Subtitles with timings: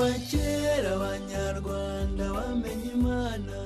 [0.00, 3.58] kuva kera abanyarwanda bamenye imana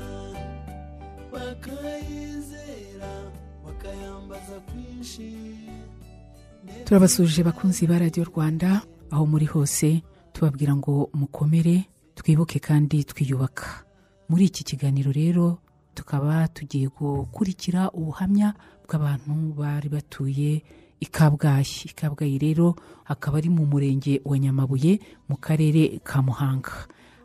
[1.33, 3.13] bakayizera
[3.65, 5.31] bakayambaza kwinshi.
[6.85, 10.03] Turabasuje bakunzi ba radiyo rwanda aho muri hose
[10.33, 11.87] tubabwira ngo mukomere
[12.19, 13.87] twibuke kandi twiyubaka.
[14.29, 15.59] Muri iki kiganiro rero
[15.95, 18.55] tukaba tugiye gukurikira ubuhamya
[18.91, 20.63] bw'abantu bari batuye
[21.05, 26.73] i kabgayi i kabgayi rero akaba ari mu murenge wa nyamabuye mu karere ka muhanga.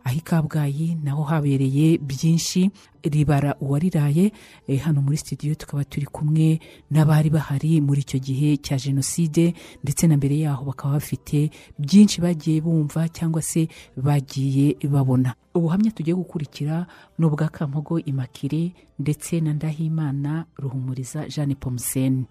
[0.04, 2.72] Aho i kabgayi naho habereye byinshi
[3.04, 4.32] ribara uwariraye
[4.68, 6.60] eh, hano muri studio tukaba turi kumwe
[6.92, 12.62] n'abari bahari muri icyo gihe cya jenoside ndetse na mbere yaho bakaba bafite byinshi bagiye
[12.62, 15.36] bumva cyangwa se bagiye babona.
[15.56, 16.88] Ubuhamya tugiye gukurikira
[17.20, 22.26] ni ubwa kampogo imakire ndetse na ndahimana ruhumuriza jeanne pomuseni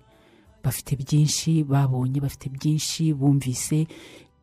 [0.64, 3.86] bafite byinshi babonye bafite byinshi bumvise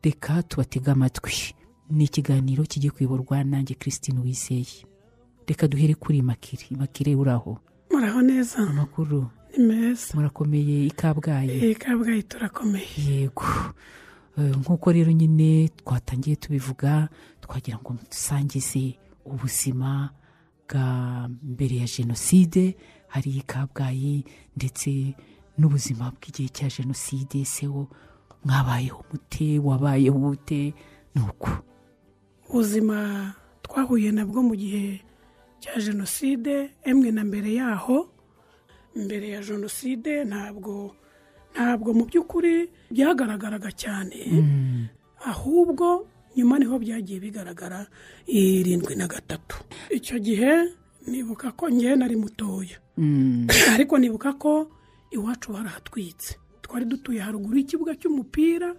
[0.02, 1.54] reka tubatege amatwi.
[1.90, 4.66] Ni ikiganiro kigiye kuyoborwa nanjye christine wizeye
[5.46, 7.58] reka duhere kuri imakire imakire uraho
[7.90, 8.58] muraho neza.
[8.58, 9.30] Amakuru?
[9.58, 10.14] Ni meza.
[10.14, 10.86] Murakomeye.
[10.86, 11.58] I kabgayi?
[11.64, 12.86] Iyi kabgayi turakomeye.
[13.08, 13.44] Yego.
[14.38, 17.08] Eh, nk'uko rero nyine twatangiye tubivuga
[17.40, 20.10] twagira ngo dusangize ubuzima
[20.68, 22.76] bwa mbere ya jenoside
[23.08, 24.24] hari i kabgayi
[24.56, 25.14] ndetse
[25.58, 27.88] n'ubuzima bw'igihe cya jenoside se wo
[28.44, 30.74] mwabayeho mute wabayeho ute?
[31.14, 31.48] Ni uko
[32.48, 35.00] ubuzima twahuye nabwo mu gihe
[35.60, 38.08] cya jenoside emwe na mbere yaho.
[38.96, 40.94] Mbere ya jenoside ntabwo
[41.52, 44.16] ntabwo mu by'ukuri byagaragaraga cyane.
[45.24, 47.86] Ahubwo nyuma ni ho byagiye bigaragara
[48.26, 49.56] irindwi na gatatu.
[49.90, 50.52] Icyo gihe
[51.06, 52.78] nibuka ko ngewe nari mutoya.
[52.96, 54.70] Mm, ariko nibuka ko
[55.10, 58.74] iwacu barahatwitse twari dutuye haruguru y'ikibuga cy'umupira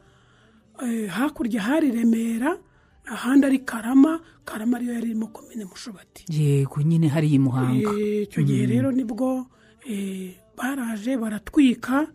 [0.83, 2.57] eh, hakurya hari remera
[3.05, 4.19] ahandi ari karama.
[4.45, 7.91] Karama ariyo yari irimo komine mushubati yego nyine hariya i muhanga.
[7.99, 9.47] Eh, icyo gihe rero ni bwo
[9.89, 12.07] eh, baraje baratwika.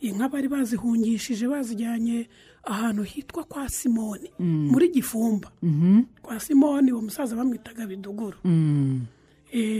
[0.00, 2.28] Inka bari bazihungishije bazijyanye
[2.64, 4.30] ahantu hitwa kwa simoni.
[4.38, 5.50] Muri gifumba.
[5.62, 8.38] Mhm, kwa simoni uwo musaza bamwitaga biduguru.
[8.44, 9.06] Mm,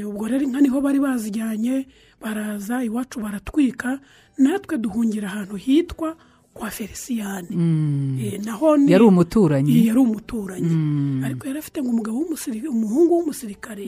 [0.06, 1.86] ubwo rero inka ni ho bari bazijyanye
[2.20, 4.00] baraza iwacu baratwika
[4.38, 6.16] natwe duhungira ahantu hitwa
[6.54, 8.18] kwa feliciyani mm.
[8.22, 9.70] Eh, naho ni yari umuturanyi.
[9.78, 11.24] Eh, yari umuturanyi.
[11.24, 13.84] Ariko yari afite ngo umugabo w'umusirikare umuhungu w'umusirikare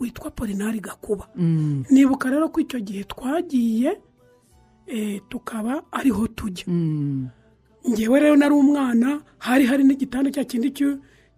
[0.00, 1.28] witwa polinari gakuba.
[1.36, 4.00] Mm, nibuka rero ko icyo gihe twagiye
[4.86, 6.64] eh, tukaba ariho tujya.
[6.66, 7.28] Mm,
[7.90, 10.70] ngewe rero nari umwana hari hari n'igitanda cya kindi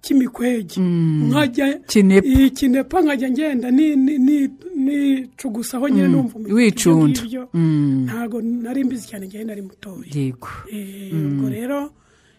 [0.06, 0.78] cy'imikwege.
[0.80, 2.26] Nkajya Kinepa.
[2.26, 4.50] iyi kinepa nkajya ngenda ni- ni- ni-
[4.86, 7.48] nicugusaho nyine numva ibyo ngibyo.
[7.54, 8.04] Mm.
[8.06, 10.06] ntabwo nari mbizi cyane ngewe nari mutoya.
[10.14, 10.48] Yego.
[10.70, 11.90] Eh, ubwo rero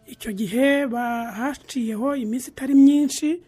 [0.07, 3.41] icyo gihe ba- haciyeho iminsi itari myinshi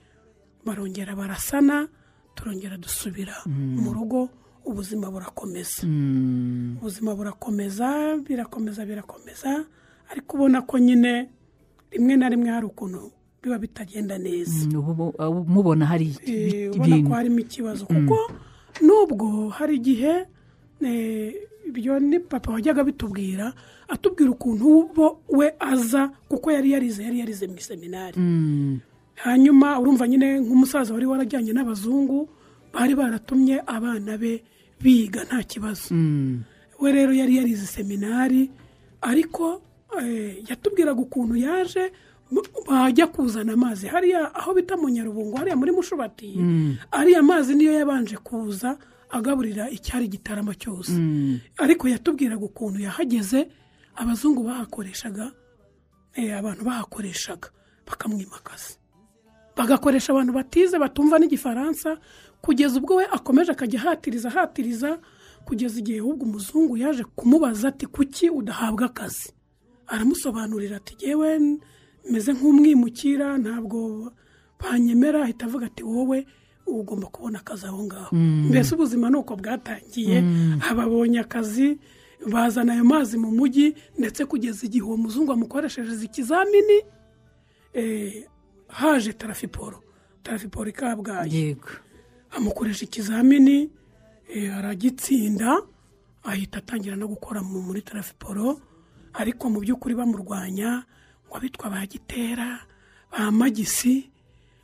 [0.66, 1.88] barongera barasana
[2.36, 4.30] turongera dusubira mu rugo
[4.66, 5.88] ubuzima burakomeza.
[5.88, 9.66] Mm, ubuzima burakomeza birakomeza birakomeza
[10.12, 11.30] ariko ubona ko nyine
[11.91, 13.12] rimwe na rimwe hari ukuntu
[13.44, 14.68] biba bitagenda neza.
[14.68, 17.12] Mm, mubona hari Eh, ubona ko ibintu.
[17.16, 17.86] harimo ikibazo.
[17.86, 18.18] Kuko
[18.84, 20.26] nubwo hari igihe
[21.68, 23.54] ibyo ni papa wajyaga bitubwira
[23.88, 24.90] atubwira ukuntu
[25.30, 28.18] we aza kuko yari yarize yari yarize mu iseminari.
[28.20, 28.80] Mm,
[29.16, 32.30] hanyuma urumva nyine nk'umusaza wari warajyanye n'abazungu
[32.74, 34.44] bari baratumye abana be
[34.82, 35.94] biga nta kibazo.
[35.94, 36.44] Mm,
[36.80, 38.50] we rero yari yarize seminari
[39.02, 39.62] ariko
[40.02, 41.92] eh, yatubwiraga ukuntu yaje
[42.70, 43.88] bajya kuzana amazi.
[43.88, 46.38] Hariya aho bita mu nyarubungo hariya muri mushubati
[46.92, 48.78] ariya mazi niyo yabanje kuza
[49.10, 50.92] agaburira icyari gitarama cyose.
[51.58, 53.50] Ariko yatubwiraga ukuntu yahageze
[53.96, 55.32] abazungu bahakoreshaga
[56.14, 57.50] eh, abantu bahakoreshaga
[57.88, 58.78] bakamwimakaza.
[59.58, 61.98] Bagakoresha abantu batize batumva n'igifaransa
[62.42, 65.00] kugeza ubwo we akomeje akajya ahatiriza ahatiriza
[65.46, 69.34] kugeza igihe ahubwo umuzungu yaje kumubaza ati kuki udahabwa akazi?
[69.88, 71.58] Aramusobanurira ati yewe
[72.12, 74.12] meze nk'umwimukira ntabwo
[74.60, 76.26] banyemera ahita avuga ati wowe
[76.68, 78.16] ugomba kubona akazi aho ngaho.
[78.50, 80.24] Mbese ubuzima ni uko bwatangiye.
[80.70, 81.80] Ababonye akazi
[82.32, 86.78] bazana ayo mazi mu mujyi ndetse kugeza igihe uwo muzungu amukoresheje ikizamini
[87.74, 88.26] eh,
[88.68, 89.84] haje tarafiporo.
[90.24, 91.70] Tarafiporo i kabgayi yego.
[92.32, 93.70] Amukoresha ikizamini
[94.34, 95.58] eh, aragitsinda
[96.24, 98.62] ahita atangira no gukora mu- muri tarafiporo.
[99.14, 100.84] Ariko mu by'ukuri bamurwanya
[101.30, 102.60] ngo abitwa ba gitera
[103.12, 104.10] ba magisi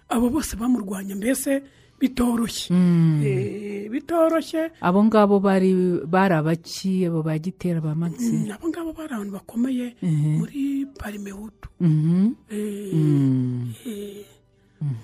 [0.09, 1.61] abo bose bamurwanya mbese
[1.99, 2.75] bitoroshye.
[3.23, 4.71] Eh, bitoroshye.
[4.81, 5.71] Abo ngabo bari
[6.05, 8.33] bari abaki abo ba gitera ba magisi.
[8.35, 12.35] Mm, abo ngabo bari abantu bakomeye muri parimehutu Mhm.
[12.51, 13.73] Eh, Mm.
[13.85, 14.25] eh,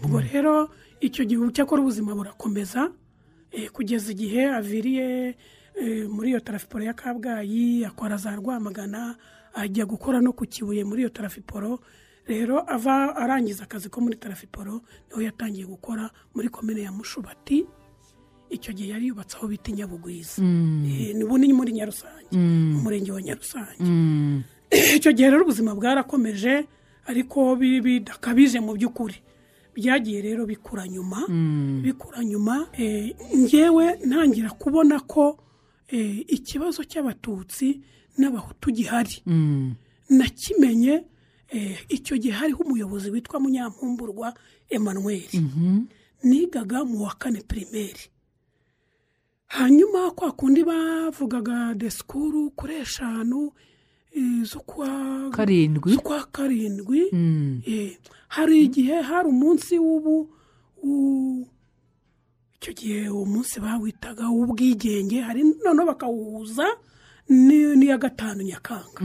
[0.04, 0.70] ubwo rero
[1.00, 2.92] icyo gihe cyakora ubuzima burakomeza
[3.74, 5.36] kugeza igihe aviriye
[6.12, 9.16] muri iyo tarafiporo ya kabgayi akora za rwamagana
[9.54, 11.80] ajya gukora no ku kibuye muri iyo tarafiporo
[12.28, 17.66] rero ava arangiza akazi ko muri tarafiporo ni ho yatangiye gukora muri komine ya mushubati
[18.52, 23.80] icyo gihe yari yubatse aho bita inyabugwiza Eh, ni muri nyarusange mu murenge wa nyarusange.
[24.98, 26.68] Icyo gihe rero ubuzima bwarakomeje
[27.08, 29.16] ariko bi- bidakabije mu by'ukuri.
[29.76, 31.28] Byagiye rero bikura nyuma
[31.84, 35.40] bikura nyuma eh, ngewe ntangira kubona ko
[35.88, 37.80] eh, ikibazo cy'abatutsi
[38.22, 39.24] n'abahutu gihari.
[40.10, 41.04] Nakimenye
[41.50, 44.34] eh, icyo gihe hariho umuyobozi witwa munyampumburwa
[44.70, 45.28] emmanuel.
[46.24, 48.08] Nigaga mu wa kane pirimeri
[49.52, 53.52] hanyuma kwa kundi bavugaga desikuru kuri eshanu
[54.16, 54.88] eh, z'ukwa
[55.36, 55.92] Karindwi.
[56.32, 57.02] karindwi.
[57.68, 57.98] Eh,
[58.28, 60.30] hari igihe hari umunsi w'ubu
[62.62, 66.66] icyo gihe uwo munsi bawitaga uw'ubwigenge hari noneho bakawuhuza.
[67.32, 69.00] N'iya gatanu nyakanga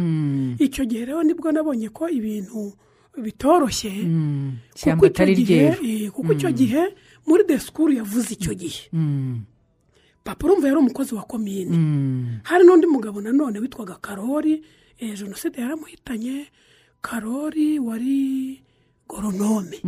[0.59, 2.75] icyo gihe rero ni bwo nabonye ko ibintu
[3.17, 3.91] bitoroshye.
[4.77, 6.83] Ishyamba kuko icyo atari gihe ryeru eh, kuko icyo gihe
[7.27, 8.83] muri desikuru yavuze icyo gihe.
[10.25, 11.73] Papa urumva yari umukozi wa komine
[12.45, 14.61] hari n'undi mugabo nanone witwaga karori
[14.99, 16.47] eh, jenoside yaramuhitanye.
[17.01, 18.61] Karori wari
[19.09, 19.79] goronome.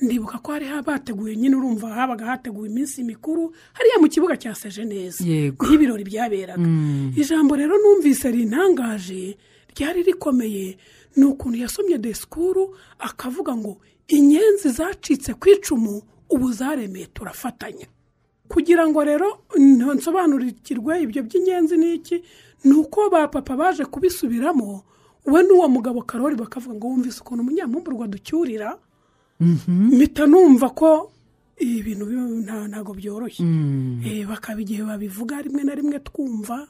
[0.00, 4.84] Ndibuka ko hari bateguye nyine urumva habaga hateguwe iminsi mikuru hariya mu kibuga cya seje
[4.84, 6.68] neza ni ho ibirori byaberaga
[7.16, 9.36] ijambo rero numvise rintangaje
[9.76, 10.76] ryari rikomeye
[11.16, 17.86] ni ukuntu yasomye desikuru akavuga ngo inyenzi zacitse ku icumu ubu zaremeye turafatanya.
[18.48, 19.42] Kugira ngo rero
[19.94, 22.22] nsobanurikirwe ibyo by'inyenzi ni iki
[22.64, 24.84] ni uko ba papa baje kubisubiramo
[25.26, 28.78] we n'uwo mugabo karori bakavuga ngo wumvise ukuntu umunyamumburwa ducyurira.
[29.40, 31.12] Mpita numva ko
[31.60, 33.44] ibintu bi- nta- ntabwo byoroshye.
[34.04, 36.68] Eh, bakaba igihe babivuga rimwe na rimwe twumva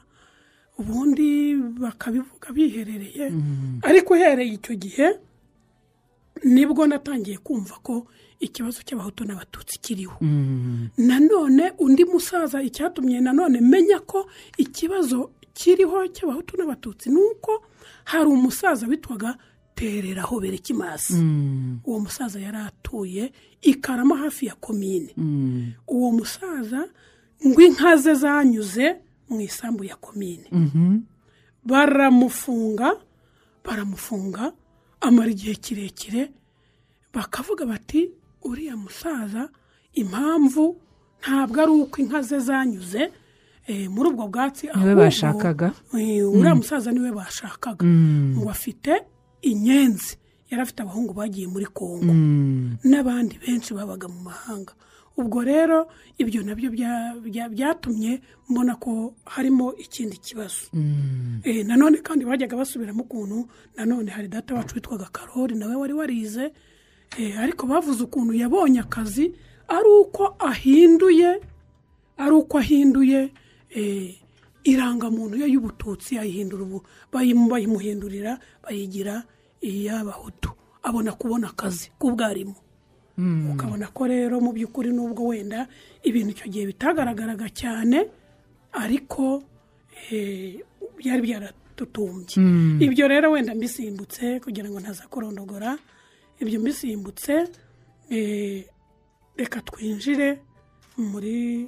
[0.79, 3.31] ubundi bakabivuga biherereye.
[3.83, 5.07] Ariko uhereye icyo gihe
[6.43, 8.05] ni bwo natangiye kumva ko
[8.39, 10.17] ikibazo cy'abahutu n'abatutsi kiriho.
[10.97, 17.63] Nanone undi musaza icyatumye nanone menya ko ikibazo kiriho cy'abahutu n'abatutsi ni uko
[18.05, 19.33] hari umusaza witwaga
[19.77, 21.13] tereraho berekimasi
[21.85, 23.31] uwo musaza yari atuye
[23.61, 25.13] i karama hafi ya komine
[25.87, 26.89] uwo musaza
[27.47, 28.95] ngo inka ze zanyuze
[29.29, 30.47] mu isambu ya komine
[31.65, 32.95] baramufunga
[33.65, 34.51] baramufunga
[35.01, 36.31] amara igihe kirekire
[37.13, 38.09] bakavuga bati
[38.43, 39.49] uriya musaza
[39.93, 40.81] impamvu
[41.21, 43.11] ntabwo ari uko inka ze zanyuze
[43.67, 44.95] eh, muri ubwo bwatsi ahubwo,
[45.93, 47.83] eh, uriya musaza ni we bashakaga.
[48.37, 48.93] Ngo afite
[49.41, 50.17] inyenzi
[50.49, 52.13] yari afite abahungu bagiye muri kongo
[52.83, 54.73] n'abandi benshi babaga mu mahanga.
[55.17, 55.89] Ubwo rero
[56.21, 60.69] ibyo na byo bya- bya- byatumye mbona ko harimo ikindi kibazo.
[61.43, 66.53] Eh, nanone kandi bajyaga basubiramo ukuntu nanone hari data wacu witwaga karori nawe wari warize.
[67.17, 69.33] Eh, ariko bavuze ukuntu yabonye akazi
[69.67, 71.41] ari uko ahinduye
[72.17, 73.31] ari uko ahinduye
[73.73, 74.15] eh,
[74.67, 76.79] irangamuntu ye y'ubututsi ayihindura ubu
[77.13, 79.23] bayimu- bayimuhindurira bayigira
[79.63, 80.51] iy'abahutu.
[80.83, 82.55] Abona kubona akazi k'ubwarimu.
[83.53, 85.65] Ukabona ko rero mu by'ukuri n'ubwo wenda
[86.05, 88.05] ibintu icyo gihe bitagaragaraga cyane
[88.77, 89.41] ariko
[90.13, 90.61] eh,
[91.01, 92.37] byari byaratutumbye.
[92.85, 95.73] Ibyo rero wenda mbisimbutse kugira ngo ntaza kurondogora
[96.37, 97.33] ibyo mbisimbutse
[98.13, 98.65] eh,
[99.37, 100.37] reka twinjire
[101.01, 101.65] muri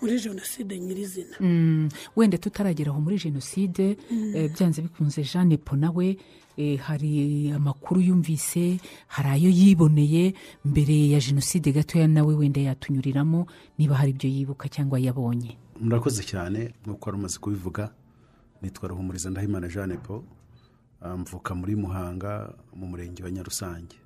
[0.00, 3.96] muri jenoside nyirizina Mm, wenda tutaragera aho muri jenoside
[4.34, 6.16] eh, byanze bikunze jeanne po nawe
[6.56, 13.46] eh, hari amakuru yumvise hari ayo yiboneye mbere ya jenoside gatoya nawe wenda yatunyuriramo
[13.78, 15.56] niba hari ibyo yibuka cyangwa yabonye.
[15.80, 17.90] Murakoze cyane nk'uko wari umaze kubivuga
[18.62, 20.22] nitwa ruhumuriza ndahimana jeanne paul
[21.18, 23.96] mvuka muri muhanga mu murenge wa nyarusange.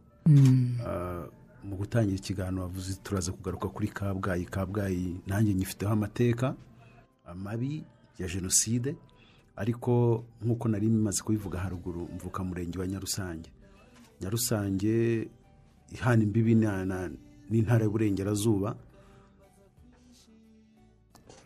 [0.86, 1.24] Ah,
[1.64, 4.44] mu gutangira ikiganiro wavuze turaza kugaruka kuri kabgayi.
[4.44, 6.54] Kabgayi nanjye nyifiteho amateka
[7.26, 7.84] amabi
[8.18, 8.96] ya jenoside
[9.56, 13.50] ariko nk'uko nari maze kubivuga haruguru mvuka mu murenge wa nyarusange.
[14.20, 15.28] Nyarusange
[15.92, 16.54] ihana imbibi
[17.50, 18.76] n'intara y'uburengerazuba.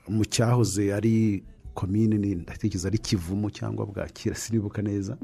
[0.08, 1.42] Mu cyahoze ari
[1.74, 5.16] komine ni ndatekereza ari kivumu cyangwa bwakira sinibuka neza.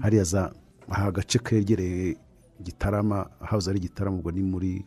[0.00, 0.54] Hariya za
[0.88, 2.16] aha agace kegereye
[2.64, 4.84] gitarama hahoze ari gitarama ubwo ni muri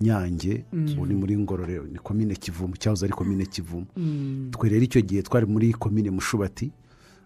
[0.00, 3.86] nyange ubu ni muri ngororero ni komine kivumu cyahoze ari komine kivumu.
[4.50, 6.70] Twe rero icyo gihe twari muri komine mushubati.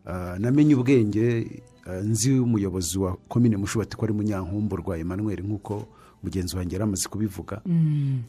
[0.06, 1.50] Ah, namenye ubwenge
[1.86, 5.86] ah, nzi umuyobozi wa komine mushubati ko ari munyankumburwa emmanuel nk'uko
[6.22, 7.60] mugenzi wanjye yari amaze kubivuga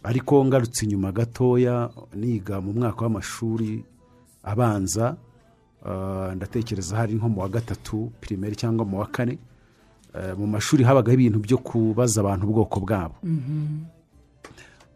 [0.04, 3.84] ariko ngarutse inyuma gatoya niga mu mwaka w'amashuri
[4.44, 5.16] abanza.
[5.86, 9.38] Ah, ndatekereza hari nko mu wa gatatu pirimeri cyangwa mu wa kane.
[10.38, 13.16] Mu mashuri habagaho ibintu byo kubaza abantu ubwoko bwabo.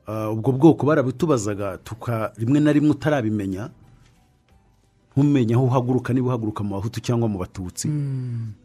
[0.07, 3.69] Ah, ubwo bwoko barabitubazaga tuka rimwe na rimwe utarabimenya
[5.17, 7.87] ntumenya aho uhaguruka niba uhaguruka mu bahutu cyangwa mu batutsi.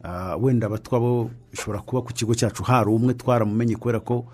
[0.03, 4.25] Ah, wenda abatwa bo bishobora kuba ku kigo cyacu hari umwe twaramumenye kubera ko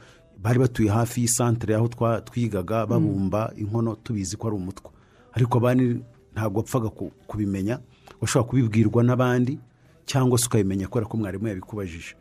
[0.42, 1.88] bari batuye hafi y'isantere aho
[2.26, 4.92] twigaga babumba inkono tubizi ko ari umutwa
[5.34, 6.02] ariko abandi
[6.34, 7.80] ntabwo wapfaga ku- kubimenya
[8.22, 9.60] washobora kubibwirwa n'abandi.
[10.08, 12.16] Cyangwa se ukabimenya kubera ko mwarimu yabikubajije.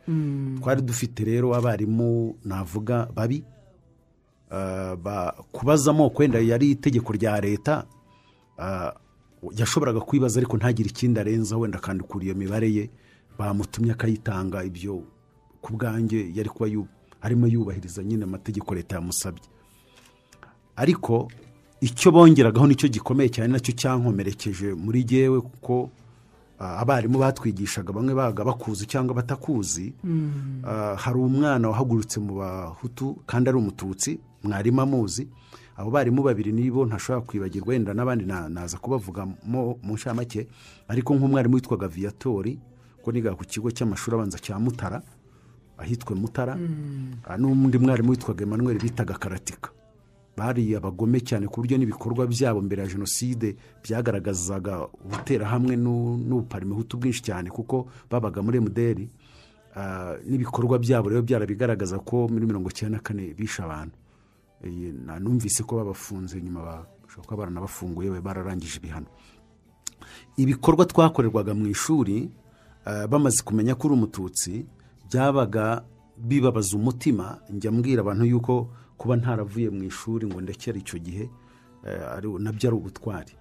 [0.59, 3.43] Twari dufite rero abarimu navuga babi
[5.03, 7.85] ba- kubaza amoko wenda yari itegeko rya leta
[8.59, 8.91] ah,
[9.57, 12.89] yashoboraga kwibaza ariko ntagire ikindi arenza wenda akandikura iyo mibare ye.
[13.39, 15.03] Bamutumye akayitanga ibyo
[15.61, 16.87] ku bwanjye yari kuba yu-
[17.21, 19.43] arimo yubahiriza nyine amategeko leta yamusabye.
[20.75, 21.27] Ariko
[21.81, 25.89] icyo bongeragaho ni cyo gikomeye cyane na cyo cyankomerekeje muri jyewe kuko
[26.59, 29.93] abarimu batwigishaga bamwe baga bakuzi cyangwa batakuzi.
[30.65, 35.27] Ah, hari umwana wahagurutse mu bahutu kandi ari umututsi mwarimu amuzi.
[35.77, 39.35] Abo barimu babiri nibo ntashobora kwibagirwa wenda n'abandi na- naza kubavugamo
[39.83, 40.47] mu nshamake.
[40.87, 42.57] Ariko nk'umwarimu witwaga viyatori
[43.05, 45.01] ko niga ku kigo cy'amashuri abanza cya mutara
[45.77, 46.57] ahitwa mutara.
[47.29, 49.69] Ah, n'undi mwarimu witwaga emmanuel bitaga karatika.
[50.37, 57.21] Bari abagome cyane ku buryo n'ibikorwa byabo mbere ya jenoside byagaragazaga ubuterahamwe n'u- n'ubuparimehutu bwinshi
[57.25, 59.09] cyane kuko babaga muri emuderi
[59.77, 63.93] Ah, n'ibikorwa byabo rero byarabigaragaza ko muri mirongo icyenda na kane bishe abantu.
[65.21, 66.65] Numvise ko babafunze nyuma
[67.05, 69.05] bashobora kuba baranabafunguye bararangije ibihano.
[70.37, 72.29] Ibikorwa twakorerwaga mu ishuri
[72.89, 74.65] eh, bamaze kumenya ko uri umututsi
[75.09, 75.83] byabaga
[76.17, 77.37] bibabaza umutima.
[77.53, 81.29] Njya mbwira abantu yuko kuba ntaravuye mu ishuri ngo ndekere icyo gihe
[81.85, 83.33] eh, na byo ari ubutwari.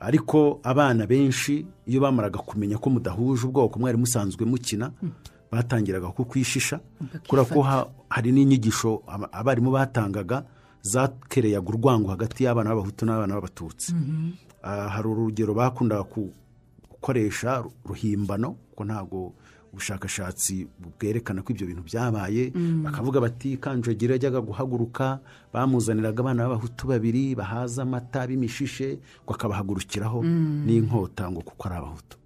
[0.00, 4.92] Ariko abana benshi iyo bamaraga kumenya ko mudahuje ubwoko mwari musanzwe mukina
[5.52, 6.80] batangiraga kukwishisha
[7.28, 10.44] kubera ko ha- hari n'inyigisho aba- abarimu batangaga
[10.82, 13.92] zakereyaga urwango hagati y'abana b'abahutu n'abana b'abatutsi.
[14.62, 16.32] Ah, hari urugero bakundaga ku-
[16.90, 19.32] gukoresha ru- ruhimbano kuko ntabwo
[19.76, 20.66] ubushakashatsi
[20.96, 22.50] bwerekana ko ibyo bintu byabaye.
[22.82, 25.20] Bakavuga bati kanjogera yajyaga guhaguruka.
[25.52, 30.24] Bamuzaniraga abana b'abahutu babiri bahaza amata b'imishishe ngo akabahagurukiraho
[30.64, 32.16] n'inkota ngo kuko ari abahutu.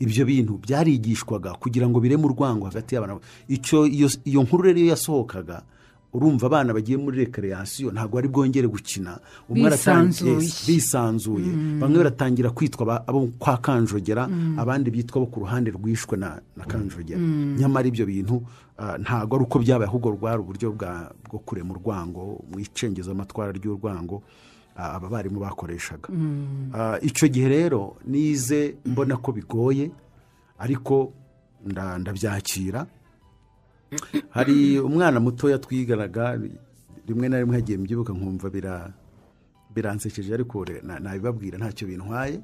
[0.00, 3.16] Ibyo bintu byarigishwaga kugira ngo bireme urwango hagati y'abana.
[3.48, 5.64] Icyo iyo, iyo nkuru rero iyo yasohokaga
[6.12, 9.18] urumva abana bagiye muri rekereyasiyo ntabwo bari bwongere gukina.
[9.48, 10.48] Umwe Bisanzuye.
[10.66, 11.50] bisanzuye.
[11.80, 14.26] Bamwe baratangira kwitwa abo kwa kanjogera
[14.58, 17.20] abandi bitwa abo ku ruhande rwishwe na, kanjogera.
[17.58, 18.42] Nyamara ibyo bintu
[18.78, 24.22] ah, ntabwo ari uko byabaye ahubwo rwari uburyo bwo kurema urwango mu icengezamatwara ry'urwango
[24.76, 26.08] ah, aba barimu bakoreshaga.
[26.74, 29.90] Ah, icyo gihe rero nize mbona ko bigoye
[30.58, 31.12] ariko
[31.66, 32.86] nda- ndabyakira.
[34.30, 36.38] Hari umwana mutoya twiganaga
[37.08, 38.92] rimwe na rimwe hagiye mbyibuka nkumva bira-
[39.74, 40.66] biransekeje ariko
[41.00, 42.40] nabibabwira ntacyo bintwaye.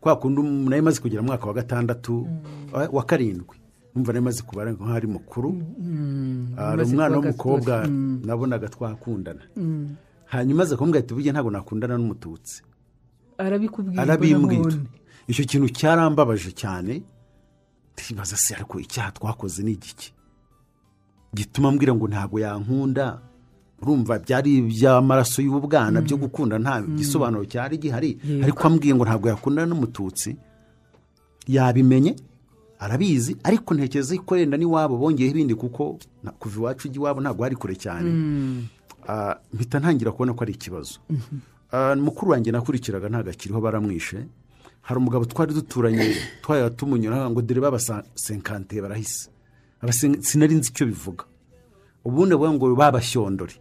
[0.00, 2.28] Kwa kundi nari maze kugera mu mwaka wa gatandatu
[2.72, 3.56] wa- wa karindwi.
[3.94, 5.50] Numva nari maze kubara nk'aho ari mukuru.
[6.56, 7.86] Ah, hari umaze umwana w'umukobwa
[8.26, 9.42] nabonaga twakundana.
[10.26, 12.62] Hanyuma aza kumubwira ati burya ntabwo nakundana n'umututsi.
[13.38, 14.74] Arabikubwira arabimbwira
[15.26, 17.02] icyo kintu cyarambabaje cyane
[17.94, 20.12] ntibaza se ariko icyaha twakoze ni igiki
[21.36, 23.20] gituma mbwira ngo ntabwo yankunda.
[23.82, 28.16] Urumva byari iby'amaraso y'ubwana byo gukunda nta gisobanuro cyari gihari.
[28.42, 30.32] Ariko ambwiye ngo ntabwo yakundana n'umututsi.
[31.46, 32.16] Yabimenye
[32.78, 35.98] arabizi ariko ntekereza ko wenda n'iwabo bongeyeho ibindi kuko
[36.40, 38.08] kuva iwacu ujya iwabo ntabwo hari kure cyane.
[39.08, 40.98] Ah, mpita ntangira kubona ko ari ikibazo.
[41.72, 44.24] Ah, mukuru wanjye nakurikiraga ntabwo akiriho baramwishe.
[44.82, 49.28] Hari umugabo twari duturanye twajya tumunyura ngo dore babasenkante barahise.
[50.20, 51.24] Sinari nzi icyo bivuga.
[52.04, 53.54] Ubundi bavuga ngo babashyondore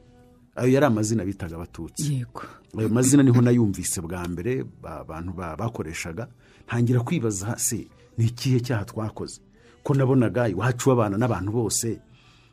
[0.55, 2.13] ayo yari amazina bitaga abatutsi.
[2.13, 2.43] Yego.
[2.77, 6.27] Ayo mazina ni ho nayumvise bwa mbere ba- abantu ba- bakoreshaga.
[6.67, 9.41] Ntangira kwibaza se ni ikihe cyaha twakoze?
[9.83, 11.99] Ko nabonaga iwacu babana n'abantu bose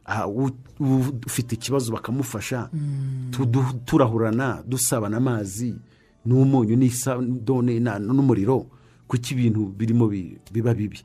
[0.05, 0.27] ah,
[1.27, 2.69] ufite ikibazo bakamufasha
[3.31, 5.75] tudu- turahurana dusabana amazi
[6.27, 8.67] n'umunyu n'isabune na- n'umuriro
[9.07, 10.99] kuki ibintu birimo bi- biba bibi?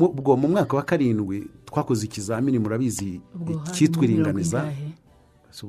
[0.00, 3.20] Ubwo mu mwaka wa karindwi twakoze ikizamini murabizi
[3.72, 4.72] cyitwa iringaniza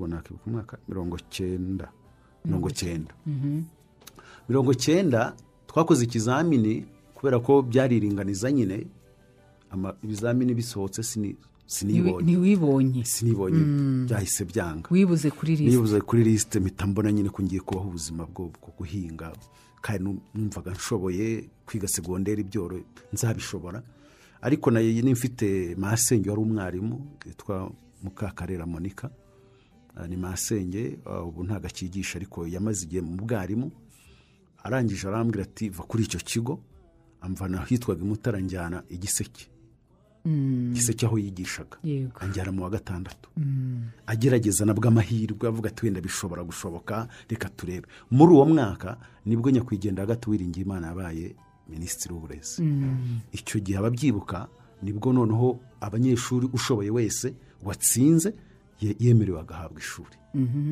[0.08, 1.92] nakibuka umwaka mirongo cyenda.
[2.46, 3.14] Mirongo cyenda.
[4.50, 5.36] Mirongo cyenda
[5.68, 8.88] twakoze ikizamini kubera ko byari iringaniza nyine.
[10.04, 12.32] Ibizamini bisohotse sini sinibonye.
[13.06, 13.58] Sinibonye.
[14.06, 14.88] Byahise byanga.
[14.92, 19.34] Wibuze kuri lisite nibuze kuri lisite mpita mbona nyine ko ngiye kubaho ubuzima bwo guhinga.
[19.82, 22.80] Kandi nu- numvaga nshoboye kwiga segonderi byoro
[23.14, 23.84] nzabishobora.
[24.44, 26.96] Ariko na yo n'imfite masenge wari umwarimu
[27.26, 27.72] witwa
[28.04, 29.10] mukakarera monika
[29.96, 33.70] Ah, ni masenge ah, ubu ntabwo akigisha ariko yamaze igihe mu bwarimu.
[34.64, 36.60] Arangije arambwira ati va kuri icyo kigo.
[37.22, 39.46] Amvana ahitwaga imutara njyana igiseke
[40.26, 41.78] igiseke aho yigishaga.
[42.20, 43.30] Anjyana mu wa gatandatu.
[44.08, 47.88] Agerageza nabwo amahirwe avuga ati wenda bishobora gushoboka reka turebe.
[48.12, 51.36] Muri uwo mwaka ni bwo nyakwigendera hagati wiringiye imana yabaye
[51.70, 52.64] minisitiri w'uburezi.
[53.32, 54.48] Icyo gihe ababyibuka
[54.84, 58.34] ni bwo noneho abanyeshuri ushoboye wese watsinze
[58.82, 60.16] ye- yemerewe agahabwa ishuri.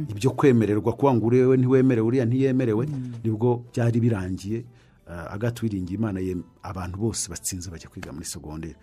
[0.10, 2.88] Ibyo kwemererwa kuba ngo uriwe ntiwemerewe uriya ntiyemerewe
[3.24, 4.66] ni bwo byari birangiye
[5.08, 8.76] uh, agati wiringiye imana yem- abantu bose batsinze bajya kwiga muri segonderi.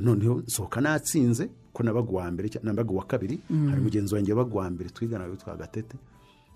[0.00, 3.38] Noneho nsohoka natsinze ko nabaga uwa mbere nabaga uwa kabiri
[3.70, 5.96] hari mugenzi wanjye wabaga uwa mbere twigana witwa gatete.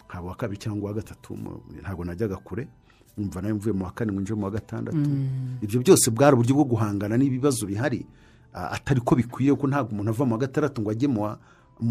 [0.09, 1.39] Nkaba uwa kabiri cyangwa uwa gatatu
[1.81, 2.69] ntabwo najyaga kure.
[3.19, 4.99] Numva nawe mvuye mu wa kane winjiye mu wa gatandatu.
[5.63, 8.07] Ibyo byose bwari uburyo bwo guhangana n'ibibazo bihari
[8.53, 11.23] atari ko bikwiye ko ntabwo umuntu ava mu wa gatandatu ngo ajye mu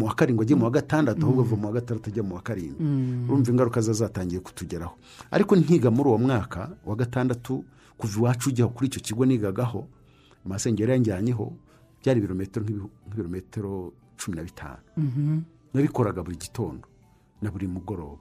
[0.04, 2.80] wa karindwi ajye mu wa gatandatu ahubwo ava mu wa gatandatu ajya mu wa karindwi.
[3.28, 4.96] Urumva ingaruka zatangiye kutugeraho.
[5.30, 7.64] Ariko nkiga muri uwo mwaka wa gatandatu
[7.98, 9.86] kuva iwacu ujya kuri icyo kigo nigagaho
[10.44, 11.52] amasengero yanjyanyeho
[12.04, 14.80] byari ibirometero nk'ibirometero cumi na bitanu.
[15.74, 16.84] Nabikoraga buri gitondo
[17.42, 18.20] na buri mugoroba.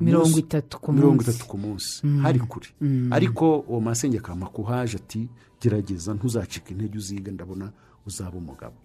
[0.00, 2.06] Mirongo itatu ku mirongo munsi itatu ku munsi.
[2.22, 2.68] Hari kure.
[3.10, 5.28] Ariko uwo masenge akama kuhaje ati
[5.60, 7.72] gerageza ntuzacike intege uziga ndabona
[8.06, 8.76] uzaba umugabo.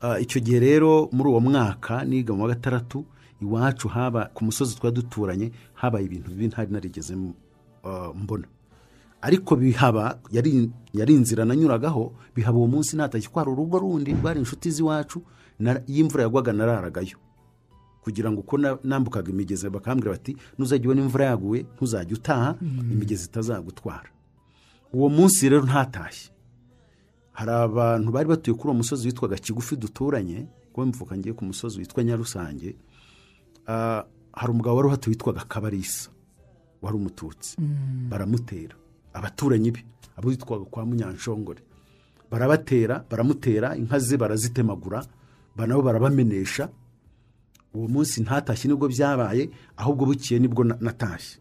[0.00, 3.04] Ah, icyo gihe rero muri uwo mwaka niga mu wa gatandatu
[3.40, 7.14] iwacu haba ku musozi twari duturanye habaye ibintu bibi ntari narigeze
[7.84, 8.46] ah, mbona.
[9.22, 12.96] Ariko bihaba yari inzira nanyuragaho bihaba uwo munsi
[13.32, 15.22] ko hari urugo rundi rwari inshuti z'iwacu
[15.60, 17.16] iyo imvura yagwaga nararagayo.
[18.06, 22.54] Kugira ngo uko na- nambukaga imigezi bakambwira bati nuzajya ubona imvura yaguye ntuzajya utaha
[22.92, 24.06] imigezi itazagutwara.
[24.94, 26.30] Uwo munsi rero ntatashye.
[27.34, 31.78] Hari abantu bari batuye kuri uwo musozi witwaga kigufi duturanye kuba mvuka ngiye ku musozi
[31.82, 32.76] witwa nyarusange
[33.66, 36.10] Ah, hari umugabo wari uhatuye witwaga kabarisa
[36.82, 37.56] wari umututsi.
[38.10, 38.76] Baramutera.
[39.12, 39.82] Abaturanyi be
[40.16, 41.60] abo witwaga kwa munyanshongore.
[42.30, 45.02] Barabatera baramutera inka ze barazitemagura
[45.56, 46.68] ba- nabo barabamenesha
[47.76, 51.36] uwo munsi ntatashye ni bwo byabaye ahubwo bukiye ni bwo na- natashye.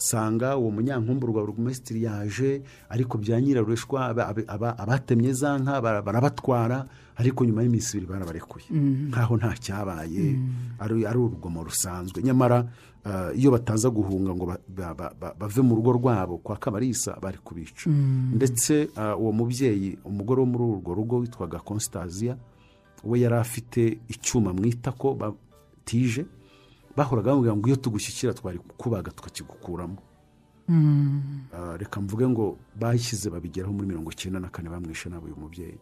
[0.00, 6.00] Sanga uwo munyankumburwa burugumesitiri yaje ariko bya nyirarureshwa aba- aba- aba- abatemye za nka bara-
[6.02, 6.86] barabatwara
[7.20, 8.64] ariko nyuma y'iminsi ibiri barabarekuye.
[9.12, 10.38] Nkaho nta cyabaye.
[10.80, 12.22] Ari ari urugomo rusanzwe.
[12.22, 12.64] Nyamara
[13.04, 17.16] ah, iyo bataza guhunga ngo ba- ba- ba- ba- bave mu rugo rwabo kwa kabarisa
[17.20, 17.84] bari kubica.
[18.32, 22.36] Ndetse ah, uwo mubyeyi umugore wo muri urwo rugo witwaga constasia
[23.04, 25.12] we yari afite icyuma mu itako
[25.84, 26.26] batije
[26.96, 29.98] bahoraga bamubwira ngo iyo tugushyikira twari kukubaga tukakigukuramo
[31.52, 35.78] Ah, reka mvuge ngo bashyize babigeraho muri mirongo icyenda na kane bamwishe nabi uyu mubyeyi.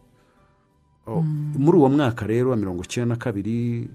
[1.05, 3.89] Oh, muri uwo mwaka rero wa mirongo icyenda na kabiri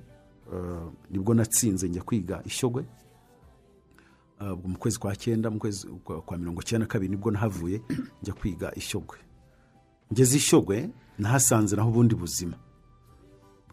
[0.54, 2.84] ah, ni bwo natsinze njya kwiga ishyogwe
[4.38, 7.30] Ah, mu kwezi kwa cyenda mu kwezi kwa kwa mirongo icyenda na kabiri ni bwo
[7.30, 7.80] nahavuye
[8.22, 9.18] njya kwiga ishyogwe
[10.12, 12.54] ngeze ishyogwe nahasanze naho ubundi buzima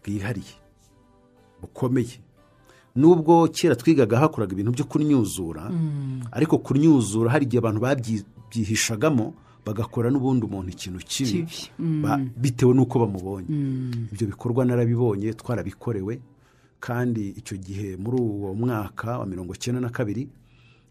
[0.02, 0.54] bwihariye.
[1.62, 2.18] Bukomeye.
[2.96, 5.70] Nubwo kera twigaga hakoraga ibintu byo kunyuzura
[6.32, 11.46] ariko kunyuzura hari igihe abantu babyihishagamo bagakora n'ubundi umuntu ikintu kibi.
[12.02, 13.48] Ba- bitewe n'uko bamubonye.
[14.12, 16.20] Ibyo bikorwa narabibonye twarabikorewe.
[16.82, 20.28] Kandi icyo gihe muri uwo mwaka wa mirongo icyenda na kabiri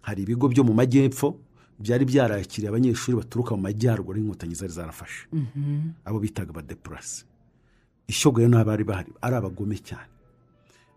[0.01, 1.35] hari ibigo byo mu majyepfo
[1.79, 5.27] byari byarakiriye abanyeshuri baturuka mu majyaruguru y'inkotanyi zari zarafashe.
[6.07, 7.25] Abo bitaga abadepurasi
[8.07, 10.07] ishyogwe rero n'abari bahari ari abagome cyane.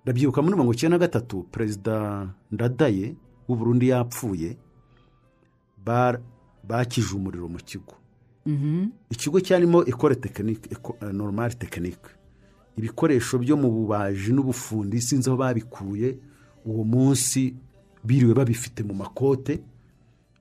[0.04, 3.16] Ndabyibuka muri mirongo icyenda na gatatu perezida ndadaye
[3.48, 4.56] w'u Burundi yapfuye
[5.84, 6.20] ba-
[6.68, 7.94] bakije umuriro mu kigo.
[9.10, 10.68] Ikigo cyarimo ekore tekinike
[11.12, 12.10] normal tekinike
[12.76, 16.18] ibikoresho byo mu bubaji n'ubufundi sinzi aho babikuye
[16.64, 17.54] uwo munsi
[18.04, 19.60] biriwe babifite mu makote.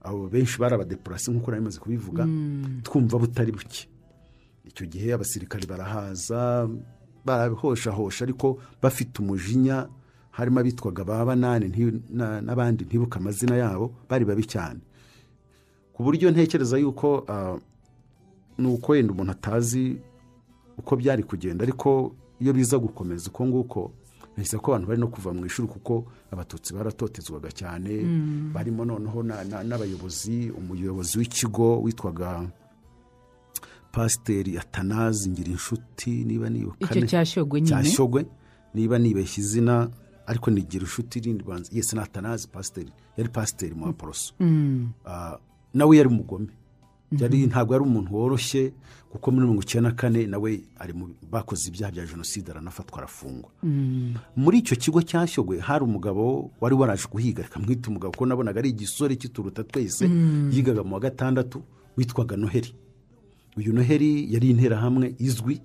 [0.04, 2.28] Abo benshi bari abadepurasi nk'uko nari maze kubivuga
[2.84, 3.88] twumva butari buke.
[4.68, 6.68] Icyo gihe abasirikari barahaza
[7.26, 9.88] barahoshahosha ariko bafite umujinya
[10.32, 11.70] harimo abitwaga ba banani
[12.42, 14.80] n'abandi ntibuke amazina yabo bari babi cyane.
[15.94, 17.58] Ku buryo ntekereza yuko ah,
[18.58, 19.98] ni uko wenda umuntu atazi
[20.78, 23.92] uko byari kugenda ariko iyo biza gukomeza uko nguko
[24.38, 28.02] nahise ko abantu bari no kuva mu ishuri kuko abatutsi baratotezwaga cyane.
[28.54, 32.50] Barimo noneho na- na- n'abayobozi umuyobozi w'ikigo witwaga
[33.94, 37.90] pasiteri atanazi ngira inshuti niba nibuka icyo ne- cyashyogwe cya nyine?
[37.96, 38.26] Shyogwe
[38.74, 39.90] niba nibeshya izina
[40.26, 44.34] ariko nigira inshuti rindi banza yesi atanazi pasiteri yari pasiteri mu baporoso
[45.06, 45.38] Ah,
[45.74, 46.48] nawe yari umugome.
[47.14, 48.74] Yari ntabwo ari umuntu woroshye
[49.14, 53.50] kuko muri mirongo icyenda na kane nawe ari mu bakoze ibyaha bya jenoside aranafatwa arafungwa.
[54.36, 58.60] Muri icyo kigo cya shyogwe hari umugabo wari waraje guhiga reka mwite umugabo kuko nabonaga
[58.60, 60.10] ari igisore kituruta twese.
[60.52, 61.62] Yigaga mu wa gatandatu
[61.98, 62.74] witwaga noheli.
[63.58, 65.62] Uyu noheli yari interahamwe izwi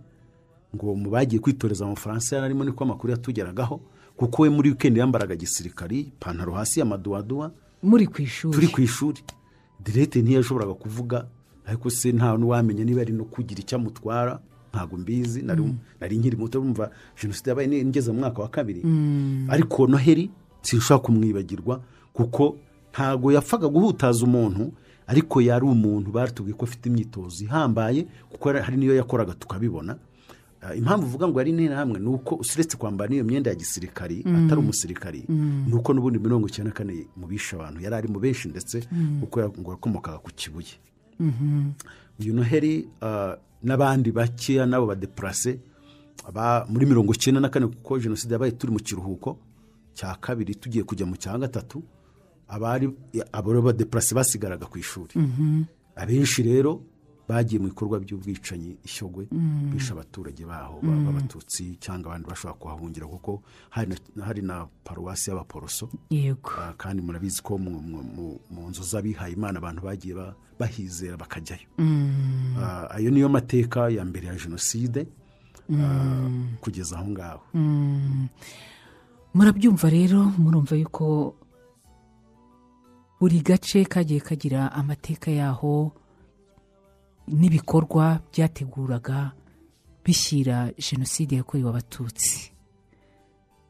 [0.76, 3.80] ngo mu bagiye kwitoreza mu bufaransa yari arimo niko amakuru yatugeragaho
[4.16, 8.54] kuko we muri wikendi yambaraga gisirikari ipantaro hasi y'amaduwaduwa muri ku ishuri.
[8.54, 9.22] Turi ku ishuri.
[9.84, 11.26] Direte ntiyashoboraga kuvuga
[11.66, 14.40] ariko se nta n'uwamenya niba ari no kugira icyo amutwara
[14.74, 15.62] ntabwo mbizi nari
[16.00, 16.90] nari nkiri muto bumva
[17.22, 18.82] jenoside yabaye ngeze mu mwaka wa kabiri.
[19.48, 20.30] Ariko noheli
[20.62, 21.80] sinshobora kumwibagirwa
[22.12, 22.56] kuko
[22.92, 24.72] ntabwo yapfaga guhutaza umuntu
[25.08, 29.96] ariko yari umuntu baratubwiye ko afite imyitozo ihambaye kuko hari n'iyo yakoraga tukabibona.
[30.60, 34.60] Ah, impamvu uvuga ngo yari interahamwe ni uko usiretse kwambara n'iyo myenda ya gisirikari atari
[34.60, 35.24] umusirikari
[35.66, 38.82] ni uko n'ubundi mirongo icyenda na kane mu bishe abantu yari ari mu benshi ndetse
[39.22, 40.74] kuko ngo yakomokaga ku kibuye.
[42.20, 45.58] Uyu noheli ah, n'abandi bakeya n'abo badepurase
[46.28, 49.38] aba- muri mirongo icyenda na kane kuko jenoside yabaye turi mu kiruhuko
[49.94, 51.82] cya kabiri tugiye kujya mu cya gatatu
[52.48, 52.88] abari
[53.32, 55.14] abo badepurase basigaraga ku ishuri.
[55.96, 56.80] Abenshi rero
[57.28, 59.28] bagiye mu bikorwa by'ubwicanyi ishyogwe
[59.72, 65.90] bishe abaturage baho ba- b'abatutsi cyangwa abandi bashobora kuhahungira kuko hari na- paruwasi y'abaporoso.
[66.10, 66.50] Yego.
[66.56, 68.40] Ah, kandi murabizi ko mu-
[68.72, 71.68] nzu z'abihaye imana abantu bagiye ba- bahizera bakajyayo.
[72.56, 75.04] Ah, ayo niyo mateka ya mbere ya jenoside
[75.68, 76.30] ah,
[76.64, 77.42] kugeza aho ngaho.
[79.34, 81.34] Murabyumva rero murumva yuko
[83.20, 85.92] buri gace kagiye kagira amateka yaho
[87.28, 89.32] n'ibikorwa byateguraga
[90.04, 92.52] bishyira jenoside yakorewe abatutsi.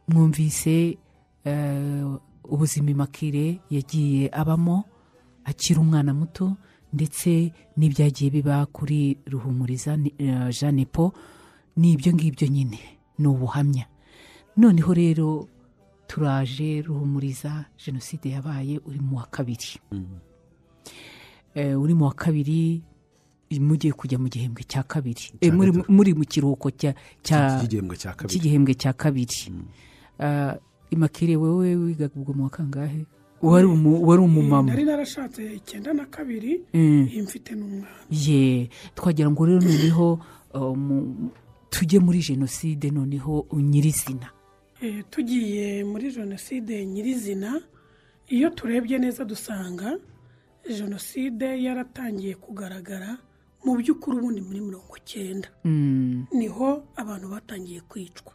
[0.08, 0.98] Mwumvise
[1.44, 2.06] eh,
[2.44, 4.84] ubuzima imakire yagiye abamo
[5.44, 6.56] akiri umwana muto
[6.92, 11.11] ndetse n'ibyagiye biba kuri ruhumuriza eh, jeanne paul
[11.76, 12.78] ni ibyo ngibyo nyine
[13.18, 13.87] ni ubuhamya.
[14.56, 15.48] Noneho rero
[16.09, 19.77] turaje ruhumuriza jenoside yabaye uri mu wa kabiri.
[21.55, 22.83] Eh, uri mu wa kabiri
[23.61, 25.33] mugiye kujya mu gihembwe cya kabiri.
[25.40, 25.53] Eh,
[25.88, 28.40] muri mu kiruhuko cy'igihembwe cya kabiri.
[28.92, 29.53] kabiri.
[30.21, 30.57] Ah,
[30.90, 33.07] imakire wowe wigaga ubwo mu wa kangahe?
[33.42, 34.73] Wari umu- wari umumama.
[34.73, 37.07] nari narashatse icyenda na kabiri Mm.
[37.07, 37.87] iyi mfite n'umwana.
[38.11, 38.68] Ye
[38.99, 40.18] twagira ngo rero noneho
[41.71, 44.38] tujye muri jenoside noneho nyirizina Eh,
[45.10, 47.60] tugiye muri jenoside nyirizina
[48.28, 49.98] iyo turebye neza dusanga
[50.68, 53.18] jenoside yaratangiye kugaragara
[53.64, 58.32] mu by'ukuri ubundi muri mirongo cyenda Mm, ni ho abantu batangiye kwicwa.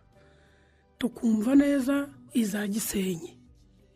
[1.00, 3.38] Tukumva neza iza gisenyi.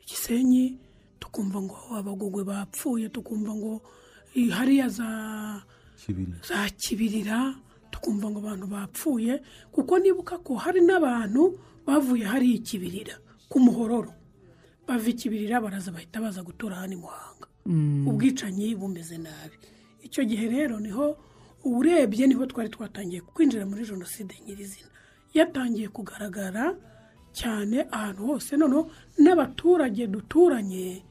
[0.08, 0.80] Gisenyi
[1.20, 3.82] tukumva ngo abagogwe bapfuye tukumva ngo
[4.36, 5.10] eh, hariya za
[6.48, 7.56] za kibirira
[7.92, 13.16] tukumva ngo abantu bapfuye kuko nibuka ko hari n'abantu bavuye hari ikibirira
[13.50, 14.12] ku muhororo.
[14.88, 17.48] Bava ikibirira baraza bahita baza gutura hano i muhanga.
[18.10, 19.56] Ubwicanyi bumeze nabi.
[20.04, 21.16] Icyo gihe rero ni ho
[21.64, 24.88] urebye ni ho twari twatangiye kwinjira muri jenoside nyirizina.
[25.34, 26.76] Yatangiye kugaragara
[27.36, 28.88] cyane ahantu hose noneho
[29.20, 31.04] n'abaturage duturanye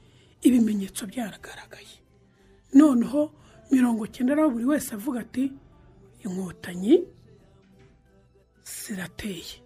[0.43, 1.97] ibimenyetso byaragaragaye.
[2.75, 3.33] Noneho
[3.71, 5.53] mirongo cyenda rero buri wese avuga ati
[6.25, 7.05] inkotanyi
[8.65, 9.61] zirateye.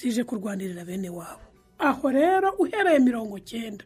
[0.00, 1.44] Zije kurwanirira bene wabo.
[1.78, 3.84] Aho rero uhereye mirongo cyenda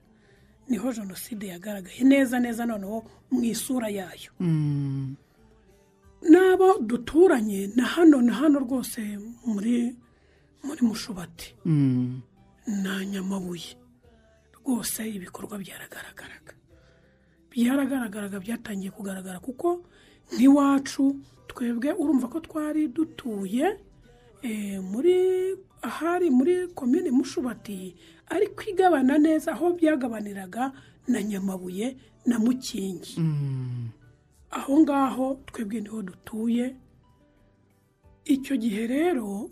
[0.68, 4.30] ni ho jenoside yagaragaye neza neza noneho mu isura yayo.
[4.40, 5.16] Mm,
[6.30, 9.00] n'abo duturanye na hano na hano rwose
[9.46, 9.94] muri
[10.64, 11.54] muri mushubati.
[11.66, 12.22] Mm,
[12.82, 13.76] na nyamabuye.
[14.64, 16.54] Rwose ibikorwa byaragaragaraga.
[17.50, 19.84] Byaragaragaraga byatangiye kugaragara kuko
[20.32, 21.04] nk'iwacu
[21.46, 23.66] twebwe urumva ko twari dutuye
[24.82, 27.96] muri ahari muri komine mushubati
[28.28, 30.72] ariko igabana neza aho byagabaniraga
[31.08, 33.20] na nyamabuye na mukingi.
[33.20, 33.88] Mm,
[34.50, 36.76] aho ngaho twebwe ni ho dutuye.
[38.24, 39.50] Icyo gihe rero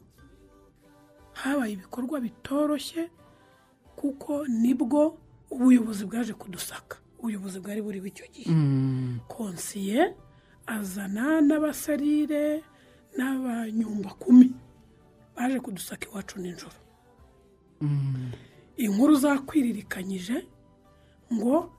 [1.33, 3.11] habaye ibikorwa bitoroshye
[3.97, 5.19] kuko ni bwo
[5.51, 6.97] ubuyobozi bwaje kudusaka.
[7.21, 8.51] Ubuyobozi bwari buriho icyo gihe.
[8.51, 10.17] Mm, konsiye
[10.67, 12.65] azana n'abasarire
[13.17, 14.53] n'abanyumbakumi
[15.37, 16.79] baje kudusaka iwacu nijoro.
[18.77, 20.47] Inkuru zakwiririkanyije
[21.33, 21.73] ngo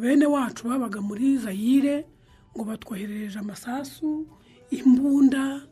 [0.00, 2.06] bene wacu babaga muri zayire
[2.54, 4.26] ngo batwoherereje amasasu
[4.70, 5.66] imbunda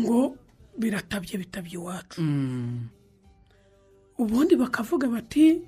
[0.00, 0.36] ngo
[0.78, 2.20] biratabye bitabye iwacu.
[4.18, 5.62] Ubundi bakavuga bati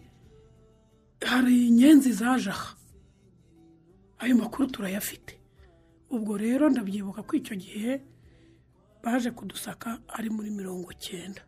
[1.23, 2.75] hari inyenzi zaje aha?
[4.19, 5.39] Ayo makuru turayafite.
[6.11, 8.03] Ubwo rero ndabyibuka ko icyo gihe
[9.03, 11.43] baje kudusaka ari muri mirongo cyenda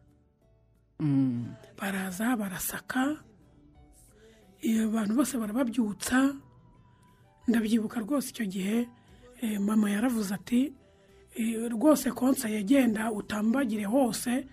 [1.80, 3.16] baraza barasaka
[4.62, 6.34] iyo abantu bose barababyutsa
[7.48, 8.88] ndabyibuka rwose icyo gihe
[9.42, 10.72] eh, mama yaravuze ati
[11.34, 14.46] eh, rwose konsa yagenda utambagire hose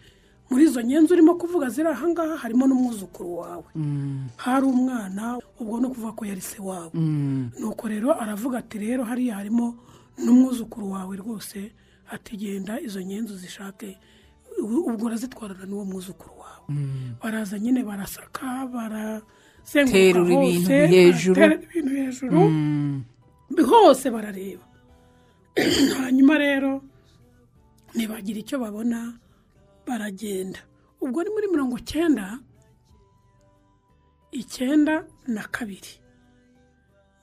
[0.50, 3.70] muri izo nyenzi urimo kuvuga ziri ahangaha harimo n'umwuzukuru wawe.
[4.38, 6.90] Hari umwana ubwo ni ukuvuga ko yari se wabo.
[7.60, 9.78] Nuko rero aravuga ati rero hariya harimo
[10.18, 11.70] n'umwuzukuru wawe rwose
[12.16, 13.98] ati genda izo nyenzi uzishake
[14.90, 16.68] ubwo urazitwarana n'uwo mwuzukuru wawe
[17.22, 22.40] baraza nyine barasaka barazenguruka Terura hose baterura ibintu hejuru.
[23.70, 24.66] Hose barareba.
[26.02, 26.82] Hanyuma rero
[27.96, 29.20] ntibagira icyo babona
[29.88, 30.60] baragenda.
[31.02, 32.40] Ubwo ni muri mirongo cyenda
[34.32, 35.94] icyenda na kabiri.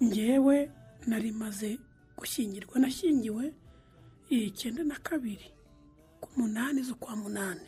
[0.03, 0.70] Ngewe
[1.07, 1.79] nari maze
[2.18, 3.44] gushyingirwa nashyingiwe
[4.29, 5.49] icyenda na kabiri
[6.21, 7.67] ku munani z'ukwa munani.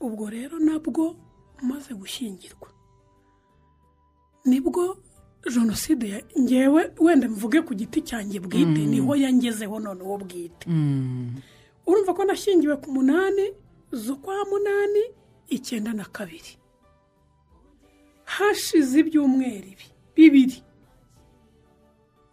[0.00, 1.16] Ubwo rero nabwo
[1.62, 2.68] maze gushyingirwa.
[4.44, 4.96] Nibwo
[5.54, 10.64] jenoside ngewe wenda mvuge ku giti cyanjye bwite ni ho yangezeho noneho bwite.
[11.86, 13.52] Urumva ko nashyingiwe ku munani
[13.92, 15.02] z'ukwa munani
[15.48, 16.56] icyenda na kabiri.
[18.24, 20.62] Hashize ibyumweru ibi bibiri.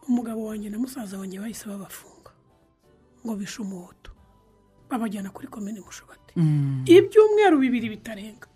[0.08, 2.16] Umugabo wanjye na musaza wanjye bahise babafunga
[3.25, 4.12] ngo bishe umuhutu
[4.89, 6.34] babajyana kuri komine mushobati.
[6.86, 8.47] Ibyumweru bibiri bitarenga.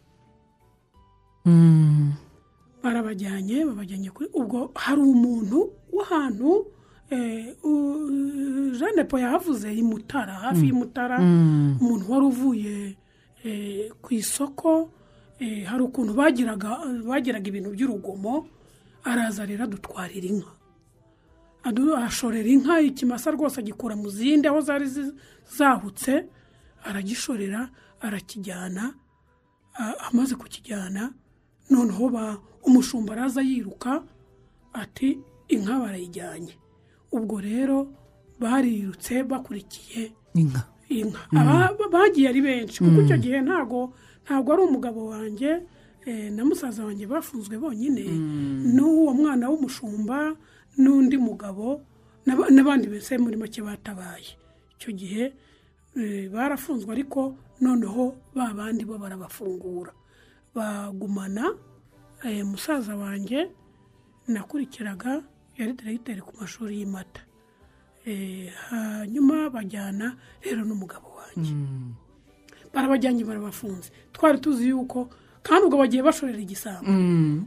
[2.83, 5.57] Barabajyanye babajyanye kuri ubwo hari umuntu
[5.93, 6.65] w'ahantu
[7.09, 7.53] eh,
[8.77, 11.17] jeanne paul yahavuze i mutara hafi y'imutara
[11.81, 12.97] umuntu wari uvuye
[13.43, 14.89] eh, ku isoko
[15.39, 16.69] eh, hari ukuntu bagiraga
[17.05, 18.47] bagiraga ibintu by'urugomo
[19.03, 20.51] araza rero adutwarira inka.
[21.63, 24.85] Adu- ashorera inka ikimasa rwose agikura mu zindi aho zari
[25.57, 26.25] zahutse
[26.83, 27.69] aragishorera
[28.01, 28.93] arakijyana
[30.09, 31.13] amaze kukijyana.
[31.69, 34.03] Noneho ba umushumba araza yiruka
[34.73, 35.19] ati
[35.53, 36.53] inka barayijyanye.
[37.11, 37.93] Ubwo rero
[38.39, 40.11] barirutse bakurikiye
[40.89, 41.21] inka.
[41.77, 43.93] Ba- bagiye ari benshi kuko icyo gihe ntago
[44.25, 45.61] ntabwo ari umugabo wanjye
[46.05, 48.01] eh, na musaza wanjye bafunzwe bonyine.
[48.75, 50.35] N'uwo mwana w'umushumba
[50.77, 51.81] n'undi mugabo
[52.25, 54.37] n'aba- n'abandi bese muri make batabaye.
[54.77, 55.23] Icyo gihe
[55.97, 59.91] eh, barafunzwe ariko noneho ba bandi bo barabafungura.
[60.55, 61.55] Bagumana
[62.23, 63.49] eh, musaza wanjye
[64.27, 65.23] nakurikiraga
[65.57, 67.21] yari diregiteri ku mashuri y'imata
[68.05, 71.53] Eh, hanyuma bajyana rero n'umugabo wanjye.
[72.73, 73.91] Barabajyanye barabafunze.
[74.13, 75.09] Twari tuzi yuko
[75.43, 76.85] kandi ubwo bagiye bashorera igisambo.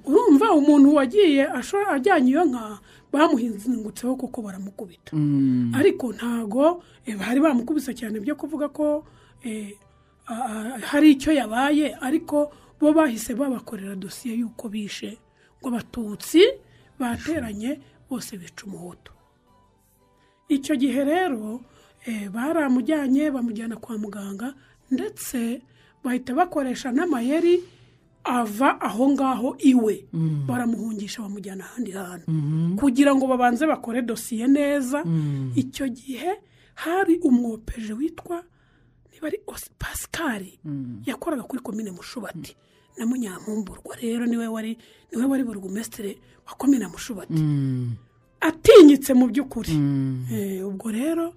[0.06, 1.46] Urumva umuntu wagiye
[1.94, 2.78] ajyanye iyo nka
[3.12, 5.12] bamuhingutseho kuko baramukubita.
[5.78, 9.06] Ariko ntago eh, bari bamukubise cyane byo kuvuga ko
[9.46, 9.78] eh,
[10.90, 15.18] hari icyo yabaye ariko bo bahise babakorera dosiye y'uko bishe.
[15.62, 16.42] Ngo abatutsi
[16.98, 17.78] bateranye
[18.10, 19.12] bose bica umuhutu.
[20.48, 21.60] Icyo gihe rero
[22.06, 24.54] eh, baramujyanye bamujyana kwa muganga
[24.90, 25.62] ndetse
[26.04, 27.62] bahita bakoresha n'amayeri
[28.24, 30.04] ava aho ngaho iwe.
[30.46, 32.26] Baramuhungisha bamujyana ahandi hantu.
[32.76, 35.04] Kugira ngo babanze bakore dosiye neza.
[35.54, 36.32] Icyo gihe
[36.74, 38.42] hari umwopeje witwa
[39.12, 39.38] niba ari
[39.78, 40.58] pasikari
[41.06, 42.56] yakoraga kuri komine mushubati.
[42.98, 44.78] Na munyamumburwa rero ni we wari
[45.12, 47.42] ni we wari burugumesitire wa komine mushubati.
[48.40, 49.72] Atinyitse mu by'ukuri.
[50.32, 51.34] Eh, ubwo rero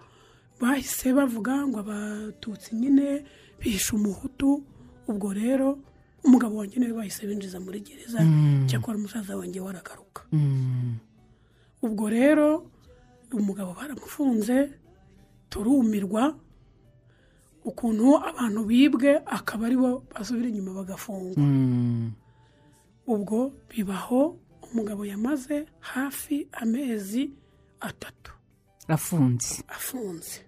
[0.61, 3.23] bahise bavuga ngo abatutsi nyine
[3.59, 4.63] bishe umuhutu.
[5.07, 5.79] Ubwo rero
[6.25, 8.19] umugabo wanjye ni we bahise binjiza muri gereza
[8.67, 10.21] cyakora umusaza wanjye waragaruka.
[11.81, 12.67] Ubwo rero
[13.33, 14.71] umugabo baramufunze
[15.49, 16.35] turumirwa
[17.65, 21.43] ukuntu abantu bibwe akaba ari bo basubira inyuma bagafungwa.
[23.07, 24.39] Ubwo bibaho
[24.71, 27.31] umugabo yamaze hafi amezi
[27.79, 28.31] atatu.
[28.87, 29.63] Afunze.
[29.67, 30.43] Afunze.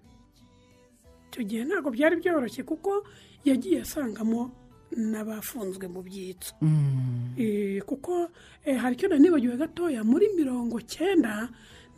[1.30, 3.04] Icyo gihe ntabwo byari byoroshye kuko
[3.44, 4.50] yagiye asangamo
[4.96, 6.54] n'abafunzwe mu byitso.
[7.38, 8.28] Eh, kuko
[8.64, 11.48] eh, hari icyo nari nibagiwe gatoya muri mirongo cyenda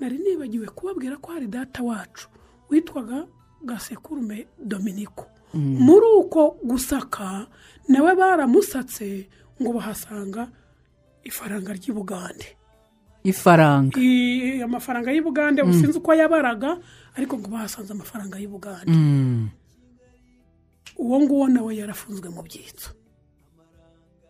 [0.00, 2.28] nari nibagiwe kubabwira ko hari data wacu
[2.70, 3.26] witwaga
[3.64, 7.46] gasekurume dominiko muri uko gusaka
[7.88, 9.28] nawe baramusatse
[9.60, 10.48] ngo bahasanga
[11.24, 12.56] ifaranga ry'i bugande
[13.24, 13.94] ifaranga
[14.64, 16.78] amafaranga y'i bugande usinzi uko yabaraga
[17.14, 19.48] ariko ngo bahasanze amafaranga y'i bugande Mm.
[21.02, 22.90] Uwo nguwo nawe yarafunzwe mu byitso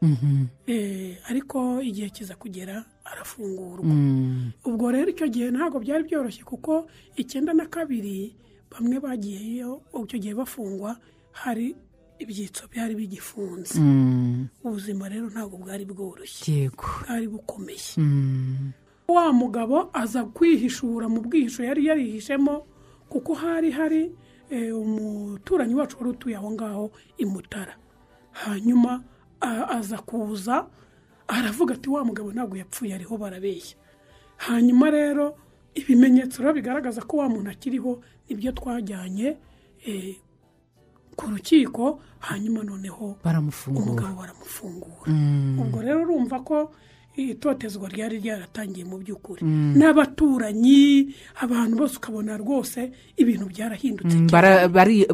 [0.02, 0.46] Mhm.
[0.66, 4.50] Eh, ariko igihe kiza kugera arafungurwa Mm.
[4.66, 8.34] ubwo rero icyo gihe ntabwo byari byoroshye kuko icyenda na kabiri
[8.70, 10.98] bamwe bagiyeyo icyo gihe bafungwa
[11.38, 11.76] hari
[12.18, 14.48] ibyitso byari bigifunze Mm.
[14.66, 18.72] ubuzima rero ntabwo bwari bworoshye bwari bukomeye Mm.
[19.06, 22.66] wa mugabo aza kwihishura mu bwihisho yari yarihishemo
[23.08, 24.10] kuko hari hari
[24.60, 27.74] umuturanyi wacu wari utuye aho ngaho i mutara.
[28.32, 29.02] Hanyuma
[29.68, 30.66] aza kuza
[31.28, 33.76] aravuga ati wa mugabo ntabwo yapfuye ariho barabeshya.
[34.36, 35.36] Hanyuma rero
[35.74, 39.36] ibimenyetso rero bigaragaza ko wa muntu akiriho ni byo twajyanye
[39.86, 40.16] eh,
[41.16, 43.84] ku rukiko hanyuma noneho baramufungura.
[43.86, 45.08] umugabo baramufungura.
[45.12, 45.58] Mm.
[45.60, 46.72] ubwo rero urumva ko
[47.16, 49.44] itotezwa ryari ryaratangiye mu by'ukuri.
[49.76, 51.12] N'abaturanyi
[51.44, 54.28] abantu bose ukabona rwose ibintu byarahindutse Mm,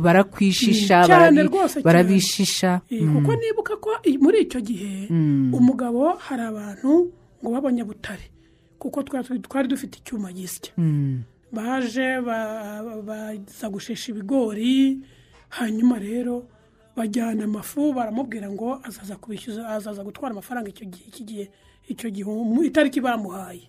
[0.00, 5.08] barakwishisha Mm, barabishisha kuko nibuka ko muri icyo gihe
[5.52, 7.10] umugabo hari abantu
[7.42, 8.26] ngo b'abanyabutare
[8.78, 9.02] kuko
[9.42, 10.72] twari dufite icyuma gisya.
[10.78, 11.22] Mm.
[11.52, 15.00] baje ba- baza gushesha ibigori
[15.48, 16.44] hanyuma rero
[16.96, 20.84] bajyana amafu baramubwira ngo azaza kubishyuza azaza gutwara amafaranga icyo
[21.24, 21.48] gihe.
[21.88, 23.64] Icyo gihe mu itariki bamuhaye.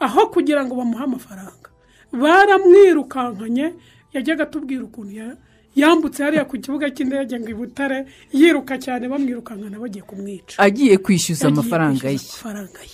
[0.00, 1.68] Aho kugira ngo bamuhe amafaranga.
[2.12, 3.74] Baramwirukankanye
[4.12, 5.36] yajyaga atubwira ukuntu ya-
[5.76, 7.98] yambutse hariya ku kibuga cy'indege ngo i butare
[8.32, 10.56] yiruka cyane bamwirukankana bagiye kumwica.
[10.58, 11.48] Agiye kwishyuza
[12.32, 12.90] amafaranga ye.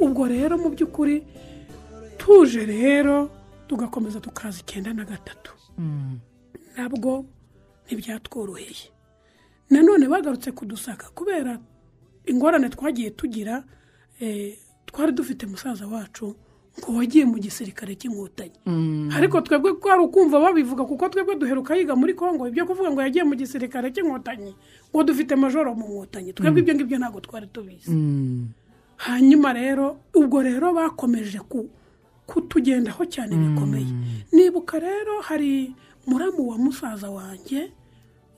[0.00, 1.22] Ubwo rero mu by'ukuri
[2.18, 3.30] tuje rero
[3.68, 5.52] tugakomeza tukaza icyenda na gatatu.
[6.76, 7.24] Nabwo
[7.86, 8.90] ntibyatworoheye.
[9.70, 11.58] Nanone bagarutse kudusaka kubera
[12.26, 13.64] ingorane twagiye tugira
[14.20, 16.34] eh, twari dufite musaza wacu
[16.80, 18.58] ngo wagiye mu gisirikare cy'inkotanyi.
[19.16, 23.24] Ariko twebwe twari ukumva babivuga kuko twebwe duheruka yiga muri congo ibyo kuvuga ngo yagiye
[23.24, 24.54] mu gisirikare cy'inkotanyi
[24.90, 26.32] ngo dufite majoro mu nkotanyi.
[26.34, 27.90] Twebwe ibyo ngibyo ntabwo twari tubizi.
[27.90, 28.48] Mm.
[29.00, 31.70] Hanyuma rero ubwo rero bakomeje ku-
[32.28, 33.90] kutugendaho cyane bikomeye.
[34.32, 35.72] Nibuka rero hari
[36.06, 37.72] muramu wa musaza wanjye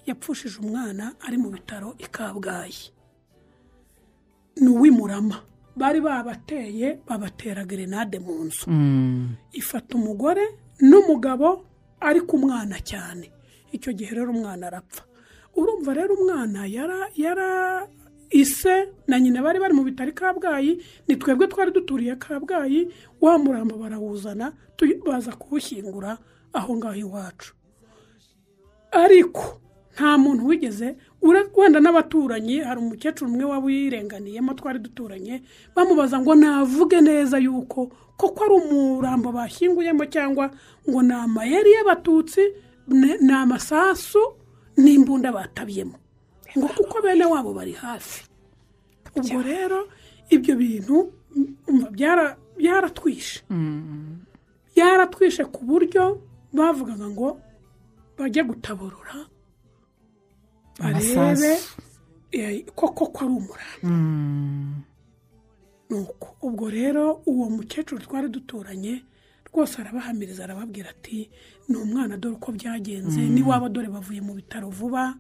[0.07, 2.91] yapfushije umwana ari mu bitaro i kabgayi.
[4.61, 5.37] Ni uw'imurama
[5.77, 8.71] bari babateye babatera gerenade mu nzu.
[8.71, 9.35] Mm.
[9.53, 10.45] ifata umugore
[10.81, 11.65] n'umugabo
[12.01, 13.31] ari ku mwana cyane.
[13.73, 15.03] Icyo gihe rero umwana arapfa.
[15.57, 17.49] Urumva rero umwana yara yara
[18.33, 20.73] ise na nyina bari bari mu bitaro i kabgayi
[21.09, 22.89] ni twebwe twari duturiye kabgayi
[23.21, 24.53] wa murambo barawuzana
[25.07, 26.19] baza kuwushyingura
[26.53, 27.55] aho ngaho iwacu.
[28.93, 29.61] Ariko
[29.95, 30.97] nta muntu wigeze
[31.57, 35.43] wenda n'abaturanyi hari umukecuru umwe waba uyirenganiyemo twari duturanye
[35.77, 40.51] bamubaza ngo navuge neza yuko koko ari umurambo bashyinguyemo cyangwa
[40.89, 42.41] ngo ni amayeri y'abatutsi
[43.21, 44.21] ni amasasu
[44.77, 45.97] n'imbunda batabyemo
[46.59, 48.25] ngo kuko bene wabo bari hafi.
[49.17, 49.89] Ubwo rero
[50.31, 51.13] ibyo bintu
[51.69, 53.43] umva byara- byaratwishe.
[54.75, 56.21] Byaratwishe ku buryo
[56.53, 57.41] bavugaga ngo
[58.19, 59.17] bajye gutaburura
[60.81, 61.77] barebe Amasasu.
[62.33, 64.83] eh, koko ko ari umurambo Mm.
[66.43, 69.05] ubwo rero uwo mukecuru twari duturanye
[69.53, 71.29] rwose arabahamiriza arababwira ati
[71.69, 75.13] ni umwana dore uko byagenze n'iwabo dore bavuye mu bitaro vuba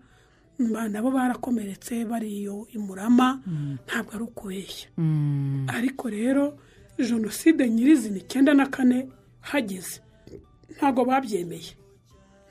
[0.58, 3.40] nabo barakomeretse bari iyo imurama
[3.86, 5.66] ntabwo ari ukubeshya Mm.
[5.68, 6.58] ariko rero
[6.98, 9.08] jenoside nyirizina icyenda na kane
[9.40, 10.00] hageze
[10.76, 11.72] ntabwo babyemeye.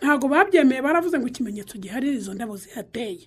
[0.01, 3.25] Ntabwo babyemeye baravuze ngo ikimenyetso gihari izo ndabo zihateye.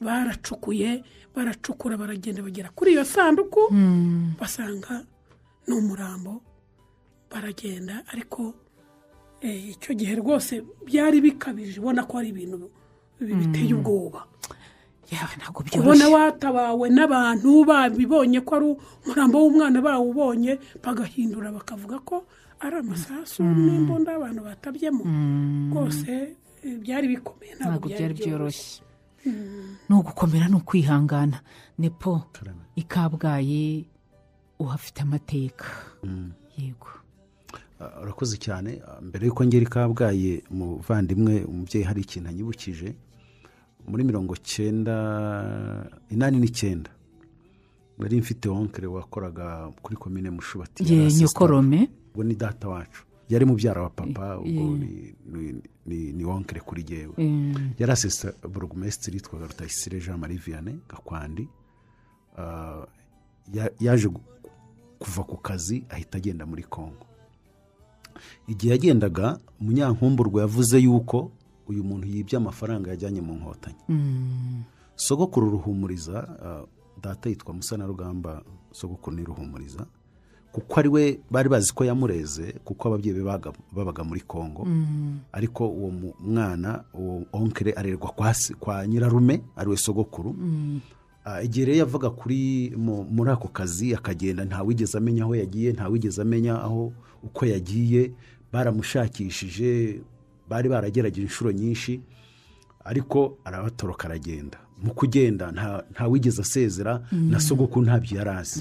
[0.00, 1.02] Baracukuye
[1.34, 3.60] baracukura baragenda bagera kuri iyo sanduku
[4.40, 5.04] basanga
[5.66, 6.42] ni umurambo
[7.30, 8.04] baragenda.
[8.12, 8.54] Ariko
[9.40, 12.72] eh, icyo gihe rwose byari bikabije ubona ko ari ibintu bi-
[13.20, 14.26] biteye ubwoba
[15.10, 18.66] ntabwo kubona watabawe n'abantu babibonye ko ari
[19.04, 20.52] umurambo w'umwana bawubonye
[20.84, 22.16] bagahindura bakavuga ko
[22.62, 25.02] ari amasasu n'imbunda abantu batabyemo.
[25.74, 28.82] Rwose eh, byari bikomeye ntabwo byari byoroshye.
[29.88, 31.42] ni ugukomera ni ukwihangana.
[31.78, 32.22] Nepo
[32.76, 33.86] i kabgayi
[34.62, 35.66] uhafite amateka.
[36.56, 36.86] Yego.
[37.80, 38.78] Ah, urakoze cyane.
[38.86, 42.94] Ah, mbere y'uko ngera i kabgayi umuvandimwe umubyeyi hari ikintu anyibukije
[43.90, 44.94] muri mirongo cyenda
[46.10, 46.90] inani n'icyenda.
[47.98, 50.84] Nari mfite wonkere wakoraga kuri komine mushubati.
[51.20, 51.88] Nyokorome.
[52.14, 53.04] Ubwo ni data wacu.
[53.28, 54.76] Yari mubyara wa papa ubwo
[55.86, 61.48] ni- wonkere kuri jyewe Eh, yari asesa burugumesitiri yitwaga rutayisire jean marie vianney gakwandi
[62.38, 62.86] Ah,
[63.52, 64.08] ya- yaje
[64.98, 67.06] kuva ku kazi ahita agenda muri congo.
[68.48, 71.30] Igihe yagendaga umunyankumburwa yavuze yuko
[71.70, 73.78] uyu muntu yibye amafaranga yajyanye mu nkotanyi.
[73.88, 74.62] Mm,
[74.96, 76.64] sogokuru ruhumuriza ah,
[77.02, 78.42] data yitwa musanarugamba
[78.72, 79.86] sogokuru ni ruhumuriza
[80.52, 84.66] kuko ari we bari bazi ko yamureze kuko ababyeyi be baga- babaga muri congo.
[85.32, 88.10] Ariko uwo mwana uwo onkere arerwa
[88.58, 90.34] kwa, nyirarume ari we sogokuru.
[91.24, 96.22] Ah, igihe rero yavaga kuri mu- muri ako kazi akagenda ntawigeze amenya aho yagiye ntawigeze
[96.22, 96.92] amenya aho
[97.22, 98.10] uko yagiye
[98.52, 100.00] baramushakishije
[100.50, 102.00] bari baragerageje inshuro nyinshi
[102.84, 104.58] ariko arabatoroka aragenda.
[104.82, 108.60] Mu kugenda nta- ntawigeze asezera na sogokuru ntabyo yari azi.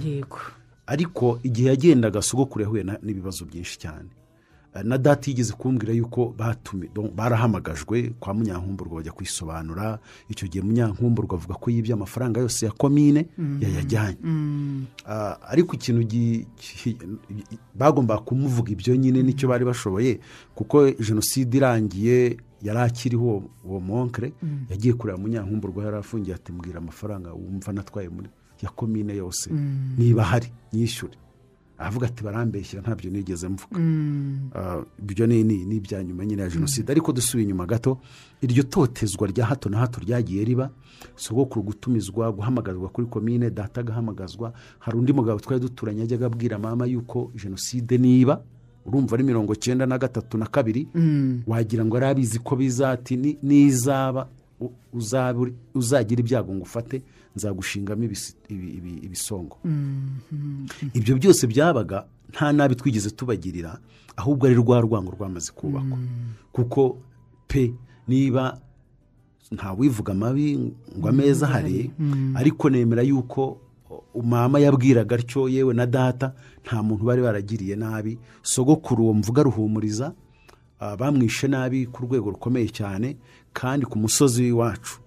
[0.88, 4.10] Ariko igihe yagendaga sogokuru yahuye na- n'ibibazo byinshi cyane.
[4.84, 6.36] Na data yigeze kumbwira yuko
[7.15, 9.99] barahamagajwe kwa munyankumburwa bajya kwisobanura.
[10.30, 13.28] Icyo gihe munyankumburwa avuga ko yibye amafaranga yose ya komine
[13.59, 14.17] yayajyanye.
[15.05, 16.05] Ah, ariko ikintu
[17.76, 20.20] bagombaga kumuvuga ibyo nyine ni cyo bari bashoboye
[20.55, 24.34] kuko jenoside irangiye yari akiriho uwo- monkere
[24.70, 28.30] yagiye kureba munyankumburwa yari afungiye ati mbwira amafaranga wumva natwaye muri
[28.61, 29.49] ya komine yose.
[29.97, 31.13] Niba ahari nyishyure.
[31.80, 33.80] Aravuga ati barambeshyira ntabyo nigeze mvuga.
[34.56, 35.40] Ah, ibyo ni
[35.76, 36.92] ibya nyuma nyine ya jenoside.
[36.92, 37.98] Ariko dusubiye inyuma gato
[38.42, 40.70] iryo totezwa rya hato na hato ryagiye riba
[41.16, 46.86] sogokuru gutumizwa guhamagazwa kuri komine data agahamagazwa hari undi mugabo twari duturanye yajyaga abwira mama
[46.86, 48.42] yuko jenoside niba
[48.86, 50.88] urumva ari mirongo cyenda na gatatu na kabiri
[51.48, 54.28] wagira ngo yari abizi ko bizati ni- nizaba
[55.74, 57.02] uzagira ibyago ngo ufate.
[57.36, 58.04] Nzagushingamo
[59.06, 59.58] ibisongo.
[60.94, 63.80] Ibyo byose byabaga nta nabi twigeze tubagirira
[64.18, 65.98] ahubwo ari rwa rwango rwamaze kubakwa.
[66.52, 66.98] Kuko
[67.48, 67.74] pe
[68.08, 68.60] niba
[69.52, 71.92] ntawivuga amabi ngo ameza ahari
[72.36, 73.58] ariko nemera yuko
[74.24, 76.34] mama yabwiraga atyo yewe na data
[76.66, 78.18] nta muntu bari baragiriye nabi.
[78.42, 80.14] Sogokuru uwo mvuga ruhumuriza
[80.80, 83.18] ah, bamwishe nabi ku rwego rukomeye cyane
[83.54, 85.00] kandi ku musozi w'iwacu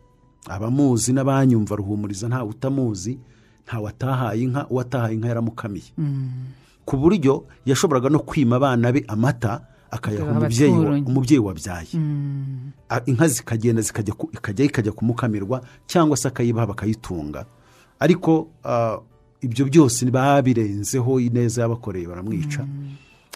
[0.49, 3.19] abamuzi n'abanyumva ruhumuriza ntawe utamuzi
[3.67, 5.91] ntawe atahaye inka uwatahaye inka yaramukamiye
[6.85, 10.25] ku buryo yashoboraga no kwima abana be amata akayaha
[11.07, 11.95] umubyeyi wabyaye.
[12.89, 17.45] A- inka zikagenda ikajya ikajya kumukamirwa cyangwa se akayibaha bakayitunga.
[18.01, 18.49] Ariko
[19.41, 22.65] ibyo byose babirenzeho ineza yabakoreye baramwica.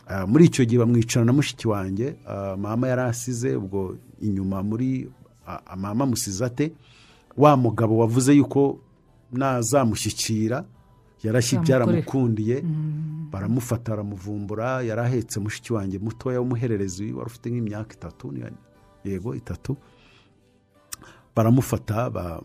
[0.08, 2.16] Ah, muri icyo gihe bamwicana na mushiki wanjye
[2.58, 5.06] mama yari asize ubwo inyuma muri
[5.76, 6.72] mama amusize ate?
[7.36, 8.78] Wa mugabo wavuze yuko
[9.32, 10.64] nazamushyikira
[11.22, 11.66] yarashyi Zamukore.
[11.66, 12.56] byaramukundiye
[13.32, 18.24] baramufata baramuvumbura yari ahetse mushiki wanjye mutoya w'umuhererezi wari ufite nk'imyaka itatu
[19.04, 19.76] yego itatu.
[21.36, 22.42] Baramufata ba-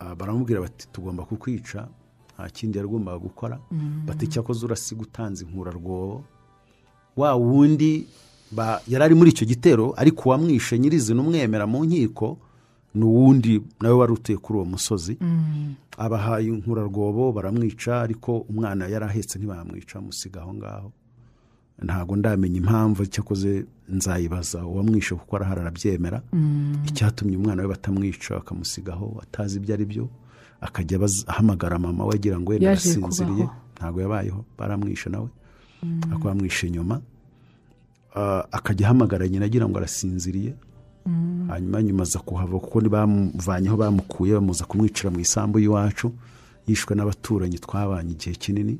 [0.00, 1.88] ah, baramubwira bati tugomba kukwica
[2.34, 3.58] nta kindi yagombaga gukora.
[4.06, 6.24] Bati cyakoze urasiga utanze inkurarwobo
[7.16, 8.06] wa wundi
[8.52, 12.38] ba- yari ari muri icyo gitero ariko uwamwishe nyirizina umwemera mu nkiko
[12.94, 15.18] ni uwundi nawe wari utuye kuri uwo musozi.
[15.98, 20.92] Abahaye inkurarwobo baramwica ariko umwana yari ahetse ntibamwica musiga aho ngaho.
[21.82, 26.22] Ntabwo ndamenya impamvu cyakoze nzayibaza uwamwishe kuko arahari arabyemera.
[26.86, 30.08] Icyatumye umwana we batamwica bakamusigaho atazi ibyo ari byo
[30.60, 35.28] akajya ahamagara mama we agira ngo wenda arasinziriye ntabwo yabayeho baramwishe nawe.
[36.10, 37.00] Ariko bamwishe nyuma
[38.16, 40.54] Ah, akajya ahamagara nyina agira ngo arasinziriye.
[41.48, 46.12] Hanyuma nyuma aza kuhava kuko bamuvanyeho bamukuye bamuza kumwicira mu isambu y'iwacu
[46.66, 48.78] yishwe n'abaturanyi twabanye igihe kinini.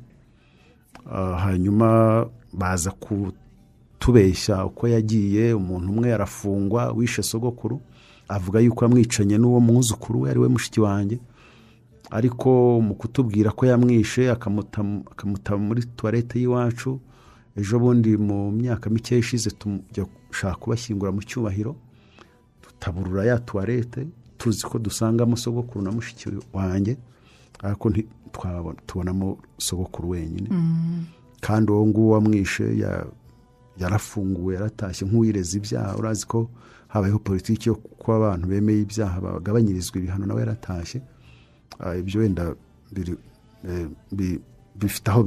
[1.11, 7.81] Ah, hanyuma baza kutubeshya uko yagiye umuntu umwe arafungwa wishe sogokuru
[8.27, 11.19] avuga yuko yamwicanye n'uwo mwuzukuru we ari we mushiki wanjye.
[12.11, 16.99] Ariko mu kutubwira ko yamwishe akamuta muri tuwarete y'iwacu
[17.57, 21.75] ejo bundi mu myaka mike ishize tujya gushaka kubashyingura mu cyubahiro.
[22.85, 24.07] Tutaburura ya tuwarete
[24.37, 26.97] tuzi ko dusangamo sogokuru na mushiki wanjye
[27.63, 27.91] ariko
[28.87, 30.49] tubonamo sogokuru wenyine.
[31.41, 33.05] Kandi uwo nguwo wamwishe ya-
[33.77, 36.49] yarafunguwe yaratashye nk'uwireza ibyaha urazi ko
[36.87, 41.01] habayeho politiki yo kuba abantu bemeye ibyaha bagabanyirizwa ibihano nawe yaratashye.
[41.79, 42.55] Ah, ibyo wenda
[43.67, 44.39] eh, bi-
[44.75, 45.23] bifite aho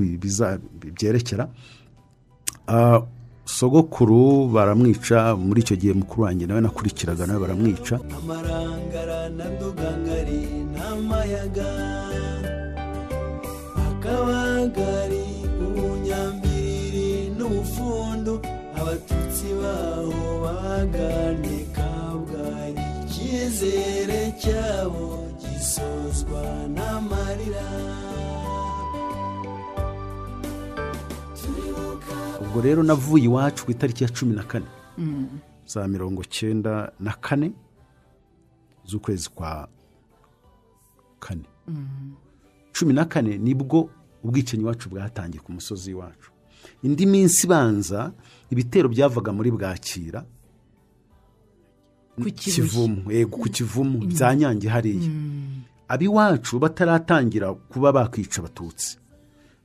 [0.94, 1.48] byerekera.
[2.68, 3.00] Ah,
[3.56, 4.22] sogokuru
[4.54, 7.94] baramwica muri icyo gihe mukuru wanjye nawe nakurikiraga nawe baramwica.
[13.88, 15.24] Akabagari
[15.64, 18.34] ubunyambiriri n'ubufundu
[18.78, 25.06] abatutsi baho baganye kabwari icyizere cyabo
[25.40, 26.42] gisozwa
[26.76, 27.66] n'amarira.
[32.40, 34.66] Ubwo rero navuye iwacu ku itariki ya cumi na kane.
[35.66, 37.52] Za mirongo cyenda na kane
[38.86, 39.68] z'ukwezi kwa
[41.20, 41.44] kane.
[42.72, 43.90] Cumi na kane ni bwo
[44.24, 46.30] ubwicanyi iwacu bwatangiye ku musozi iwacu.
[46.82, 48.12] Indi minsi ibanza
[48.50, 50.24] ibitero byavaga muri bwakira.
[52.16, 55.10] Ku kivumu yego ku kivumu bya nyange hariya.
[55.88, 58.98] Ab'iwacu bataratangira kuba bakwica abatutsi.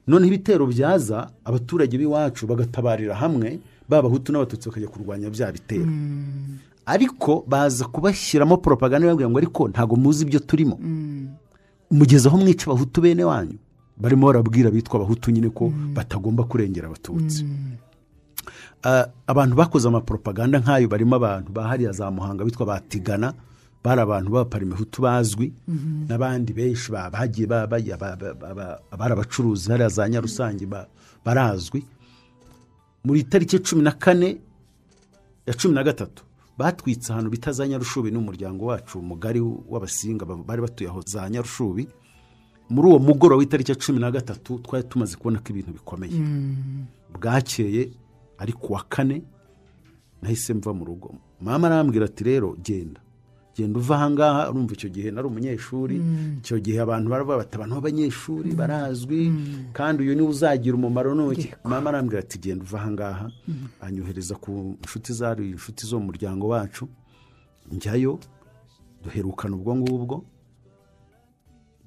[0.07, 5.87] Noneho ibitero byaza abaturage b'iwacu bagatabarira hamwe b'abahutu n'abatutsi bakajya kurwanya bya bitero.
[6.85, 10.75] Ariko baza kubashyiramo poropaganda babwira ngo ariko ntabwo muzi ibyo turimo.
[11.91, 13.57] Mugeze aho mwica abahutu bene wanyu
[13.97, 17.45] barimo barabwira abitwa abahutu nyine ko batagomba kurengera abatutsi.
[18.83, 23.33] Ah, abantu bakoze amaporopaganda nk'ayo barimo abantu ba hariya za muhanga bitwa batigana
[23.83, 25.53] bari abantu b'abaparimehutu bazwi
[26.07, 30.87] n'abandi benshi ba- bagiye bari abacuruzi hariya za nyarusange ba-
[31.25, 31.83] barazwi.
[33.03, 34.39] Muri itariki cumi na kane
[35.47, 36.23] ya cumi na gatatu
[36.57, 41.87] batwitse ahantu bita za nyarushubi n'umuryango wacu mugari w'abasinga ba- bari batuye aho za nyarushubi.
[42.69, 46.15] Muri uwo mugoroba w'itariki ya cumi na gatatu twari tumaze kubona ko ibintu bikomeye.
[47.13, 47.91] Bwakeye
[48.39, 49.21] ari ku wa kane
[50.21, 51.15] nahise mva mu rugo.
[51.41, 53.01] Mama arambwira ati rero genda.
[53.55, 55.95] Genda uva ahangaha urumva icyo gihe nari umunyeshuri
[56.41, 59.21] icyo gihe abantu baravuga bati abantu b'abanyeshuri barazwi
[59.77, 63.25] kandi uyu ni we uzagira umumaro n'uki mama arambwira ati genda uva ahangaha
[63.81, 64.51] anyohereza ku
[64.83, 66.87] nshuti zari inshuti zo mu muryango wacu.
[67.71, 68.19] Njyayo
[69.03, 70.15] duherukana ubwo ngubwo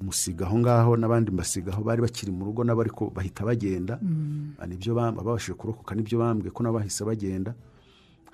[0.01, 3.99] musiga aho ngaho n'abandi mbasigaho bari bakiri mu rugo nabo ariko bahita bagenda.
[4.69, 7.55] Nibyo babashije kurokoka ni byo bambwiye ko nabo bahise bagenda.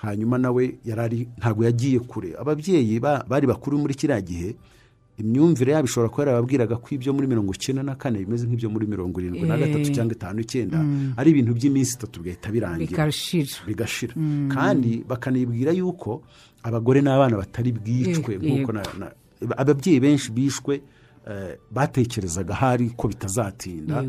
[0.02, 2.34] Hanyuma nawe yarari ntabwo yagiye kure.
[2.38, 4.56] Ababyeyi ba- bari bakuru muri kiriya gihe
[5.18, 8.86] imyumvire yabo ishobora kuba yarababwiraga ko ibyo muri mirongo icyenda na kane bimeze nk'ibyo muri
[8.88, 9.94] mirongo irindwi na gatatu Eh.
[9.94, 10.78] cyangwa itanu icyenda
[11.16, 12.88] ari ibintu by'iminsi itatu bigahita birangira.
[13.68, 14.14] Bigashira.
[14.48, 16.22] Kandi bakanibwira yuko
[16.64, 18.70] abagore n'abana batari bwicwe Yego, nk'uko
[19.56, 20.82] ababyeyi benshi bishwe eh,
[21.70, 24.04] batekerezaga hari ko bitazatinda.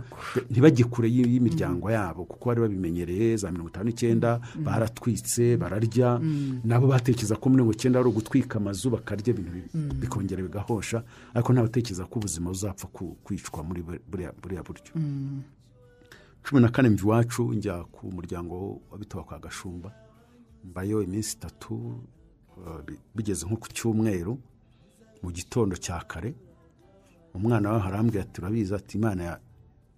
[0.49, 6.20] Ntibajye kure y'i- y'imiryango yabo kuko bari babimenyereye za mirongo itanu n'icyenda baratwitse bararya.
[6.64, 11.03] Nabo batekereza ko mirongo icyenda ari ugutwika amazu bakarya ibintu bi- bikongera bigahosha.
[11.34, 12.88] Ariko ntabatekereza ko ubuzima buzapfa
[13.24, 14.34] kwicwa muri buriya-
[14.66, 14.93] buryo.
[16.43, 19.91] Cumi na kane iwacu njya ku muryango w'abitaba kwa gashumba.
[20.66, 22.01] Mbayo iminsi itatu
[22.88, 24.38] bi- bigeze nko ku cyumweru.
[25.24, 26.36] Mu gitondo cya kare
[27.34, 29.39] umwana wawe arambwira ati urabizi ati imana ya-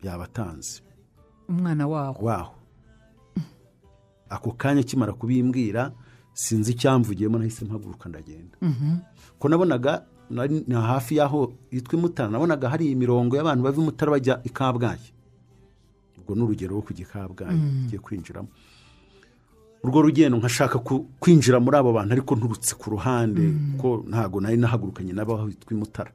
[0.03, 0.81] yabatanze.
[1.49, 2.53] Umwana waho waho
[4.29, 5.91] ako kanya akimara kubimbwira
[6.33, 8.57] sinzi icyamvugiyemo nahise mpaguruka ndagenda.
[9.39, 10.03] Ko nabonaga
[10.67, 15.13] ni hafi y'aho yitwa imutara nabonaga hari imirongo y'abantu bava imutara bajya i kabgayi.
[16.17, 18.47] Ubwo ni urugero rwo kujya i kabgayi ngiye kwinjiramo.
[19.85, 20.79] Urwo rugendo nkashaka
[21.21, 25.71] kwinjira muri abo bantu ariko nturutse ku ruhande kuko ntabwo nari nahagurukanye nabo aho hitwa
[25.77, 26.11] imutara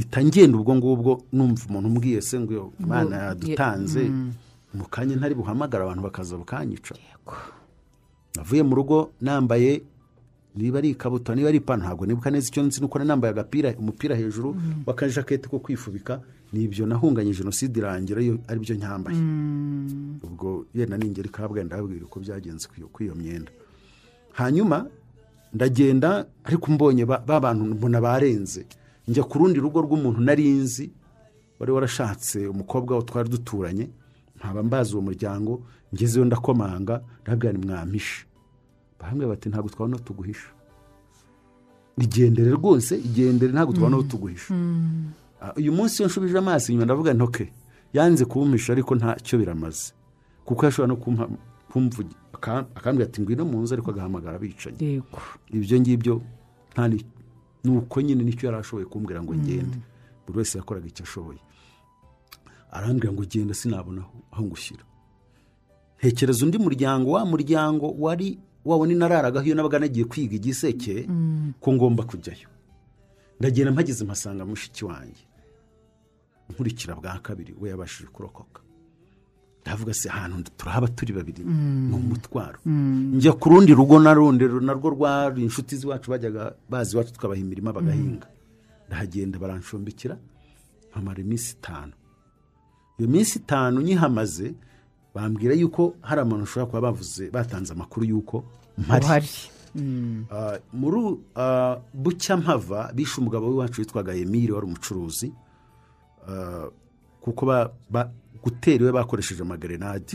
[0.00, 4.02] mpita ngenda ubwo ngubwo numva umuntu umbwiye se ngo imana yadutanze
[4.74, 6.94] mu kanya ntari buhamagara abantu bakaza bakanyica
[8.36, 9.82] navuye mu rugo nambaye
[10.56, 14.16] niba ari ikabutura niba ari ipantaro ntabwo nibuka neza icyo nzi nuko nambaye agapira umupira
[14.16, 16.20] hejuru w'akajaketi ko kwifubika
[16.52, 19.18] ni ibyo nahunganye jenoside irangira iyo ari byo nyambaye.
[20.26, 23.52] Ubwo yenda ningera i kabgayi ndababwira uko byagenze kuri iyo- myenda.
[24.32, 24.86] Hanyuma
[25.54, 28.66] ndagenda ariko mbonye ba bantu mbona barenze.
[29.10, 30.86] Njya ku rundi rugo rw'umuntu nari nzi
[31.58, 33.90] wari warashatse umukobwa we twari duturanye
[34.38, 35.52] nkaba mbazi uwo muryango
[35.94, 38.24] ngezeyo ndakomanga ndabwira ni mwampishe
[39.00, 40.50] barambwira bati ntabwo twabona aho tuguhisha.
[41.98, 44.54] Igendere rwose igendere ntabwo twabona aho tuguhisha.
[45.42, 47.52] Ah, uyu munsi iyo nshubije amaso inyuma ndavuga ntoke
[47.92, 49.92] yanze kumpisha ariko ntacyo biramaze.
[50.44, 50.96] Kuko yashobora no
[52.32, 55.02] aka- akambwira ati ngwino mu nzu ariko agahamagara abicanyi.
[55.52, 56.14] Ibyo ngibyo
[57.64, 59.78] ni uko nyine ni cyo yari ashoboye kumbwira ngo ngende.
[60.26, 61.38] Buri wese yakoraga icyo ashoboye.
[62.70, 64.84] Arambwira ngo genda sinabona aho- aho ngushyira.
[65.98, 71.04] Ntekereza undi muryango wa muryango wari wabona inararagaho iyo nabaga nagiye kwiga igiseke
[71.60, 72.48] ko ngomba kujyayo.
[73.40, 75.24] Ndagenda mpageze mpasanga mushiki wanjye.
[76.50, 78.60] Nkurikira bwa kabiri we yabashije kurokoka.
[79.70, 81.44] Ndavuga se ahantu turahaba turi babiri?
[81.46, 82.58] Ni umutwaro.
[82.66, 87.72] Njya ku rundi rugo na rundi narwo rwari inshuti z'iwacu bajyaga bazi iwacu tukabaha imirima
[87.72, 88.26] bagahinga.
[88.88, 90.16] Ndahagenda barancumbikira
[90.90, 91.92] mpamara iminsi itanu.
[92.98, 94.54] Iyo minsi itanu nyihamaze
[95.14, 98.44] bambwira yuko hari abantu bashobora kuba bavuze batanze amakuru y'uko
[98.78, 99.06] mpari.
[100.34, 105.30] Ah, muri ah, bucya mpava bishe umugabo w'iwacu witwaga emile wari umucuruzi.
[106.28, 106.66] Ah,
[107.22, 107.46] kuko
[108.42, 110.12] gutera iwe bakoresheje amagrenade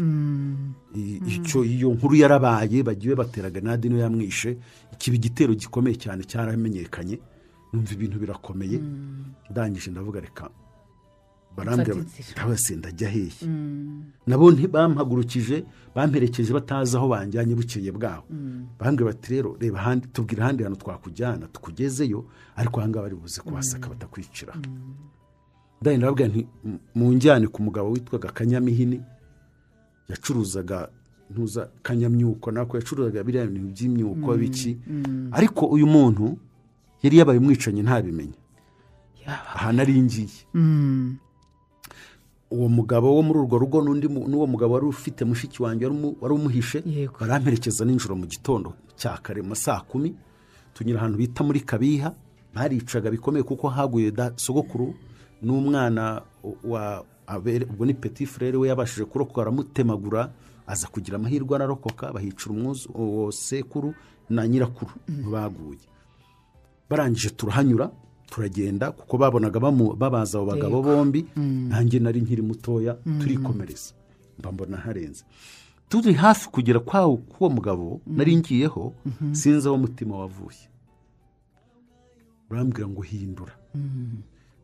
[0.95, 4.57] I- icyo iyo nkuru yarabaye bagiye batera grenade niyo yamwishe
[4.97, 7.19] kiba igitero gikomeye cyane cyaramenyekanye
[7.73, 8.79] numva ibintu birakomeye.
[9.51, 10.49] Ndangije ndavuga reka
[11.57, 13.45] barambwira se ndajya hehe?
[14.27, 15.63] Nabo ntibampagurukije
[15.95, 18.23] bamperekeje batazi aho banjyanye bukeye bwaho
[18.79, 22.25] bambwira bati rero reba ahandi tubwira ahandi hantu twakujyana tukugezeyo.
[22.55, 24.53] Ariko aha ngaha bari buze kubasaka batakwicira.
[25.81, 29.01] Ndahita ndababwira nti "M- munjyane ku mugabo witwaga kanyamihini
[30.09, 30.89] yacuruzaga
[31.31, 32.51] ntuza kanyamyuko.
[32.51, 34.77] Nako yacuruzaga biriya bintu by'imyuko biki.
[35.31, 36.37] ariko uyu muntu
[37.03, 38.37] yari yabaye umwicanyi ntabimenye
[39.27, 40.45] aha nari ngiye.
[42.51, 45.97] Uwo mugabo wo muri urwo rugo n'undi mu- n'uwo mugabo wari ufite mushiki wanjye wari
[45.97, 46.83] umu- wari umuhishe
[47.19, 50.13] baramperekeza nijoro mu gitondo cya kare mu saa kumi.
[50.77, 52.13] Tunyura ahantu bita muri kabiha
[52.53, 54.93] baricaga bikomeye kuko haguye da sogokuru.
[55.41, 56.21] N'umwana
[56.63, 57.03] wa
[57.71, 60.29] ubwo ni peti frere we yabashije kurokoka aramutemagura
[60.67, 63.93] aza kugira amahirwe ararokoka bahicira umwuzu uwo sekuru
[64.29, 64.91] na nyirakuru
[65.31, 65.85] baguye.
[66.89, 67.89] Barangije turahanyura
[68.29, 69.59] turagenda kuko babonaga
[69.97, 71.25] babaza abo bagabo bombi
[71.69, 73.93] nanjye nari nkiri mutoya turikomereza.
[74.39, 75.23] Mba mbona harenze
[75.89, 78.93] turi hafi kugera kwawo k'uwo mugabo nari ngiyeho
[79.31, 80.65] sinzi aho umutima wavuye.
[82.49, 83.53] Urambwira ngo hindura.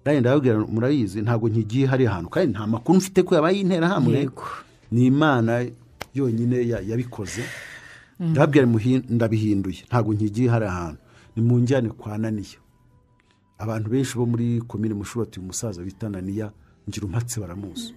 [0.05, 4.13] Nanjye ndababwira murabizi ntabwo nkigiye hariya hantu kandi nta makuru mfite ko yabaye interahamwe
[4.91, 5.65] ni imana
[6.13, 7.43] yonyine ya- yabikoze.
[8.19, 9.81] Ndababwira muhi- ndabihinduye.
[9.87, 10.99] Ntabwo nkigiye hariya hantu
[11.35, 12.59] ni mu njyane kwa naniya
[13.57, 16.51] abantu benshi bo muri komine mushubati uyu musaza bita naniya
[16.89, 17.93] ngira umpatse baramuzi.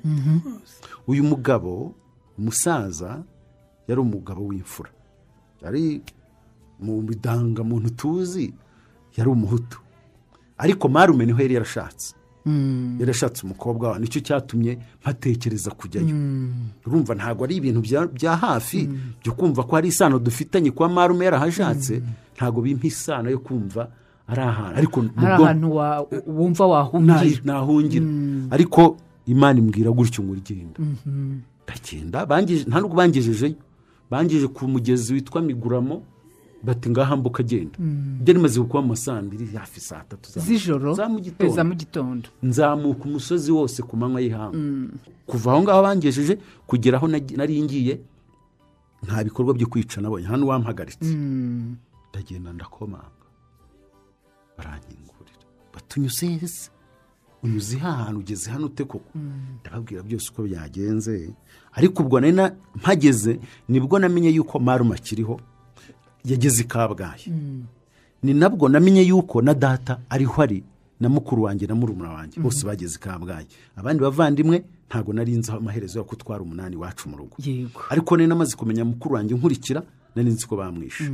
[1.09, 1.95] Uyu mugabo
[2.39, 3.25] umusaza
[3.89, 4.91] yari umugabo w'imfura.
[5.65, 6.03] Yari
[6.81, 8.53] mu bidangamuntu tuzi
[9.17, 9.81] yari umuhutu.
[10.59, 12.15] Ariko marume ni ho yari yarashatse.
[13.01, 16.15] Yarashatse umukobwa wawe ni cyo cyatumye mpatekereza kujyayo.
[16.87, 18.89] Urumva ntabwo ari ibintu bya- hafi
[19.23, 22.03] byo kumva ko hari isano dufitanye kuba marume yarahashatse
[22.37, 23.89] ntabwo bimpa isano yo kumva
[24.29, 24.77] ari ahantu.
[24.79, 25.69] Ariko bwonko- ahantu
[26.27, 27.17] wumva wahungira.
[27.45, 28.07] Nahungira
[28.53, 28.97] ariko
[29.27, 30.79] imana imbwira gutyo ngo urigenda.
[31.65, 33.57] Ndagenda bangije- nta nubwo bangejejeyo.
[34.11, 36.03] Bangejeje ku mugezi witwa miguramo
[36.65, 37.77] bati ngaha mbuka agenda.
[38.25, 41.75] Byari bimaze kuba mu saa mbiri hafi saa tatu z'ijoro za mu za gitondo mu
[41.75, 42.29] gitondo.
[42.43, 44.89] Nzamuka umusozi wose ku manywa y'ihangu
[45.27, 48.01] kuva aho ngaho bangejeje kugera aho nari ngiye
[49.05, 50.27] nta bikorwa byo kwica nabonye.
[50.27, 51.13] Hano wampagaritse.
[52.11, 53.13] Ndagenda ndakomanga.
[54.59, 55.39] Baranyingurira.
[55.75, 56.71] Batunyuze heza
[57.43, 59.11] unyuze hantu ugeze hano ute koko?
[59.61, 61.35] Ndababwira byose uko byagenze.
[61.73, 65.41] Ariko ubwo nari na- mpageze ni bwo namenye yuko marume akiriho.
[66.25, 67.33] Yageze i kabgayi
[68.23, 70.65] ni nabwo namenye yuko na data ariho ari
[71.01, 72.41] na mukuru wanjye na murumuna wanjye.
[72.41, 73.47] Bose bageze i kabgayi
[73.77, 77.37] abandi bavandimwe ntabwo nari nzi amaherezo yo kutwara umunani iwacu mu rugo.
[77.91, 79.83] Ariko nari namaze kumenya mukuru wanjye nkurikira
[80.17, 81.05] nari nzi ko bamwishe.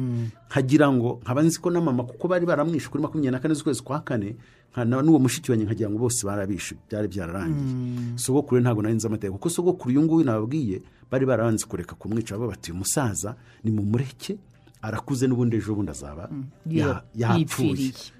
[0.51, 3.83] Nkagira ngo nkaba nzi ko na mama kuko bari baramwishe kuri makumyabiri na kane z'ukwezi
[3.83, 4.37] kwa kane
[4.77, 8.17] n'uwo mushiki wanjye nkagira ngo bose barabishe byari byararangiye.
[8.17, 12.33] Sogokuru we ntabwo nari nzi amateka kuko sogokuru uyu nguyu nababwiye bari barabanze kureka kumwica
[12.39, 13.35] bavuga bati uyu musaza
[13.65, 14.37] ni mumureke
[14.83, 16.31] arakuze n'ubundi ejo bundi azaba
[16.67, 17.71] ya- yapfuye.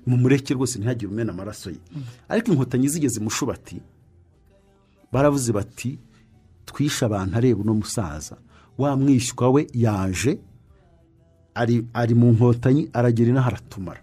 [0.07, 1.79] mumureke rwose ntihagire umena amaraso ye.
[2.29, 3.81] Ariko inkotanyi zigeze mushubati
[5.13, 5.99] baravuze bati
[6.67, 8.37] twishe abantu areba uno musaza.
[8.79, 10.39] Wa mwishywa we yaje
[11.55, 14.01] ari, ari mu nkotanyi aragera inaha aratumara.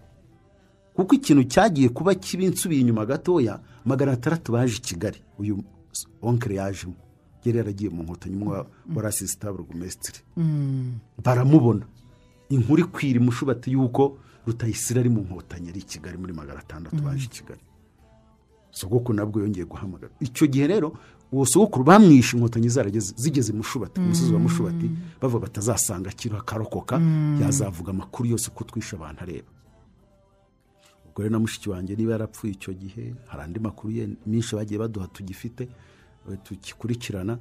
[0.94, 5.18] Kuko ikintu cyagiye kuba kibi nsubiye inyuma gatoya magana atandatu baje i kigali.
[5.38, 5.62] Uyu
[6.22, 6.94] onkere yajemo.
[7.44, 10.20] Yari yaragiye mu nkotanyi umwe wa- wari asisita burugumesitiri
[11.24, 11.86] baramubona.
[12.48, 17.24] Inkuru ikwira imushubati y'uko rutayisire ari mu nkotanyi ari i kigali muri magana atandatu baje
[17.24, 17.60] i kigali.
[18.70, 20.12] Sogokuru nabwo yongeye guhamagara.
[20.20, 20.92] Icyo gihe rero
[21.32, 24.90] uwo sogokuru bamwishe inkotanyi zarageze zigeze mushubati ku musozi wa mushubati
[25.20, 26.96] bavuga batazasanga akiriho akarokoka
[27.40, 29.48] yazavuga amakuru yose ko twishe abantu areba.
[31.06, 34.78] Ubwo rero na mushiki wanjye niba yarapfuye icyo gihe hari andi makuru ye menshi bagiye
[34.80, 35.68] baduha tugifite
[36.44, 37.38] tugikurikirana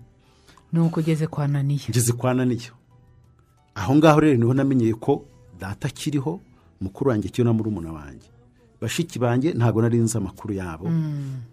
[0.74, 2.74] ni uko ugeze kwa naniya ngeze kwa naniyo
[3.78, 5.26] aho ngaho rero ni ho namenyeye ko
[5.60, 6.40] data akiriho
[6.82, 8.28] mukuru wanjye akiriho na murumuna wanjye.
[8.82, 10.90] Bashiki banjye ntabwo nari nzi amakuru yabo.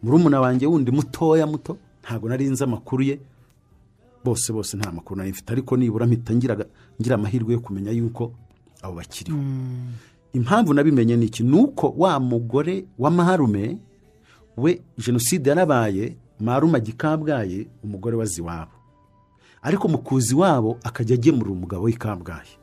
[0.02, 3.18] Murumuna wanjye wundi mutoya muto ntabwo nari nzi amakuru ye.
[4.24, 5.52] Bose bose nta makuru nari mfite.
[5.52, 8.32] Ariko nibura mpita ngira amahirwe yo kumenya yuko
[8.82, 9.38] abo bakiriho.
[10.32, 11.42] Impamvu nabimenye ni iki?
[11.42, 13.78] Ni uko wa mugore wa maharume
[14.56, 18.70] we jenoside yarabaye marume kabgayi umugore wazi iwabo
[19.64, 22.54] ariko mu kuza iwabo akajya agemurira umugabo w'i kabgayi.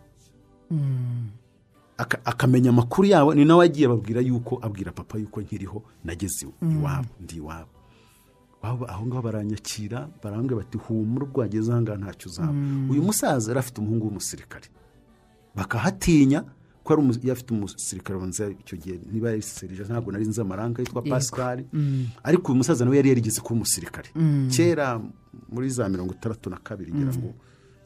[1.98, 7.10] Aka- akamenya amakuru yabo ni nawe agiye ababwira yuko abwira papa yuko nkiriho nageze iwabo
[7.22, 7.70] ndi iwabo.
[8.62, 12.54] Aho ngaho baranyakira barambwira bati humura ubwo wageze aha ngaha ntacyo uzaba.
[12.90, 14.68] Uyu musaza yari afite umuhungu w'umusirikare.
[15.56, 16.44] Bakahatinya
[16.84, 20.82] ko ari umu- yari umusirikare banza icyo gihe niba yari serije ntabwo nari nzi amaranga
[20.82, 21.58] yitwa pascal.
[22.24, 24.10] Ariko uyu musaza nawe yari yarigeze kuba umusirikare.
[24.50, 24.98] Kera
[25.54, 27.34] muri za mirongo itandatu na kabiri ngira ngo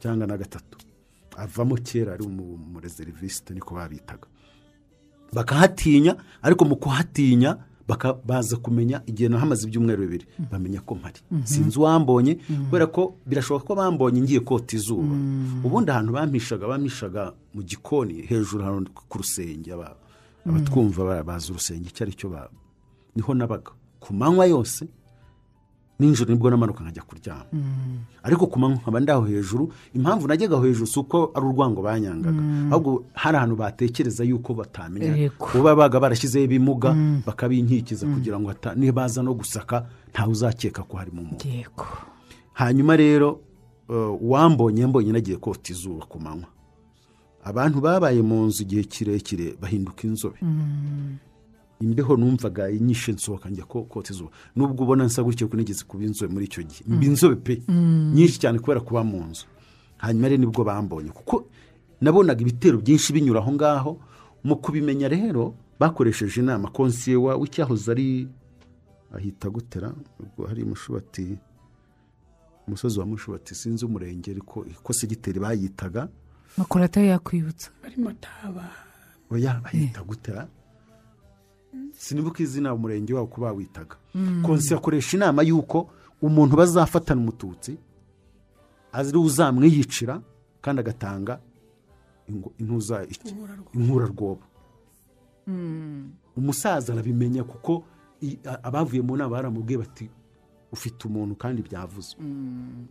[0.02, 0.78] cyangwa na gatatu
[1.38, 4.28] avamo kera ari umu- umurezerivisite niko babitaga.
[5.34, 7.58] Bakahatinya ariko mu kuhatinya
[8.26, 10.26] baza kumenya igihe nahamaze ibyumweru bibiri.
[10.52, 11.20] Bamenya ko mpari.
[11.44, 12.36] Sinzi uwambonye
[12.70, 15.16] kubera ko birashoboka ko bambonye ngiye kota izuba.
[15.64, 19.96] Ubundi ahantu bampishaga bampishaga mu gikoni hejuru hano ku rusenge aba-
[20.46, 22.30] abatwumva ba- bazi urusenge icyo ari cyo
[23.16, 23.72] ni ho nabaga.
[24.00, 24.88] Ku manywa yose
[26.00, 27.46] nijoro ni bwo namanuka nkajya kuryama.
[28.24, 32.42] Ariko ku manywa nkaba ndaho hejuru impamvu najyaga hejuru si uko ari urwango banyangaga.
[32.72, 36.92] Ahubwo hari ahantu batekereza yuko batamenya kuba babaga barashyizeho ibimuga
[37.26, 41.48] bakabinkikiza kugira ngo nibaza no gusaka ntawe uzakeka ko harimo umuntu.
[42.54, 43.40] Hanyuma rero
[43.90, 46.48] uh, wambonye mbonye nagiye kota izuba ku manywa.
[47.46, 50.40] Abantu babaye mu nzu igihe kirekire bahinduka inzobe.
[51.86, 54.32] Imbeho numvaga inyishe nsohoka njya ko- kota izuba.
[54.56, 56.84] Nubwo ubona nsa gutyo ko nigeze kuba inzobe muri icyo gihe.
[56.88, 57.62] Mba inzobe pe.
[58.14, 59.46] Nyinshi cyane kubera kuba mu nzu.
[59.98, 61.10] Hanyuma rero ni bwo bambonye.
[61.14, 61.46] Kuko
[62.02, 63.92] nabonaga ibitero byinshi binyura aho ngaho.
[64.44, 66.70] Mu kubimenya rero bakoresheje inama.
[66.70, 68.28] Konsiye wa w'icyahoze ari
[69.16, 69.94] ahita gutera.
[70.20, 71.38] Ubwo hari mushubati
[72.68, 76.08] umusozi wa mushubati sinzi umurenge ariko ko segiteri bayitaga.
[76.58, 78.70] Makuru atayakwibutsa ari mataba
[79.32, 80.48] oya bahita gutera.
[81.98, 83.96] Sinibuka izina umurenge wabo ko bawitaga
[84.44, 85.90] konsiye akoresha inama y'uko
[86.22, 87.78] umuntu bazafatana umututsi
[88.94, 90.22] ari uzamwiyicira
[90.62, 91.40] kandi agatanga
[93.74, 94.42] inkurarwobo.
[96.38, 97.84] Umusaza arabimenya kuko
[98.64, 100.10] abavuye mu nama baramubwiye bati
[100.72, 102.16] ufite umuntu kandi byavuze.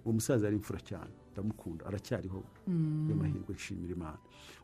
[0.05, 4.19] Uwo musaza yari imfura cyane ndamukunda aracyariho ayo mahirwe nshimira imana.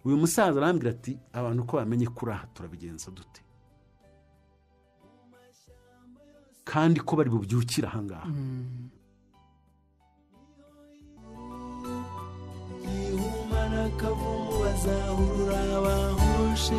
[0.04, 3.42] Uyu musaza arambwira ati abantu ko bamenye kuri aha turabigenza dute?
[6.70, 8.28] Kandi ko bari bubyukire ahangaha
[13.06, 16.78] ihumana akavumu bazahurura bahoshe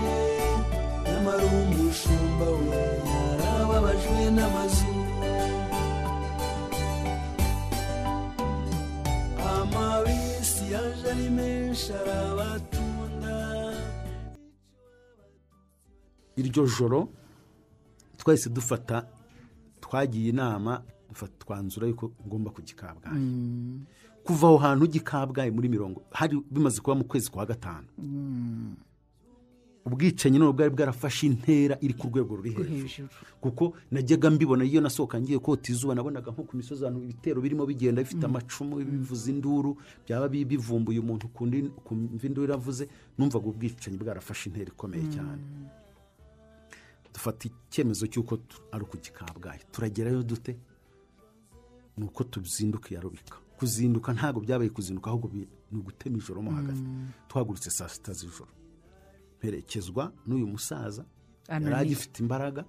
[1.05, 2.81] nyamara umushumba we
[3.11, 4.89] yarababajwe n'amazu.
[9.55, 13.35] Amabisi yaje ari menshi arabatunda.
[16.37, 16.99] Iryo joro
[18.17, 19.05] twahise dufata
[19.81, 20.83] twagiye inama
[21.39, 23.25] twanzura yuko ngomba kujya i kabgayi
[24.23, 27.87] kuva aho hantu ujya i kabgayi muri mirongo hari bimaze kuba mu kwezi kwa gatanu.
[29.85, 33.09] Ubwicanyi none bwari bwarafashe intera iri ku rwego ruri hejuru.
[33.41, 37.65] kuko najyaga mbibona iyo nasohoka ngiye kota izuba nabonaga nko ku misozi ahantu ibitero birimo
[37.65, 39.73] bigenda bifite amacumu bivuza induru
[40.05, 42.85] byaba bi- bivumbuye umuntu ukundi ukumva induru iravuze
[43.17, 45.41] numvaga ubwicanyi bwarafashe intera ikomeye cyane.
[47.13, 48.37] Dufata icyemezo cy'uko
[48.71, 50.57] ari kabgayi turagerayo dute?
[51.97, 55.29] Ni uko tuzinduka iya rubika kuzinduka ntabwo byabaye kuzinduka ahubwo
[55.71, 56.81] ni ugutema ijoro mo hagati.
[57.27, 58.49] Tuhagurutse saa sita z'ijoro.
[59.37, 61.05] Mperekezwa n'uyu musaza
[61.49, 62.65] yari agifite imbaraga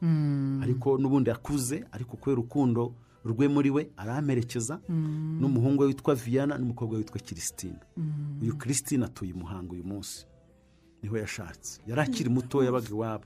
[0.62, 4.80] ariko n'ubundi akuze ariko kubera urukundo rwe muri we aramperekeza
[5.40, 7.78] n'umuhungu we witwa viyana n'umukobwa we witwa kirisitine
[8.42, 10.26] uyu kirisitine atuye umuhanga uyu munsi.
[11.02, 11.80] Niho yashatse.
[11.86, 13.24] Yari akiri muto yabaga iwabo.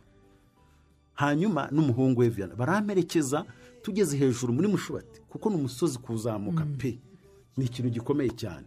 [1.16, 3.44] Hanyuma n'umuhungu we viyana baramperekeza
[3.82, 6.98] tugeze hejuru muri mushubati kuko ni umusozi kuzamuka pe.
[7.56, 8.66] Ni ikintu gikomeye cyane.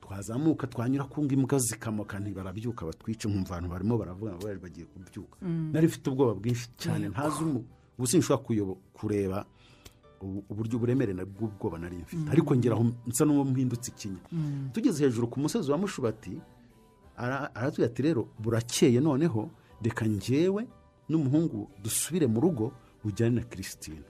[0.00, 5.36] Twazamuka twanyura ku imbwa zikamoka ntibarabyuka batwice nkumva abantu barimo baravuga ngo bari bagiye kubyuka.
[5.72, 7.08] Nari mfite ubwoba bwinshi cyane.
[7.08, 7.64] Ntazi umu-
[7.98, 8.44] ubu sinshobora
[8.92, 9.46] kureba
[10.20, 12.28] ubu- uburyo uburemere na- bw'ubwoba nari mfite.
[12.30, 14.20] Ariko ngera aho nsa n'uwo mpindutse ikinya.
[14.72, 16.38] Tugeze hejuru ku musozi wa mushubati
[17.16, 19.50] ara- aratubwira ati rero burakeye noneho
[19.82, 20.66] reka njyewe
[21.08, 22.72] n'umuhungu dusubire mu rugo
[23.04, 24.02] ujyane na kirisitine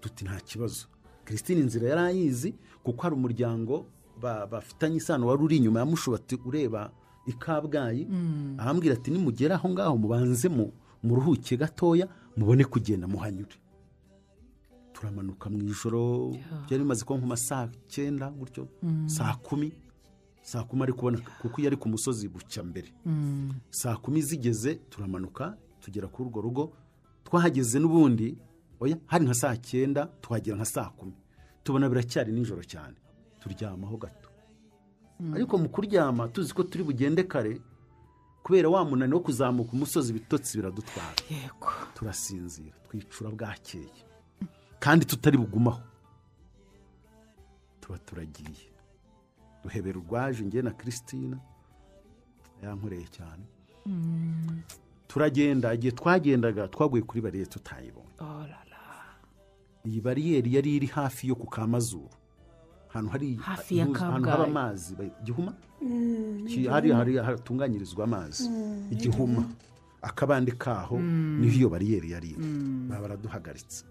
[0.00, 0.86] tuti nta kibazo.
[1.24, 3.86] Kirisitine inzira yari ayizi kuko hari umuryango
[4.20, 6.90] ba- bafitanye isano wari uri inyuma ya mushubati ureba
[7.26, 8.08] i kabgayi.
[8.58, 10.72] Arambwira ati nimugera aho ngaho mubanze mu-
[11.02, 13.56] muruhuke gatoya mubone kugenda muhanyure.
[14.92, 16.32] Turamanuka mu ijoro.
[16.66, 18.68] Byari bimaze kuba nko saa cyenda gutyo.
[19.06, 19.72] Saa kumi.
[20.50, 22.88] Saa kumi ari kubona kuko iyo ari ku musozi bucya mbere.
[23.70, 26.64] Saa kumi zigeze turamanuka tugera kuri urwo rugo
[27.24, 28.34] twahageze n'ubundi
[28.80, 31.14] oya hari nka saa cyenda tuhagera nka saa kumi.
[31.62, 32.96] Tubona biracyari nijoro cyane.
[33.40, 34.28] Turyamaho gato.
[35.34, 37.60] Ariko mu kuryama tuzi ko turi bugende kare
[38.42, 41.14] kubera wa munani wo kuzamuka umusozi ibitotsi biradutwara.
[41.30, 41.70] Yego.
[41.94, 43.92] Turasinzira twicura bwakeye.
[44.80, 45.82] Kandi tutari bugumaho.
[47.80, 48.69] Tuba turagiye.
[49.64, 51.36] Duhebera urwaje nge na christine
[52.62, 53.44] yankoreye cyane.
[55.08, 58.80] Turagenda igihe twagendaga twaguye kuri bariyeri tutayibonye Oh la la.
[59.84, 62.08] iyi bariyeri yari iri hafi yo ku kamazuru.
[62.90, 63.10] Ahantu
[64.30, 64.94] haba amazi.
[64.94, 65.52] Ba- gihuma
[66.48, 68.50] Ki- hari hari hatunganyirizwa amazi.
[68.90, 69.44] Igihuma.
[70.02, 72.44] Akabande kaho ni ho iyo bariyeri yari iri.
[72.88, 73.84] Baba baraduhagaritse.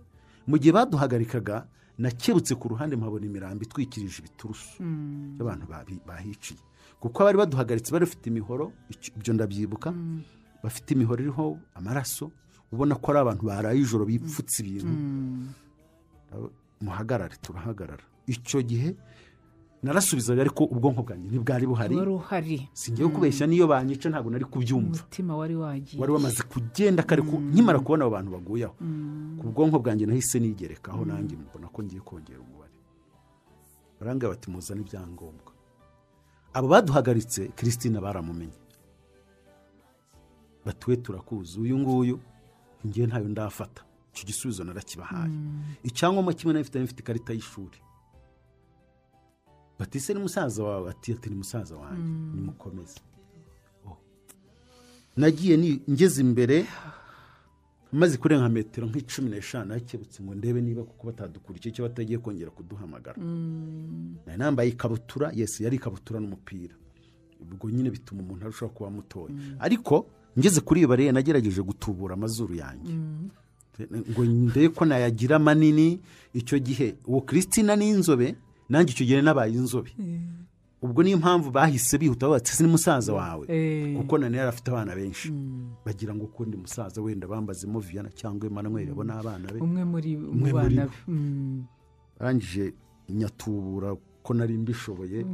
[0.47, 1.67] Mu gihe baduhagarikaga
[1.99, 4.79] nakebutse ku ruhande mpabona imirambo itwikirije ibiturusu
[5.35, 6.59] by'abantu babi- bahiciye.
[6.99, 8.71] Kuko abari baduhagaritse bari bafite imihoro
[9.17, 9.89] ibyo ndabyibuka.
[10.63, 11.45] Bafite imihoro iriho
[11.75, 12.31] amaraso
[12.71, 14.93] ubona ko ari abantu baraye ijoro bipfutse ibintu.
[16.81, 18.03] Muhagarare turahagarara.
[18.27, 18.95] Icyo gihe
[19.83, 21.95] narasubizaga ariko ubwonko bwanjye ntibwari buhari.
[21.95, 22.67] Uhari.
[22.73, 24.99] Singiye kubeshya n'iyo banyica ntabwo nari kubyumva.
[24.99, 26.01] Umutima wari wagiye.
[26.01, 28.75] Wari wamaze kugenda kare ku- nkimara kubona abo bantu baguyeho.
[29.39, 32.75] Ku bwonko bwanjye nahise nigerekaho nanjye mbona ko ngiye kongera umubare.
[33.99, 35.51] Barambwira bati muzane ibyangombwa
[36.53, 38.59] abo baduhagaritse christine baramumenye.
[40.65, 42.19] Batuwe turakuzi uyu nguyu
[42.87, 43.83] ngewe ntayo ndafata.
[44.13, 45.31] Icyo gisubizo narakibahaye.
[45.83, 47.77] Icyangombwa kimwe na yo mfite mfite ikarita y'ishuri.
[49.79, 52.03] Bati se ni musaza wawe ati ati ni musaza wanjye
[52.35, 52.99] nimukomeze
[53.87, 53.97] Oh.
[55.17, 56.65] nagiye ni- ngeze imbere
[57.91, 63.17] maze kurenga metero nk'icumi n'eshanu hakebutse ngo ndebe niba kuko batadukurikiye icyo batagiye kongera kuduhamagara.
[64.25, 66.75] Nari nambaye ikabutura yesi yari ikabutura n'umupira.
[67.41, 69.33] Ubwo nyine bituma umuntu arushaho kuba mutoya.
[69.59, 70.05] Ariko
[70.39, 72.93] ngeze kuri iyo bariyeri nagerageje gutubura amazuru yanjye.
[74.11, 75.99] Ngo ndebe ko nayagira manini
[76.33, 78.35] icyo gihe uwo christina ni inzobe
[78.69, 79.91] nanjye icyo gihe nabaye inzobe.
[80.81, 83.43] Ubwo niyo mpamvu bahise bihuta bati "Ese ni musaza wawe.
[83.51, 83.97] Eh.
[83.97, 85.27] kuko nani yari afite abana benshi.
[85.85, 89.59] Bagira ngo ukundi musaza wenda bambazemo viyana cyangwa emanuweli abo ni abana be.
[89.59, 90.31] Umwe muri bo.
[90.87, 90.87] be.
[91.07, 91.63] Mm.
[92.19, 92.73] arangije
[93.09, 95.25] nyatubura ko nari mbishoboye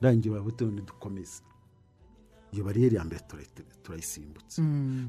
[0.00, 1.42] ndangiye babutewe dukomeze.
[2.52, 3.44] Iyo bariyeri ya mbere tura-
[3.82, 4.62] turayisimbutse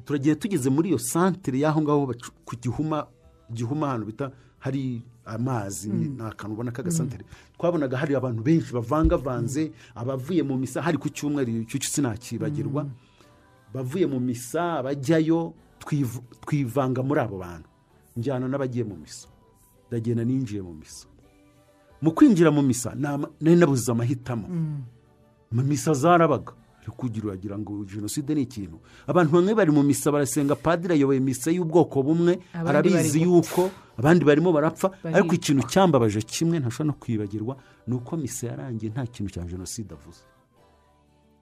[0.05, 2.13] turagiye tugeze muri iyo santere y'aho ngaho
[2.45, 3.07] ku gihuma
[3.53, 7.23] gihuma ahantu bita hari amazi ni ni akantu ubona k'agasantere
[7.57, 12.85] twabonaga hari abantu benshi bavangavanze abavuye mu misa hari ku cyumweru icyo cyo sinakibagirwa.
[13.73, 17.69] Bavuye mu misa bajyayo twiv- twivanga muri abo bantu.
[18.17, 19.27] Njyana n'abagiye mu misa.
[19.87, 21.05] Ndagenda ninjiye mu misa.
[22.01, 24.47] Mu kwinjira mu misa nari nabuze amahitamo.
[25.51, 26.53] Mu misa zarabaga.
[26.91, 28.79] Kugira uragira ngo jenoside ni ikintu.
[29.07, 34.51] Abantu bamwe bari mu misa barasenga padiri ayoboye misa y'ubwoko bumwe arabizi yuko abandi barimo
[34.51, 34.91] barapfa.
[35.03, 39.91] Ariko ikintu cyambabaje kimwe ntashobora no kwibagirwa ni uko misa yarangiye nta kintu cya jenoside
[39.93, 40.21] avuze.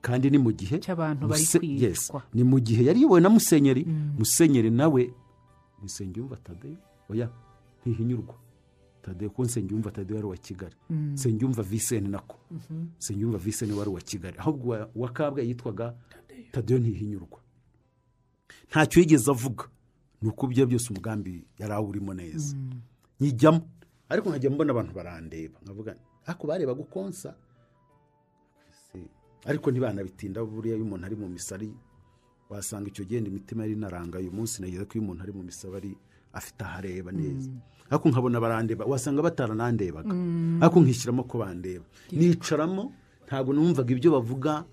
[0.01, 2.21] Kandi ni mu gihe Cy'abantu bari kwicwa.
[2.33, 3.83] ni mu gihe yari iyobowe na musenyeri.
[4.17, 6.77] Musenyeri nawe ni nsengiyumva tadeyo
[7.09, 7.27] oya
[7.85, 8.35] ntihinyurwa
[9.07, 10.75] tadeyo kuko nsengiyumva tadeyo yari uwa kigali.
[10.89, 12.35] Nsengiyumva viseni nako.
[12.99, 14.35] Nsengiyumva viseni wari uwa kigali.
[14.37, 15.95] Ahubwo uwa- kabgayi yitwaga
[16.51, 16.79] tadeyo.
[16.79, 17.39] Ntihinyurwa.
[18.69, 19.65] Ntacyo yigeze avuga.
[20.21, 22.55] Ni uko ibyo byose umugambi yari awurimo neza.
[23.19, 23.61] Nyijyamo
[24.09, 25.59] ariko nkajya mbona abantu barandeba.
[25.63, 25.95] Nkavuga
[26.25, 27.35] ariko barebaga ukonsa
[28.91, 28.99] Se,
[29.45, 31.71] ariko ntibanabitinda buriya iyo umuntu ari mu misari
[32.49, 35.77] wasanga icyo genda imitima yari inaranga uyu munsi nageze ko iyo umuntu ari mu misaba
[35.77, 35.91] ari
[36.37, 37.49] afite aho areba neza.
[37.89, 40.11] Ariko nkabona barandeba wasanga bataranandebaga
[40.61, 41.85] ariko nkishyiramo ko bandeba.
[42.11, 42.93] Nicaramo
[43.27, 44.63] ntabwo numvaga ibyo bavuga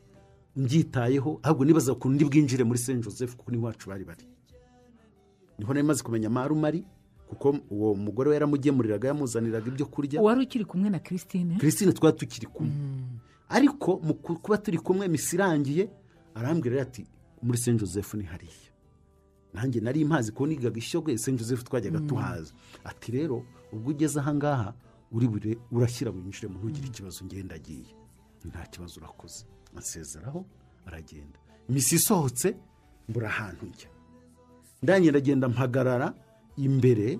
[0.56, 4.24] mbyitayeho ahubwo nibaza ukuntu ndi bwinjire muri saint joseph kuko ni ho iwacu bari bari.
[5.58, 6.84] Niho nari maze kumenya marumari
[7.28, 10.22] kuko uwo mugore we yaramugemuriraga yamuzaniraga ibyo kurya.
[10.22, 11.56] Wari ukiri kumwe na christine?
[11.58, 12.72] Christine twari tukiri kumwe.
[13.48, 15.88] Ariko mu ku- kuba turi kumwe irangiye
[16.34, 17.06] arambwira ati
[17.42, 18.70] muri saint joseph ni hariya.
[19.54, 22.52] Nanjye nari mpazi ko nigaga ishyogwe saint joseph twajyaga tuhaza.
[22.84, 24.74] Ati rero ubwo ugeze ahangaha
[25.12, 27.94] uri bure urashyira winjiremo ntugire ikibazo ngenda agiye.
[28.44, 29.44] Nta kibazo urakoze.
[29.76, 30.44] Asezeraho
[30.86, 31.38] aragenda.
[31.68, 32.56] Misi isohotse
[33.08, 33.88] mbura ahantu njya.
[34.82, 36.14] Ndange ndagenda mpagarara
[36.56, 37.18] imbere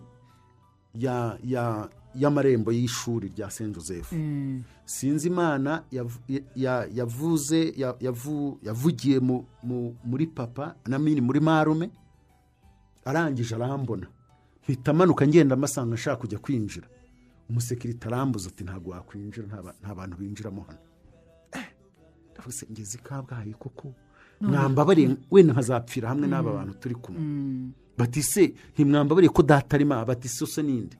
[0.95, 4.13] ya- ya- y'amarembo y'ishuri rya saint joseph.
[4.85, 11.21] Sinzi imana yavu- ya- ya- yavuze ya- yavu- yavugiye mu- mu- muri papa na mini
[11.21, 11.91] muri marume.
[13.05, 14.07] Arangije arambona.
[14.63, 16.87] Mpita amanuka ngenda amasanga nshaka kujya kwinjira.
[17.51, 20.79] Umusekirite arambuza ati ntabwo wakwinjira nta ba- nta bantu binjiramo hano.
[21.53, 21.67] Eh,
[22.33, 23.93] ndavuga se ngeze kabgayi koko
[24.41, 27.21] mwambabariye wenda nkazapfira hamwe n'aba bantu turi kumwe.
[27.99, 30.97] Bati se ntimwambabariye ko data arimo aha bati se ninde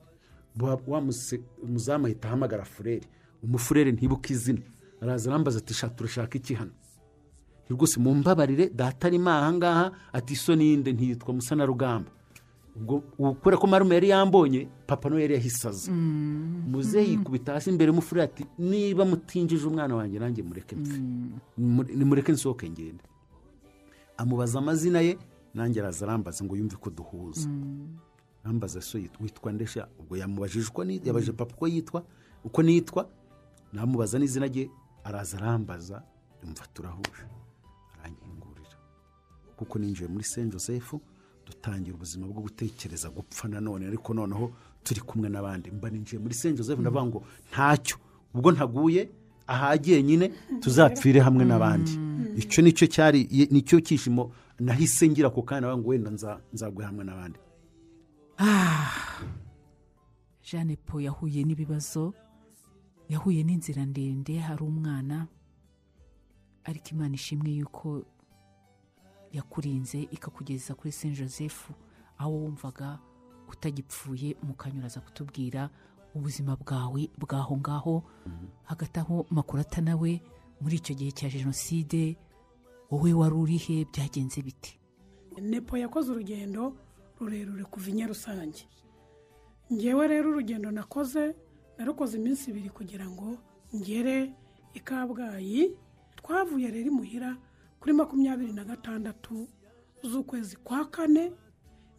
[0.59, 3.03] Wa- wa muse- umuzamu ahita ahamagara furere
[3.43, 4.61] umufurere ntibuke izina.
[5.01, 6.71] Araza arambaza ati sha turashaka iki hano?
[7.69, 12.11] Rwose mumbabarire data arimo aha ngaha ati so ninde ntiyitwa musa na rugamba.
[12.75, 12.99] Ubwo
[13.39, 15.91] kubera ko marume yari yambonye papa nawe yari yahisaza
[16.67, 20.99] muzehe yikubita hasi imbere y'umufurere ati niba mutinjije umwana wanjye nanjye mureke mpfe.
[21.57, 23.03] Nimure- nimureke nsohoke ngende.
[24.17, 25.17] Amubaza amazina ye
[25.53, 27.47] nanjye araza arambaza ngo yumve ko duhuza.
[28.43, 32.03] Arambaza so witwa ndesha ubwo yamubajije uko yabajije papa uko yitwa
[32.43, 33.07] uko nitwa
[33.73, 34.69] namubaza n'izina rye
[35.03, 36.03] araza arambaza
[36.43, 37.23] yumva turahuje.
[39.57, 40.93] Kuko ninjiye muri saint joseph
[41.45, 44.51] dutangira ubuzima bwo gutekereza gupfa nanone ariko noneho
[44.83, 45.71] turi kumwe n'abandi.
[45.71, 47.19] Mba ninjiye muri saint joseph ndavuga ngo
[47.51, 47.97] ntacyo.
[48.33, 49.09] Ubwo ntaguye
[49.47, 50.27] ahagiye nyine
[50.59, 51.91] tuzapfire hamwe n'abandi.
[52.37, 54.31] Icyo ni cyo cyari ni cyo cyishimo.
[54.59, 57.39] Nahise ngira ako kanya ngo wenda nza- nzaguye hamwe n'abandi.
[60.43, 62.13] Jeanne paul yahuye n'ibibazo.
[63.09, 65.27] Yahuye n'inzira ndende hari umwana.
[66.63, 68.03] Ariko imana ishimwe yuko
[69.35, 71.69] yakurinze ikakugeza kuri saint joseph
[72.17, 72.99] aho wumvaga
[73.51, 75.69] utagipfuye mukanyuraza kutubwira
[76.15, 78.03] ubuzima bwawe bw'aho ngaho.
[78.63, 80.21] Hagati aho makurata nawe
[80.61, 82.15] muri icyo gihe cya jenoside
[82.91, 84.79] wowe wari urihe byagenze biti
[85.41, 86.77] nepo yakoze urugendo
[87.19, 88.63] rurerure kuva i nyarusange.
[89.73, 91.35] Ngewe rero urugendo nakoze
[91.77, 93.37] narukoze iminsi ibiri kugira ngo
[93.75, 94.31] ngere
[94.73, 95.75] i kabgayi.
[96.15, 97.35] Twavuye rero imuhira
[97.85, 99.47] kuri makumyabiri na gatandatu
[100.03, 101.31] z'ukwezi kwa kane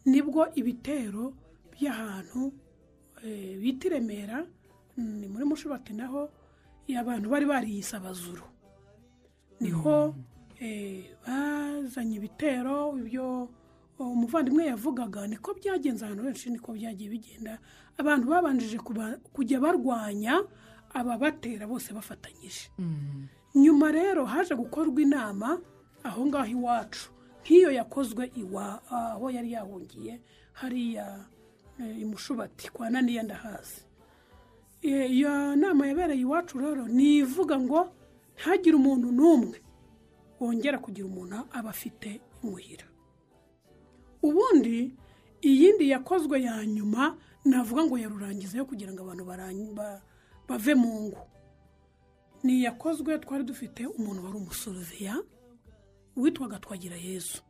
[0.05, 1.31] ni bwo ibitero
[1.73, 2.53] by'ahantu
[3.23, 4.43] eh, bita i remera
[4.97, 6.27] ni muri mushubati naho
[6.91, 8.43] abantu bari bariyise abazuru
[9.61, 10.15] ni ho
[10.59, 13.49] eh, bazanye ibitero ibyo
[13.99, 17.59] umuvandimwe yavugaga niko byagenze ahantu henshi niko byagiye bigenda.
[17.99, 18.79] Abantu babanjije
[19.33, 20.43] kujya barwanya
[20.91, 22.71] ababatera bose bafatanyije.
[23.55, 25.61] Nyuma rero haje gukorwa inama
[26.07, 27.11] aho ngaho iwacu.
[27.43, 30.21] Nk'iyo yakozwe iwa aho yari yahungiye
[30.53, 31.07] hariya
[31.81, 33.81] eh, i mushubati kwa naniya ndahazi.
[34.83, 37.81] Eh, iyo nama yabereye iwacu rero ni ivuga ngo
[38.37, 39.59] ntagire umuntu n'umwe
[40.41, 42.85] wongera kugira umuntu aba afite imuhira.
[44.23, 44.95] Ubundi
[45.43, 49.25] iyindi yakozwe ya nyuma navuga ngo yarurangiza yo kugira ngo abantu
[50.49, 51.23] bave mu ngo.
[52.43, 55.15] Ni iyakozwe twari dufite umuntu wari umusoruviya
[56.17, 57.43] witwaga twagira yesu.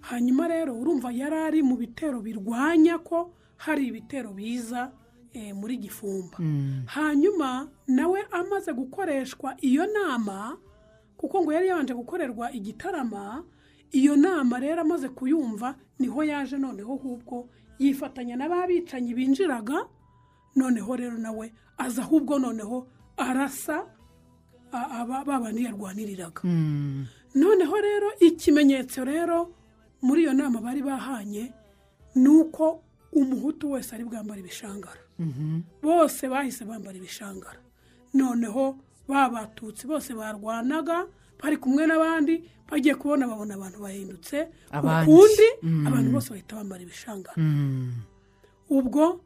[0.00, 4.92] Hanyuma rero urumva yari ari mu bitero birwanya ko hari ibitero biza
[5.32, 6.36] eh, muri gifumba.
[6.86, 10.56] Hanyuma nawe amaze gukoreshwa iyo nama
[11.16, 13.44] kuko ngo yari yabanje gukorerwa igitarama
[13.92, 19.86] iyo nama rero amaze kuyumva ni ho yaje noneho ahubwo yifatanya n'ababicanyi binjiraga
[20.56, 23.86] noneho rero nawe aza ahubwo noneho arasa
[25.26, 26.42] babandi yarwaniriraga
[27.34, 29.52] noneho rero ikimenyetso rero
[30.02, 31.52] muri iyo nama bari bahanye
[32.14, 32.82] ni uko
[33.12, 35.00] umuhutu wese ari bwambara ibishangara.
[35.82, 37.58] Bose bahise bambara ibishangara.
[38.14, 38.78] Noneho
[39.08, 41.06] ba batutsi bose barwanaga
[41.42, 44.48] bari kumwe n'abandi bagiye kubona babona abantu bahindutse
[45.06, 45.46] ukundi
[45.88, 47.36] abantu bose bahita bambara ibishangara.
[48.70, 49.20] Ubwo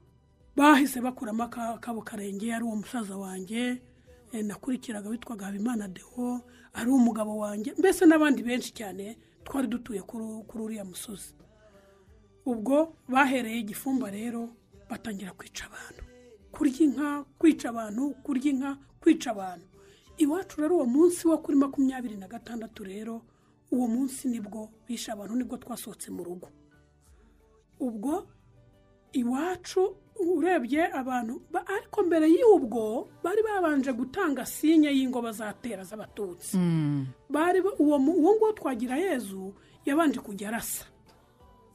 [0.57, 3.81] bahise bakuramo akabo karenge ari uwo musaza wanjye
[4.33, 6.41] eh, nakurikiraga witwaga habimana deho
[6.75, 11.35] ari umugabo wanjye mbese n'abandi benshi cyane twari dutuye kuri uriya musozi.
[12.47, 14.49] Ubwo bahereye igifumba rero
[14.91, 16.03] batangira kwica abantu.
[16.53, 19.66] Kurya inka kwica abantu kurya inka kwica abantu.
[20.19, 23.23] Iwacu rero uwo munsi wo kuri makumyabiri na gatandatu rero
[23.71, 26.49] uwo munsi ni bwo bishe abantu ni bwo twasohotse mu rugo.
[27.81, 28.27] Ubwo
[29.12, 36.57] iwacu urebye abantu ba- ariko mbere y'ubwo bari babanje gutanga sinye y'ingo bazatera z'abatutsi.
[37.31, 39.55] Bari ba- uwo nguwo twagira yezu
[39.87, 40.85] yabanje kujya arasa.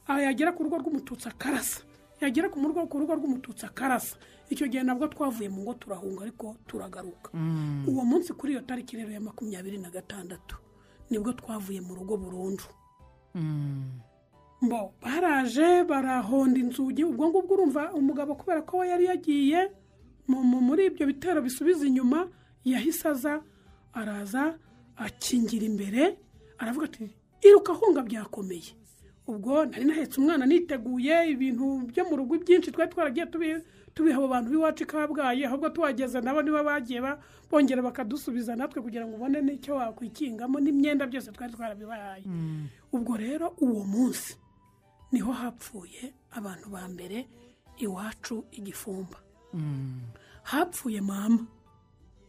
[0.06, 1.80] Aha yagera ku rugo rw'umututsi akarasa.
[2.20, 4.16] Yagera ku rugo ku rugo rw'umututsi akarasa.
[4.52, 7.32] Icyo gihe nabwo twavuye mu ngo turahunga ariko turagaruka.
[7.88, 10.56] Uwo munsi kuri iyo tariki rero ya makumyabiri na gatandatu
[11.10, 12.64] ni bwo twavuye mu rugo burundu.
[14.64, 14.94] Mbo.
[15.02, 17.04] Baraje barahonda inzugi.
[17.04, 19.70] Ubwo ngubwo urumva umugabo kubera ko we yari yagiye
[20.28, 22.28] mu- mu- muri ibyo bitero bisubiza inyuma
[22.64, 23.42] yahise aza
[23.92, 24.58] araza
[24.96, 26.16] akingira imbere
[26.58, 27.10] aravuga ati
[27.42, 28.72] iruka ahunga byakomeye.
[29.26, 33.62] Ubwo nari nahetse umwana niteguye ibintu byo mu rugo byinshi twari twaragiye tubi-
[33.94, 37.16] tubiha abo bantu b'iwacu i kabgayi ahubwo tuhageze nabo nibo bagiye ba-
[37.50, 42.24] bongera bakadusubiza natwe kugira ngo ubone n'icyo wakwikingamo n'imyenda byose twari twarabibahaye.
[42.92, 44.36] Ubwo rero uwo munsi
[45.14, 47.28] ni ho hapfuye abantu ba mbere
[47.78, 49.18] iwacu igifumba.
[50.42, 51.46] Hapfuye mama.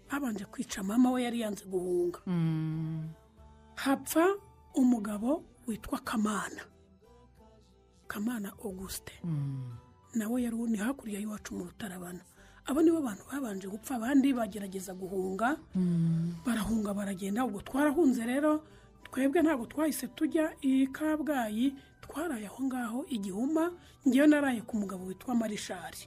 [0.07, 2.19] Habanje kwica mama we yari yanze guhunga.
[3.75, 4.25] Hapfa
[4.75, 6.61] umugabo witwa kamana.
[8.07, 9.13] Kamana auguste.
[10.13, 12.21] Nawe yari ni hakurya y'iwacu mu rutarabana.
[12.65, 15.57] Abo nibo bantu babanje gupfa abandi bagerageza guhunga.
[16.45, 18.61] Barahunga baragenda ubwo twarahunze rero
[19.11, 21.73] twebwe ntabwo twahise tujya i kabgayi
[22.06, 23.72] twaraye aho ngaho igihuma
[24.08, 25.97] ngewe naraye ku mugabo witwa marishari.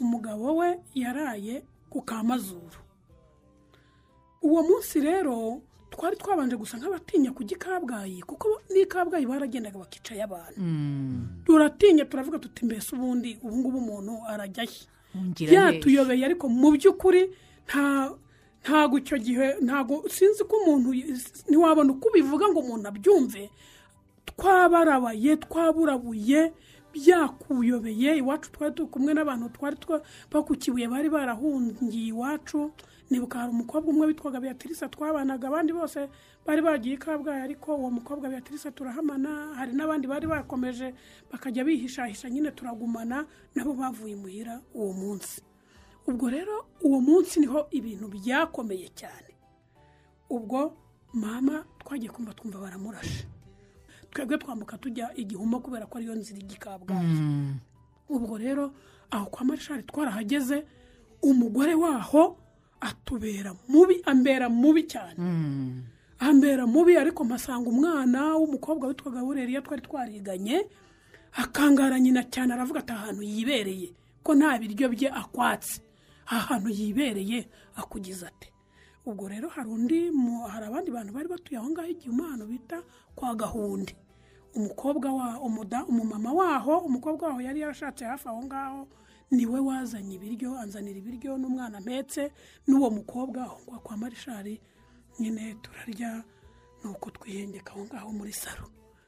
[0.00, 2.78] Umugabo we yaraye ku kamazuru.
[4.42, 10.22] Uwo munsi rero twari twabanje gusa nk'abatinya kujya i kabgayi kuko n'i kabgayi baragendaga bakicaye
[10.22, 10.60] abantu
[11.44, 14.86] turatinya turavuga tuti mbese ubundi ubu ngubu umuntu hehe.
[15.34, 17.34] byatuyobeye ariko mu by'ukuri
[17.66, 18.14] nta
[18.62, 20.88] ntago icyo gihe ntago sinzi ko umuntu
[21.50, 23.50] ntiwabona uko ubivuga ngo umuntu abyumve
[24.26, 26.52] twabarabaye twaburabuye
[26.92, 30.02] byakuyobeye iwacu twari turi kumwe n'abantu twari twa-
[30.32, 32.72] bakukibuye bari barahungiye iwacu.
[33.10, 36.08] Nibuka hari umukobwa umwe witwaga beatrice twabanaga abandi bose
[36.46, 39.54] bari bagiye kabgayi ariko uwo mukobwa beatrice turahamana.
[39.58, 40.94] Hari n'abandi bari bakomeje
[41.30, 45.42] bakajya bihishahisha nyine turagumana nabo bavuye imuhira uwo munsi.
[46.06, 49.34] Ubwo rero uwo munsi ni ho ibintu byakomeye cyane.
[50.30, 50.74] Ubwo
[51.14, 53.26] mama twagiye kumva twumva baramurashe.
[54.10, 57.18] Twebwe twambuka tujya igihuma kubera ko ariyo nzira ijya i kabgayi
[58.08, 58.72] ubwo rero
[59.10, 60.64] aho kwa marishari twarahageze
[61.22, 62.36] umugore waho
[62.80, 65.16] atubera mubi ambera mubi cyane.
[66.18, 70.66] Ambera mubi ariko mpasanga umwana w'umukobwa witwaga bureriya twari twariganye
[71.32, 73.92] akangara nyina cyane aravuga ati ahantu yibereye.
[74.22, 75.80] Ko nta biryo bye akwatse.
[76.26, 78.49] Ahantu yibereye akugize ate
[79.06, 80.10] ubwo rero hari undi
[80.52, 82.82] hari abandi bantu bari batuye aho ngaho igihe umwana bita
[83.16, 83.96] kwa gahundi
[84.54, 88.88] umukobwa wa umuda umumama waho umukobwa waho yari yarashatse hafi aho ngaho
[89.30, 92.32] ni we wazanye ibiryo anzanira ibiryo n'umwana mpetse
[92.66, 93.42] n'uwo mukobwa.
[93.46, 94.60] Aho ngaho kwa marishari
[95.20, 96.24] nyine turarya
[96.84, 98.66] nuko twihengeka aho ngaho muri saro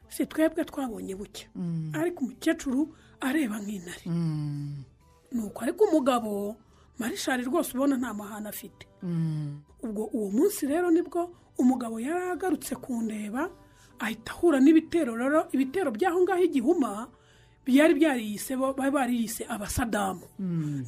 [0.08, 1.48] si twebwe twabonye buke.
[1.92, 4.06] Ariko umukecuru areba nk'intare.
[5.32, 6.56] Nuko ariko umugabo
[6.98, 8.86] marishari rwose ubona nta mahane afite.
[9.82, 13.50] Ubwo uwo munsi rero ni bwo umugabo yari agarutse kundeba
[13.98, 15.16] ahita ahura n'ibitero.
[15.16, 17.08] Rero ibitero by'aho ngaho igihuma
[17.66, 20.26] byari byariyise bo- bari bariyise abasadamu.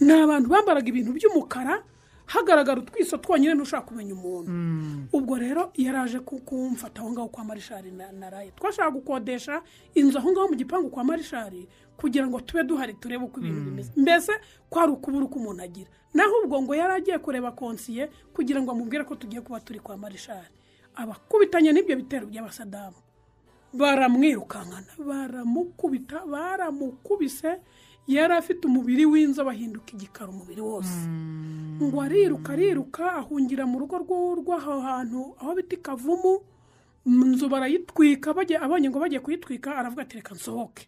[0.01, 1.83] Ni abantu bambaraga ibintu by'umukara
[2.27, 4.51] hagaragara utwiso twonyine ntushaka kumenya umuntu.
[5.13, 9.63] Ubwo rero yari aje ku- kumfata aho ngaho kwa marishari na na raye twashaka gukodesha
[9.95, 13.91] inzu aho ngaho mu gipangu kwa marishari kugira ngo tube duhari turebe uko ibintu bimeze.
[13.97, 14.33] Mbese
[14.71, 15.91] kwari ukubura uko umuntu agira.
[16.15, 19.97] Naho ubwo ngo yari agiye kureba konsiye kugira ngo amubwire ko tugiye kuba turi kwa
[19.97, 20.49] marishari
[20.97, 22.97] abakubitanye n'ibyo bitero by'abasadamu.
[23.75, 27.61] Baramwirukankana baramukubita baramukubise.
[28.07, 30.99] Yari afite umubiri w'inzobe ahinduka igikara umubiri wose.
[31.83, 33.97] Ngo ariruka ariruka ahungira mu rugo
[34.41, 36.33] rw'aho hantu aho bita ikavumu
[37.05, 38.31] mu nzu barayitwika
[38.65, 40.87] abonye ngo bagiye kuyitwika aravuga ati reka nsohoke.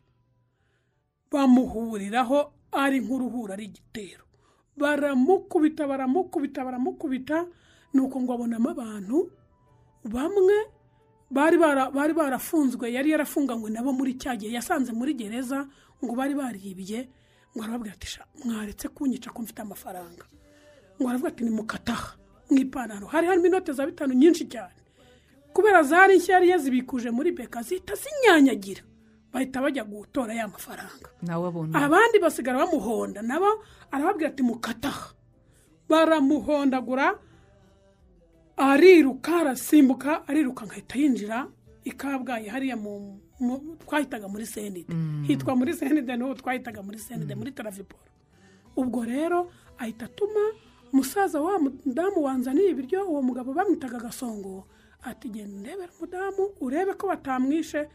[1.32, 4.24] Bamuhuriraho ari nk'uruhura ari igitero.
[4.76, 7.46] Baramukubita baramukubita baramukubita
[7.94, 9.30] nuko ngo abonamo abantu
[10.04, 10.56] bamwe
[11.30, 15.66] bari barafunzwe yari yarafunganywe nabo muri cya gihe yasanze muri gereza
[16.04, 17.08] ngo bari baribye
[17.56, 20.24] ngo arababwira ati "Sha, mwaretse kunyica ko mfite amafaranga.
[21.00, 22.16] Ngo aravuga ati nimukataha
[22.50, 23.06] mu ipantaro.
[23.06, 24.76] Hari harimo inote za bitanu nyinshi cyane.
[25.52, 28.82] Kubera zari nshya yari yazibikuje muri beka zihita zinyanyagira.
[29.32, 31.08] Bahita bajya gutora ya mafaranga.
[31.84, 35.12] Abandi basigara bamuhonda nabo arababwira ati mukataha
[35.88, 37.18] baramuhondagura
[38.56, 41.48] ariruka arasimbuka ariruka agahita yinjira
[41.84, 43.20] i kabgayi hariya mu-
[43.86, 44.92] twahitaga muri senide.
[45.26, 48.02] Hitwa muri senide n'ubu twahitaga muri senide muri taraviporo
[48.76, 50.52] ubwo rero ahita atuma
[50.92, 54.66] umusaza wa mudamu wanzaniye ibiryo uwo mugabo bamwitaga gasongo.
[55.02, 57.88] Ati genda ndebera umudamu urebe ko batamwishe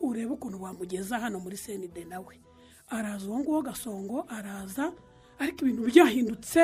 [0.00, 2.40] urebe ukuntu wamugeza hano muri senide nawe.
[2.90, 4.92] Araza uwo nguwo gasongo araza
[5.38, 6.60] ariko ibintu byahindutse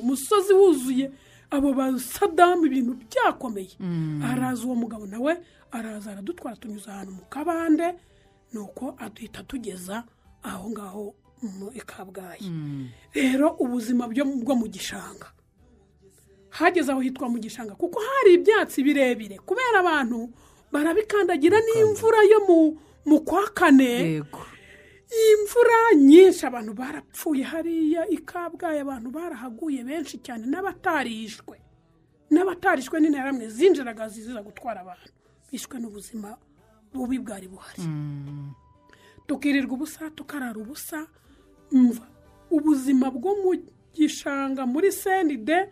[0.00, 1.10] umusozi wuzuye
[1.50, 3.76] abo basadamu ibintu byakomeye.
[4.24, 5.36] Araza uwo mugabo nawe
[5.72, 7.94] araza aradutwara tunyuze ahantu mu kabande
[8.52, 10.04] nuko aduhita tugeza
[10.42, 12.50] aho ngaho mu i kabgayi.
[13.14, 15.30] Rero ubuzima byo bwo mu gishanga.
[16.50, 20.30] Hageze aho hitwa mu gishanga kuko hari ibyatsi birebire kubera abantu
[20.72, 22.40] barabikandagira n'imvura yo
[23.06, 24.18] mu kwa kane.
[24.18, 24.42] Yego.
[25.08, 31.56] Imvura nyinshi abantu barapfuye hariya i kabgayi abantu barahaguye benshi cyane n'abatarishwe
[32.30, 35.12] n'abatarishwe n'interahamwe zinjiraga ziza gutwara abantu.
[35.50, 36.36] Bishwe n'ubuzima
[36.92, 37.82] bubi bwari buhari.
[39.26, 41.06] Tukirirwa ubusa tukarara ubusa
[41.72, 42.06] mva
[42.50, 43.52] ubuzima bwo mu
[43.94, 45.68] gishanga muri senide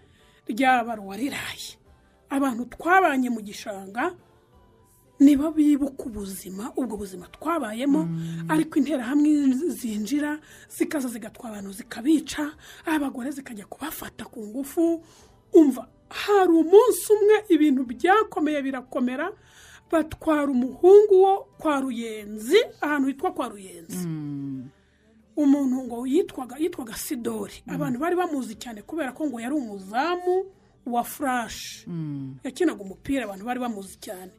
[0.48, 1.77] ryabarwa riraye
[2.28, 4.12] abantu twabanye mu gishanga
[5.20, 8.05] nibo bibuka ubuzima ubwo buzima twabayemo
[8.53, 9.31] ariko interahamwe
[9.73, 10.36] zinjira
[10.69, 12.53] zikaza zigatwara abantu zikabica
[12.85, 15.01] abagore zikajya kubafata ku ngufu.
[15.57, 19.32] Umva hari umunsi umwe ibintu byakomeye birakomera
[19.90, 24.08] batwara umuhungu wo kwa ruyenzi ahantu hitwa kwa ruyenzi.
[25.36, 27.62] Umuntu ngo yitwaga yitwaga sidori.
[27.68, 30.44] Abantu bari bamuzi cyane kubera ko ngo yari umuzamu
[30.86, 31.84] wa furashi
[32.44, 34.32] yakinaga umupira abantu bari bamuzi cyane.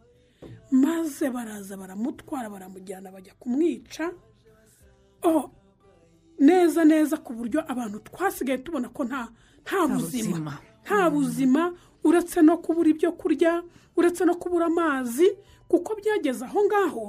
[0.72, 4.10] Maze baraza baramutwara baramujyana bajya kumwica.
[5.24, 5.52] Oh
[6.40, 9.28] neza neza ku buryo abantu twasigaye tubona ko nta
[9.66, 10.58] nta buzima.
[10.86, 11.74] nta buzima.
[12.08, 13.64] Uretse no kubura ibyo kurya
[13.98, 15.28] uretse no kubura amazi
[15.68, 17.06] kuko byageze aho ngaho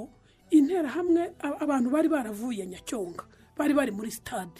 [0.51, 1.31] interahamwe
[1.63, 3.23] abantu bari baravuye nyacyonga
[3.57, 4.59] bari bari muri sitade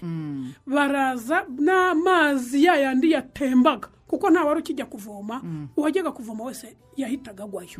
[0.68, 5.42] baraza n'amazi ya yandi yatembaga kuko nta wari ukijya kuvoma
[5.78, 7.78] uwajyaga kuvoma wese yahitaga agwayo.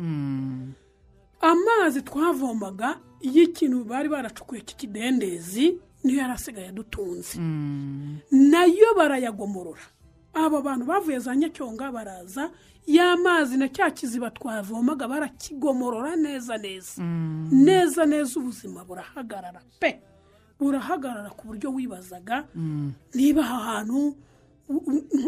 [1.40, 7.38] Amazi twavomaga y'ikintu bari baracukuye cy'ikidendezi niyo yari asigaye adutunze
[8.30, 9.82] na yo barayagomorora.
[10.34, 12.50] Abo bantu bavuye za nyacyonga baraza
[12.86, 17.02] ya mazi na cya kiziba twavomaga barakigomorora neza neza.
[17.50, 20.00] Neza neza ubuzima burahagarara pe.
[20.58, 22.46] Burahagarara ku buryo wibazaga
[23.14, 24.16] niba aha hantu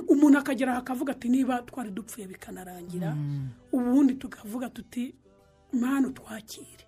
[0.08, 3.16] umuntu akagera akavuga ati niba twari dupfuye bikanarangira
[3.72, 5.14] ubundi tukavuga tuti
[5.72, 6.84] mpano twakire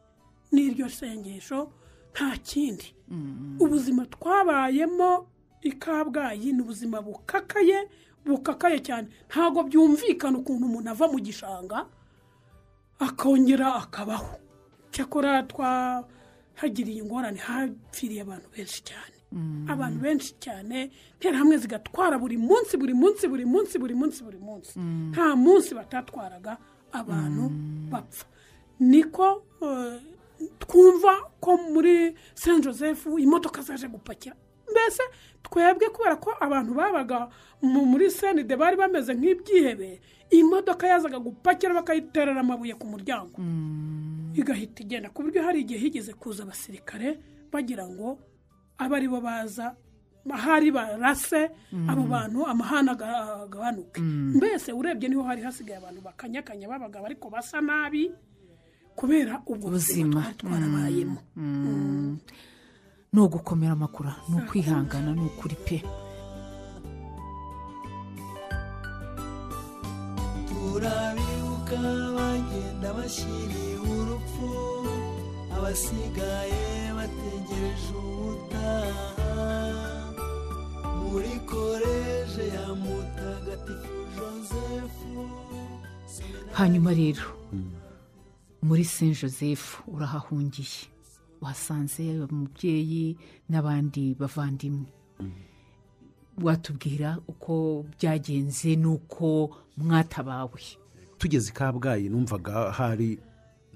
[0.52, 1.70] n'iryo sengesho
[2.14, 2.94] nta kindi.
[3.60, 5.26] Ubuzima twabayemo
[5.64, 7.88] i kabgayi ni ubuzima bukakaye
[8.24, 9.08] bukakaye cyane.
[9.28, 11.86] Ntabwo byumvikana ukuntu umuntu ava mu gishanga
[12.98, 14.36] akongera akabaho.
[14.92, 19.14] Cyakora twahagiriye ingorane hapfiriye abantu benshi cyane.
[19.68, 24.78] Abantu benshi cyane interahamwe zigatwara buri munsi buri munsi buri munsi buri munsi buri munsi.
[25.10, 26.56] Nta munsi batatwaraga
[26.92, 27.50] abantu
[27.90, 28.26] bapfa.
[28.80, 29.98] Niko eh,
[30.58, 34.36] twumva ko muri saint joseph imodoka zaje gupakira.
[34.70, 35.02] Mbese
[35.44, 37.28] twebwe kubera ko abantu babaga
[37.62, 40.00] mu- muri senide bari bameze nk'ibyihebe
[40.32, 43.36] imodoka yazaga gupakira bakayiterera amabuye ku muryango.
[44.34, 45.08] Igahita igenda.
[45.14, 47.20] Ku buryo hari igihe higeze kuza abasirikare
[47.52, 48.18] bagira ngo
[48.82, 49.76] abe ari bo baza
[50.26, 51.52] ahari barase
[51.86, 54.00] abo bantu amahane aga- agabanuke.
[54.02, 58.10] Mbese urebye ni ho hari hasigaye abantu bakanyakanya babaga ariko basa nabi
[58.96, 61.20] kubera ubwo buzima twarabayemo
[63.14, 65.76] ni ugukomera amakura ni ukwihangana ni ukuri pe.
[70.48, 71.76] Turabibuka
[72.16, 74.48] bagenda bashyiriye urupfu
[75.56, 76.64] abasigaye
[76.96, 79.30] bategereje ubutaha.
[81.00, 84.98] Muri koleje ya mutagatifu joseph
[86.58, 87.26] hanyuma rero
[88.66, 89.64] muri saint joseph
[89.94, 90.93] urahahungiye.
[91.44, 93.16] Wasanze umubyeyi
[93.48, 94.88] n'abandi bavandimwe.
[96.42, 100.60] Watubwira uko byagenze n'uko mwatabawe.
[101.18, 103.18] Tugeze i kabgayi numvaga hari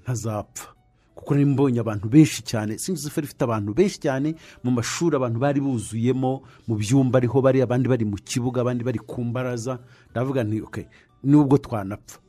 [0.03, 0.67] ntazapfa.
[1.15, 2.77] Kuko nari mbonye abantu benshi cyane.
[2.77, 4.35] Sinzi ifite ifite abantu benshi cyane.
[4.63, 8.99] Mu mashuri abantu bari buzuyemo mu byumba ariho bari abandi bari mu kibuga abandi bari
[8.99, 9.79] ku mbaraza.
[10.11, 10.85] Ndavuga nti okay
[11.23, 12.19] nubwo twanapfa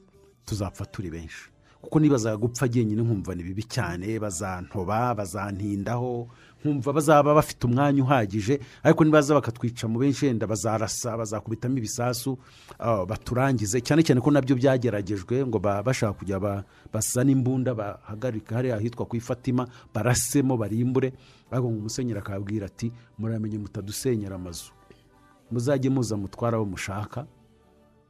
[0.46, 1.50] tuzapfa turi benshi.
[1.82, 6.28] Kuko nibazaga gupfa jyenyine nkumva ni bibi cyane bazantoba bazantindaho
[6.60, 12.36] nkumva bazaba bafite umwanya uhagije ariko nibaza bakatwica mu benshi wenda bazarasa bazakubitamo ibisasu
[13.08, 13.80] baturangize.
[13.80, 18.76] Cyane cyane ko na byo byageragejwe ngo ba- bashaka kujya ba- basane imbunda bahagarika hariya
[18.76, 21.12] ahitwa ku ifatima barasemo barimbure.
[21.50, 24.72] Ariko ngo umusenyeri akababwira ati muramenye mutadusenyera amazu.
[25.50, 27.26] Muzajye muza mutwara abo mushaka.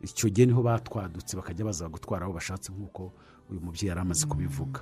[0.03, 3.13] Icyo gihe ni ho batwadutse bakajya baza gutwara abo bashatse nk'uko
[3.51, 4.81] uyu mubyeyi yari amaze kubivuga.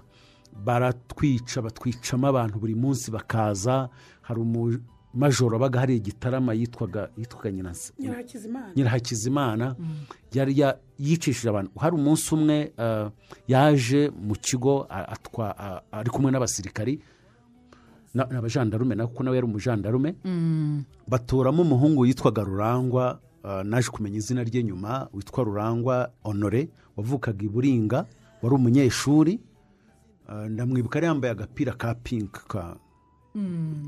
[0.65, 3.89] Baratwica batwicamo abantu buri munsi bakaza.
[4.23, 7.51] Hari umumajoro wabaga hari igitarama yitwaga yitwaga
[8.77, 9.77] nyirahakizimana.
[10.33, 11.71] Yari ya- yicishije abantu.
[11.79, 13.11] Hari umunsi umwe eh,
[13.49, 14.87] yaje mu kigo
[15.93, 17.01] ari kumwe n'abasirikari
[18.15, 20.15] na- n'abajandarume na kuko nawe yari umujandarume.
[21.09, 27.49] Batoramo umuhungu witwaga rurangwa eh, naje kumenya izina rye nyuma witwa rurangwa honore wavukaga i
[27.49, 28.07] buringa.
[28.43, 29.41] Wari umunyeshuri
[30.29, 32.77] Ah, ndamwibuka yari yambaye agapira ka pinki ka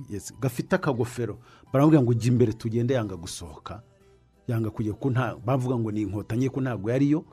[0.09, 1.39] Yes, gafite akagofero.
[1.72, 3.82] Baramubwira ngo ujya imbere tugende yanga gusohoka.
[4.48, 7.24] Yanga kujya ko nta bavuga ngo ni inkotanyi ko ntabwo yariyo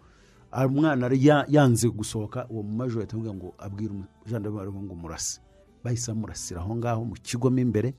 [0.51, 1.07] umwana
[1.47, 5.39] yanze gusohoka uwo mumajoro ahita amubwira ngo abwira umujandarume ngo murase.
[5.83, 7.93] Bahise bamurasira aho ngaho mu kigo mo imbere.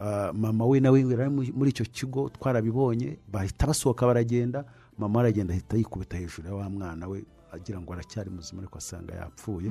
[0.00, 4.64] Ah, mama we nawe yari ari mu- muri icyo kigo twarabibonye bahita basohoka baragenda.
[4.98, 7.24] Mama aragenda ahita yikubita hejuru ya wa mwana we.
[7.54, 9.70] Agira ngo aracyari muzima ariko asanga yapfuye.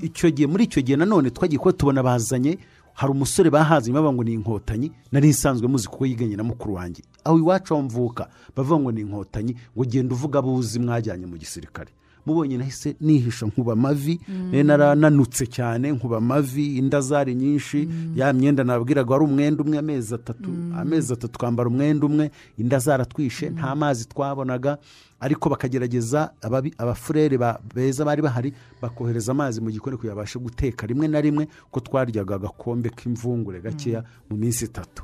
[0.00, 2.58] Icyo gihe muri icyo gihe nanone twagiye kuba tubona bazanye
[2.94, 7.02] hari umusore bahazanye bavuga ngo ni inkotanyi nari nsanzwe muzi kuko yiganye na mukuru wanjye.
[7.24, 11.90] Aho iwacu aho mvuka bavuga ngo ni inkotanyi ngo genda uvuga abuzi mwajyanye mu gisirikare.
[12.26, 14.20] Mubonye nahise nihisha nkuba amavi
[14.50, 20.14] nari narananutse cyane nkuba amavi inda zari nyinshi ya myenda nabwiraga wari umwenda umwe amezi
[20.14, 24.78] atatu amezi atatu twambara umwenda umwe inda zaratwishe nta mazi twabonaga
[25.20, 28.52] ariko bakagerageza ababi- abafurere ba- beza bari bahari
[28.82, 33.60] bakohereza amazi mu gikoni kugira ngo babashe guteka rimwe na rimwe ko twaryaga agakombe k'imvungure
[33.60, 35.02] gakeya mu minsi itatu.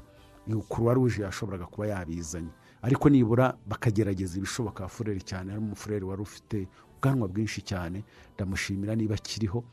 [0.68, 2.48] Kuruwa ruje yashoboraga kuba yabizanye.
[2.82, 6.66] Ariko nibura bakagerageza ibishoboka abafurere cyane hari umufurere wari ufite
[7.00, 8.04] ubwanwa bwinshi cyane.
[8.36, 9.64] Ndamushimira niba akiriho.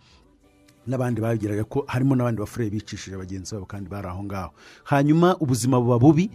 [0.87, 4.51] N'abandi bageraga ko harimo n'abandi bafurere bicishije bagenzi babo kandi bari aho ngaho.
[4.87, 6.31] Hanyuma ubuzima buba bubi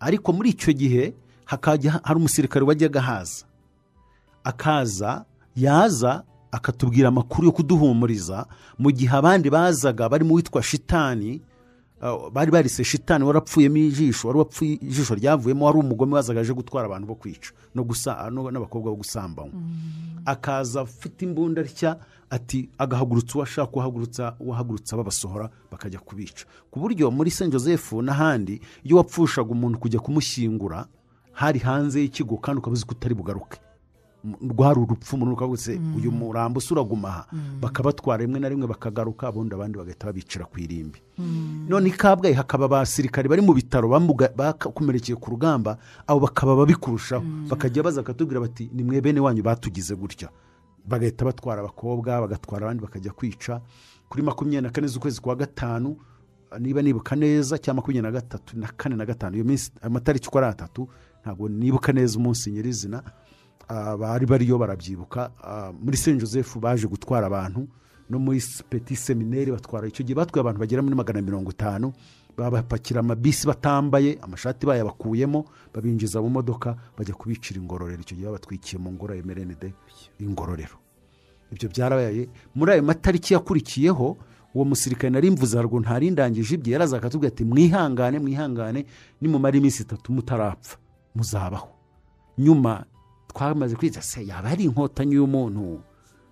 [0.00, 1.14] ariko muri icyo gihe
[1.48, 3.44] hakajya hari umusirikare wajyaga haza
[4.44, 5.24] akaza
[5.56, 8.44] yaza akatubwira amakuru yo kuduhumuriza.
[8.78, 11.40] Mu gihe abandi bazaga barimo uwitwa shitani
[12.32, 17.06] bari barise shitani warapfuyemo ijisho wari wapfuye ijisho ryavuyemo wari umugome wazaga aje gutwara abantu
[17.06, 19.52] bo kwica no gusa no- n'abakobwa bo gusambanywa.
[20.24, 21.96] Akaza afite imbunda atya
[22.30, 26.44] ati agahagurutsa uwo ashaka kuhagurutsa uwahagurutsa babasohora bakajya kubica.
[26.70, 30.86] Ku buryo muri saint joseph n'ahandi iyo wapfushaga umuntu kujya kumushyingura
[31.32, 33.58] hari hanze y'ikigo kandi ukaba uzi ko utari bugaruke.
[34.24, 37.26] Rwari urupfu umuntu ukavuga se uyu murambo uraguma aha.
[37.60, 40.98] Bakabatwara rimwe na rimwe bakagaruka ubundi abandi bagahita babicira ku irimbi.
[41.68, 43.88] None i kabgayi hakaba abasirikare bari mu bitaro
[44.36, 45.76] bakomerekeye ku rugamba
[46.06, 50.28] abo bakaba babi kurushaho bakajya baza bakatubwira bati ni mwe bene wanyu batugize gutya.
[50.88, 53.60] Bagahita batwara abakobwa bagatwara abandi bakajya kwica.
[54.08, 55.96] Kuri makumyabiri na kane z'ukwezi kwa gatanu
[56.60, 60.38] niba nibuka neza cyangwa makumyabiri na gatatu na kane na gatanu iyo minsi amatariki uko
[60.38, 60.88] ari atatu
[61.22, 63.02] ntabwo nibuka neza umunsi nyirizina.
[63.68, 65.30] Bari bariyo barabyibuka.
[65.42, 67.68] Ah, muri saint joseph baje gutwara abantu.
[68.10, 69.86] No muri petit seminari batwara.
[69.88, 71.92] Icyo gihe batwaye abantu bagera muri magana mirongo itanu.
[72.36, 78.00] Babapakira amabisi batambaye amashati bayabakuyemo babinjiza mu modoka bajya kubicira ingororero.
[78.02, 79.72] Icyo gihe babatwikiye mu ngoro ya emerenide
[80.20, 80.76] ingororero.
[81.52, 82.28] Ibyo byarabaye.
[82.54, 84.16] Muri ayo matariki yakurikiyeho
[84.54, 86.72] uwo musirikare nari mvuze haruguru ntarindangije ibye.
[86.72, 88.84] Yaraza akatubwira ati mwihangane mwihangane.
[89.20, 90.76] Nimumara iminsi itatu mutarapfa.
[91.14, 91.68] Muzabaho.
[92.38, 92.84] Nyuma
[93.34, 95.82] twamaze kwita se yaba ari inkotanyi y'umuntu.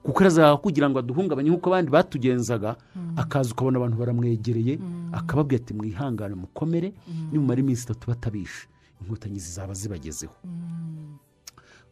[0.02, 2.76] Kuko arazaga kugira ngo aduhungabanye nk'uko abandi batugenzaga
[3.16, 4.78] akaza ukabona abantu baramwegereye
[5.12, 6.92] akababwira ati mwihangane mukomere
[7.32, 8.66] nimumara iminsi itatu batabishe.
[9.02, 10.34] Inkotanyi zizaba zibagezeho.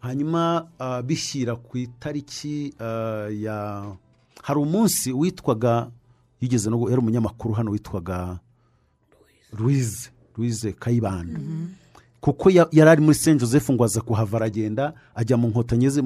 [0.01, 3.85] Hanyuma ah, bishyira ku itariki ah, ya
[4.43, 5.91] hari umunsi witwaga
[6.41, 8.39] yigeze no yari umunyamakuru hano witwaga
[9.59, 10.11] louise.
[10.37, 11.41] Louise kayibanda.
[12.21, 16.03] Kuko ya- yari ari muri saint joseph ngo aza kuhava aragenda ajya mu nkotanyi ze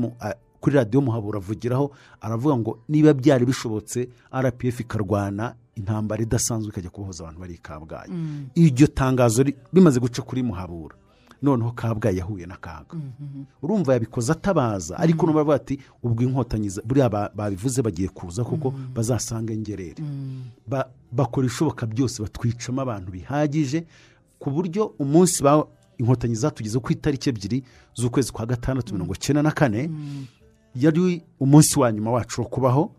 [0.60, 7.22] kuri radiyo muhabura avugiraho aravuga ngo niba byari bishobotse rpf ikarwana intambara idasanzwe ikajya kubohoza
[7.24, 8.12] abantu bari i kabgayi.
[8.54, 10.94] Iryo tangazo ri- rimaze guca kuri muhabura.
[11.42, 12.96] Noneho kabgayi yahuye n'akaga
[13.62, 18.72] urumva yabikoze atabaza ariko n'ubu baravuga ati ubwo inkotanyi buriya ba- babivuze bagiye kuza kuko
[18.94, 20.00] bazasanga ingerere
[20.66, 23.84] Ba- bakora ibishoboka byose batwicamo abantu bihagije
[24.40, 25.42] ku buryo umunsi
[25.98, 27.62] inkotanyi zatugeze ku itariki ebyiri
[27.96, 29.90] z'ukwezi kwa gatandatu mirongo icyenda na kane
[30.74, 32.90] yari umunsi wa nyuma wacu wo kubaho.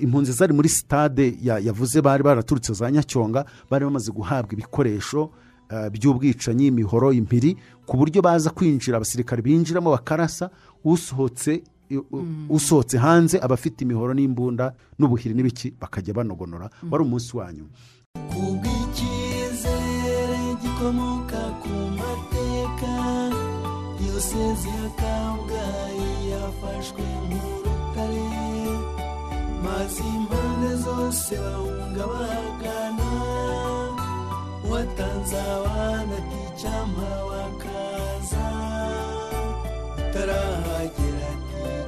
[0.00, 5.30] Impunzi zari muri sitade ya- yavuze bari baraturutse za nyacyonga bari bamaze guhabwa ibikoresho
[5.70, 7.56] eh, by'ubwicanyi imihoro impiri
[7.86, 10.50] ku buryo baza kwinjira abasirikare binjiramo bakarasa
[10.84, 16.70] usohotse u- usohotse hanze aba afite imihoro n'imbunda n'ubuhiri n'ibiki bakajya banogonora.
[16.90, 17.70] Wari umunsi wa nyuma.
[20.80, 22.96] Gikomoka ku mateka.
[24.00, 28.28] Diyosezi ya kabgayi yafashwe nk'urutare
[29.64, 33.10] maze impande zose bahunga bahagana
[34.70, 38.46] watanze abana ticama bakaza
[40.00, 41.30] utarahagera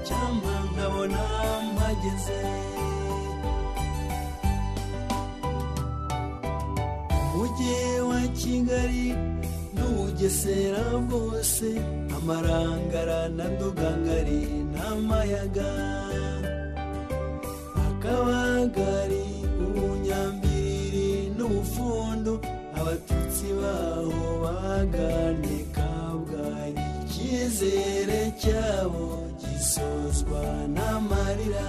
[0.05, 1.23] ticama nkabona
[1.73, 2.41] mpageze
[8.73, 9.13] kigali
[9.77, 11.67] n'ubugesera bwose
[12.17, 14.41] amarangara na ndugangari
[14.73, 15.71] n'amayaga.
[18.03, 19.25] Kabagari
[19.65, 22.35] ubunyambiriri n'ubufundu
[22.79, 29.05] abatutsi baho bagane kabgari icyizere cyabo
[29.41, 30.43] gisozwa
[30.75, 31.67] n'amarira.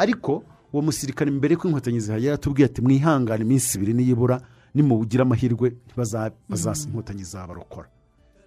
[0.00, 4.40] Ariko uwo musirikare mbere ko inkotanyi zihagera yatubwiye ati mwihangane iminsi ibiri niyibura
[4.74, 7.88] nimugira amahirwe ntibaza- bazasa inkotanyi zabarokora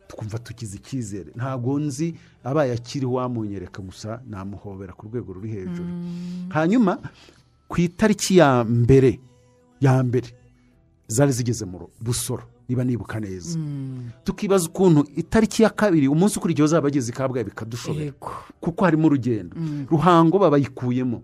[0.08, 1.32] twumva tukize icyizere.
[1.36, 2.14] Ntabwo nzi
[2.44, 5.90] abaye akiriho wamunyereka gusa namuhobera ku rwego ruri hejuru.
[6.54, 7.00] Hanyuma
[7.68, 9.20] ku itariki ya mbere
[9.82, 10.28] ya mbere
[11.10, 13.58] zari zigeze mu busoro niba nibuka neza.
[14.24, 18.14] Tukibaza ukuntu itariki ya kabiri umunsi ukurikiyeho zaba bageze i kabgayi bikadushobera
[18.62, 19.58] kuko harimo urugendo.
[19.90, 21.22] Ruhango babayikuyemo.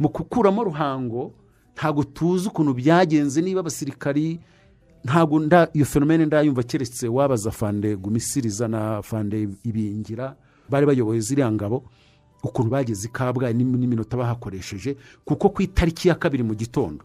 [0.00, 1.32] Mu gukuramo ruhango
[1.76, 4.40] ntabwo tuzi ukuntu byagenze niba abasirikari
[5.04, 5.40] ntabwo
[5.72, 10.36] iyo fenomene ndayumva keretse wabaza fande gumisiriza na fande ibingira
[10.68, 11.84] bari bayoboye ziriya ngabo
[12.44, 17.04] ukuntu bageze i kabgayi n'im- n'iminota bahakoresheje kuko ku itariki ya kabiri mu gitondo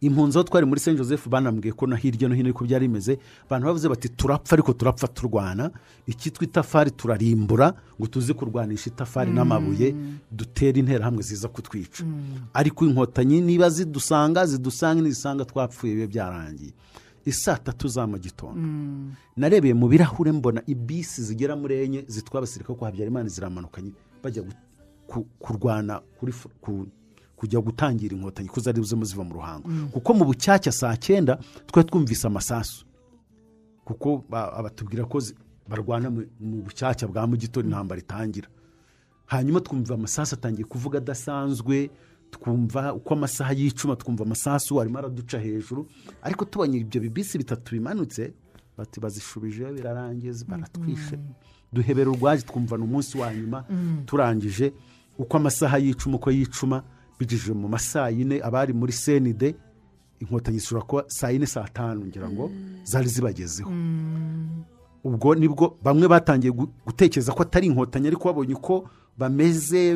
[0.00, 3.18] impunzi aho twari muri saint joseph banambwiye ko na hirya no hino ariko byari bimeze
[3.46, 5.70] abantu bavuze bati turapfa ariko turapfa turwana.
[6.06, 9.94] Icyitwa itafari turarimbura ngo tuze kurwanisha itafari n'amabuye
[10.32, 12.04] dutere interahamwe ziza kutwica.
[12.54, 16.72] Ariko inkotanyi niba zidusanga zidusanga nizisanga twapfuye bibe byarangiye.
[17.24, 18.60] Isaa tatu za mu gitondo
[19.36, 23.92] narebeye mu birahure mbona ibisi zigera muri enye zitwara abasirikare kwa habyarimana ziramanukanye
[24.24, 24.42] bajya
[25.38, 26.32] kurwana kuri
[27.40, 29.64] kujya gutangira inkotanyi ko zari ziva mu ruhango.
[29.92, 32.84] Kuko mu bucyacya saa cyenda twari twumvise amasasu.
[33.84, 35.18] Kuko ba- abatubwira ko
[35.68, 38.48] barwana mu bucyacya bwa mu gitondo intambara itangira.
[39.26, 41.90] Hanyuma twumva amasasu atangiye kuvuga adasanzwe
[42.30, 45.86] twumva uko amasaha y'icuma twumva amasasu arimo araduca hejuru.
[46.22, 48.34] Ariko tubonye ibyo bibisi bitatu bimanutse
[48.76, 51.18] bati bazishubijeyo birarangiza baratwishe.
[51.72, 53.64] Duhebera urwaje twumva ni umunsi wa nyuma
[54.06, 54.72] turangije
[55.18, 56.82] uko amasaha y'icuma uko y'icuma
[57.20, 59.54] bigejeje mu masaa yine abari muri senide
[60.20, 62.50] inkotanyi zishobora kuba saa yine saa tanu ngira ngo
[62.84, 63.70] zari zibagezeho.
[65.04, 68.88] Ubwo ni bwo bamwe batangiye gu- gutekereza ko atari inkotanyi ariko babonye uko
[69.18, 69.94] bameze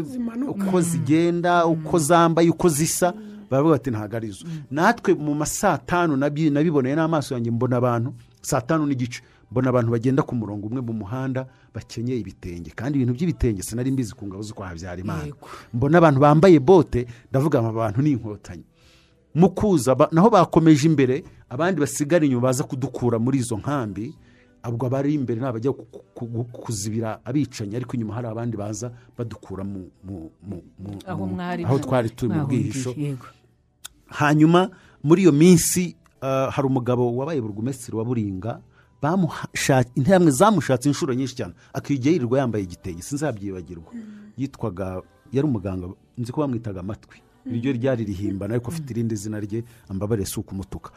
[0.48, 3.12] uko zigenda uko zambaye uko zisa
[3.50, 8.14] baravuga bati ntabwo ari zo natwe mu ma saa tanu nabiboneye n'amaso yanjye mbona abantu
[8.42, 9.20] saa tanu n'igice.
[9.50, 12.70] Mbona abantu bagenda ku murongo umwe mu muhanda bakenyeye ibitenge.
[12.76, 15.32] Kandi ibintu by'ibitenge sinari mbizi ku ngabo zo kwa habyarimana
[15.74, 18.64] mbona abantu bambaye bote ndavuga aba bantu ni inkotanyi.
[19.34, 24.14] Mu kuza naho bakomeje imbere abandi basigara inyuma baza kudukura muri izo nkambi
[24.64, 25.84] ubwo abari imbere ni abajya ku-
[26.14, 28.88] ku- ku- kuzibira abicanyi ariko inyuma hari abandi baza
[29.18, 30.90] badukura mu, mu, mu, mu,
[31.68, 32.90] aho twari turi mu bwihisho.
[34.06, 34.70] hanyuma
[35.04, 38.60] muri iyo minsi ah, hari umugabo wabaye burugumesitiri wa buringa
[39.94, 41.54] interahamwe zamushatse inshuro nyinshi cyane.
[41.72, 43.92] Akijya yirirwa yambaye igitenge sinzabyibagirwa.
[44.36, 45.02] Yitwaga
[45.32, 45.86] yari umuganga
[46.18, 47.18] nzi ko bamwitaga amatwi.
[47.46, 50.90] Iryo ryari rihimbana ariko afite irindi zina rye ambabarire si ukumutuka.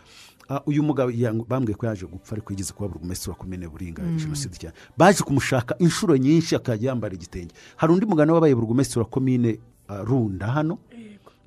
[0.65, 1.11] Uyu mugabo
[1.47, 4.75] bambwiye ko yaje gupfa ariko yigeze kuba burugumesitiri wa komine buringa jenoside cyane.
[4.97, 7.51] Baje kumushaka inshuro nyinshi akajya yambara igitenge.
[7.75, 9.59] Hari undi mugana wabaye burugumesitiri wa komine
[10.07, 10.77] runda hano?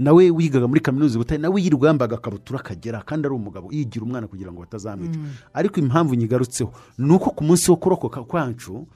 [0.01, 4.05] Nawe wigaga muri kaminuza i butare nawe yirirwa yambaye agakabutura kagera kandi ari umugabo yigira
[4.05, 5.19] umwana kugira ngo batazamwica
[5.53, 8.87] ariko impamvu nyigarutseho ni uko ku munsi wo kurokoka kwacu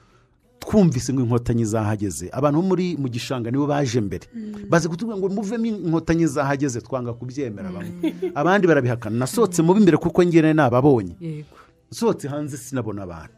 [0.59, 2.29] twumvise ngo inkotanyi zahageze.
[2.33, 4.25] Abantu bo muri mu gishanga nibo baje mbere.
[4.69, 8.15] Bazi kutubwira ngo muvemo inkotanyi zahageze twanga kubyemera bamwe.
[8.33, 9.13] Abandi barabihakana.
[9.29, 11.45] Nasohotse mu b'imbere kuko ngene nababonye.
[11.91, 13.37] Nsohotse hanze sinabona abantu.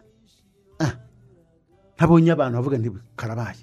[0.80, 0.94] Ah,
[2.00, 2.90] ntabonye abantu bavuga nti
[3.20, 3.60] karabaye.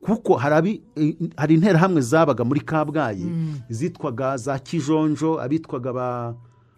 [0.00, 0.82] Kuko hari
[1.48, 3.26] interahamwe zabaga muri kabgayi.
[3.70, 5.92] Zitwaga za kijonjo abitwaga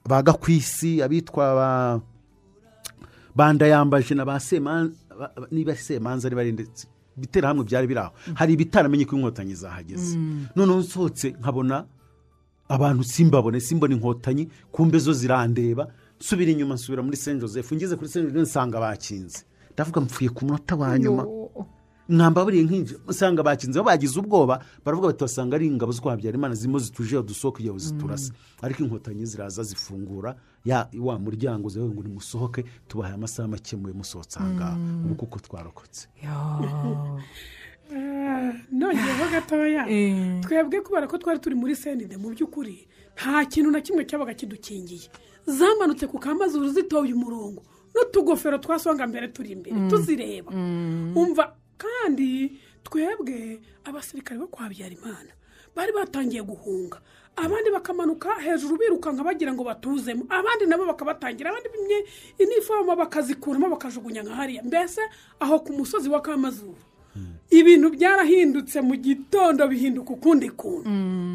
[0.08, 2.00] ba gakwisi abitwa ba
[3.36, 4.94] bandayambaje na ba semanza
[5.50, 6.86] niba semanza ari bari ndetse
[7.16, 8.12] ibiterahamwe byari biri aho.
[8.34, 10.16] Hari ibitaramenye ko inkotanyi zahageze.
[10.56, 11.84] Noneho nsohotse nkabona
[12.68, 15.86] abantu simbabone simbona inkotanyi kumbe zo zirandeba
[16.20, 17.72] nsubira inyuma nsubira muri saint joseph.
[17.72, 19.44] Ngeze kuri saint joseph nsanga bakinze.
[19.74, 21.22] Ndavuga mpfuye ku munota wa nyuma.
[22.10, 26.54] Mwambaburiye nk'inji usanga bakinze bo bagize ubwoba baravuga bati basanga ari ingabo zo kwa habyarimana
[26.54, 28.32] zirimo zituje udusohoka kugira ngo ziturase
[28.62, 30.34] ariko inkotanyi ziraza zifungura
[30.64, 34.76] ya wa muryango zawe ngo nimusohoke tubahaye amasaha make muye musohotse aha ngaha.
[35.04, 36.08] Ubu kuko twarokotse.
[36.24, 37.20] Yo.
[38.72, 39.88] nongeyeho gatoya.
[39.90, 40.40] Eh.
[40.40, 45.10] twebwe kubera ko twari turi muri senide mu by'ukuri nta kintu na kimwe cyabaga kidukingiye.
[45.46, 47.62] Zamanutse ku kamazuru zitoye umurongo
[47.94, 50.52] n'utugofero twasonga mbere turi imbere tuzireba.
[51.16, 55.32] Umva kandi twebwe abasirikare bo kwa habyarimana
[55.74, 57.00] bari batangiye guhunga.
[57.36, 60.26] Abandi bakamanuka hejuru birukanka bagira ngo batuzemo.
[60.28, 61.98] Abandi nabo bakabatangira abandi bimwe
[62.42, 64.62] inifomo bakazikuramo bakajugunya nka hariya.
[64.66, 65.00] Mbese
[65.40, 66.76] aho ku musozi wa kamazuru.
[67.50, 70.86] Ibintu byarahindutse mu gitondo bihinduka ukundi kuntu.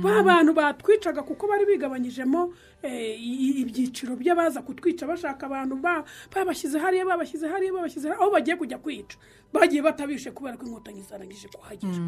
[0.04, 3.18] Ba bantu batwicaga kuko bari bigabanyijemo eh,
[3.62, 6.04] ibyiciro by'abaza kutwica bashaka abantu ba-
[6.36, 9.18] babashyize hariya babashyize hariya babashyize aho bagiye kujya kwica.
[9.54, 12.00] Bagiye batabishe kubera ko inkotanyi zarangije kuhagera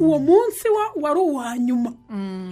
[0.00, 1.92] uwo munsi wa- wari uwa nyuma.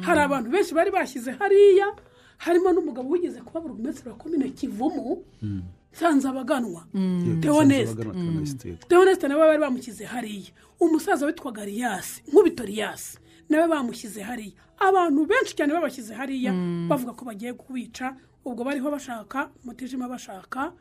[0.07, 1.91] Hari abantu benshi bari bashyize hariya
[2.39, 5.25] harimo n'umugabo wigeze kuba burugumesitiri wa komine kivumu.
[5.93, 6.85] Nsanzabaganwa
[7.41, 7.95] teonese
[8.89, 10.51] teoneste nawe bari bamushyize hariya.
[10.81, 13.19] Umusaza witwaga riyasi nkubito riyasi
[13.49, 14.53] nawe bamushyize hariya.
[14.79, 16.53] Abantu benshi cyane babashyize hariya
[16.89, 20.73] bavuga ko bagiye kubica ubwo bariho bashaka mutijima bashaka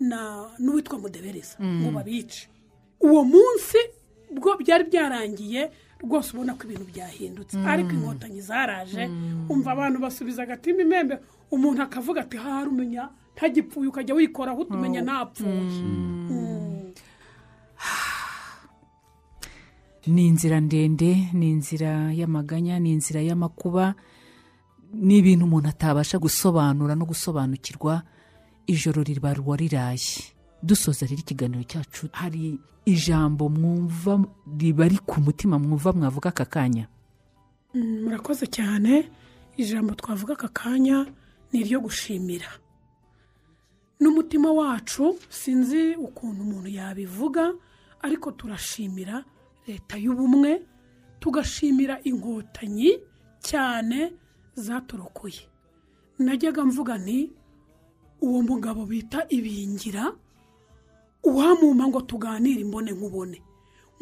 [0.00, 2.48] na n'uwitwa mudebereza ngo babice.
[3.00, 3.78] Uwo munsi
[4.30, 5.70] bwo byari byarangiye
[6.04, 7.58] rwose ubona ko ibintu byahindutse.
[7.66, 9.10] Ariko inkotanyi zaraje
[9.50, 11.18] umva abantu basubiza agatima imembe
[11.50, 13.08] umuntu akavuga ati hari umenya
[13.38, 15.62] ntagipfuye ukajya wikoraho utumenya ntapfuye
[16.28, 16.90] Mm.
[20.06, 23.94] ni inzira ndende ni inzira y'amaganya ni inzira y'amakuba.
[24.92, 28.02] Ni ibintu umuntu atabasha gusobanura no gusobanukirwa
[28.66, 30.34] ijoro riba riraye.
[30.62, 34.24] Dusoza rero ikiganiro cyacu hari ijambo mwumva
[34.58, 36.88] riba ku mutima mwumva mwavuga aka kanya.
[37.74, 39.10] Mm, murakoze cyane.
[39.56, 41.06] Ijambo twavuga aka kanya
[41.52, 42.48] ni iryo gushimira.
[44.00, 47.54] N'umutima wacu sinzi ukuntu umuntu yabivuga
[48.02, 49.24] ariko turashimira
[49.66, 50.62] leta y'ubumwe
[51.20, 52.90] tugashimira inkotanyi
[53.40, 54.12] cyane
[54.54, 55.42] zaturokoye
[56.18, 57.30] najyaga mvuga nti
[58.22, 60.12] uwo mugabo bita ibingira
[61.24, 63.42] uwamumpa ngo tuganire imbone nkubone.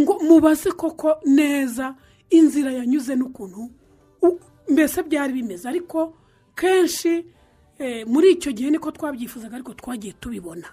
[0.00, 1.96] Ngo mubaze koko neza
[2.30, 3.70] inzira yanyuze n'ukuntu
[4.72, 5.68] mbese byari bimeze.
[5.68, 6.14] Ariko
[6.56, 7.24] kenshi
[8.06, 10.68] muri icyo gihe niko twabyifuzaga ariko twagiye tubibona.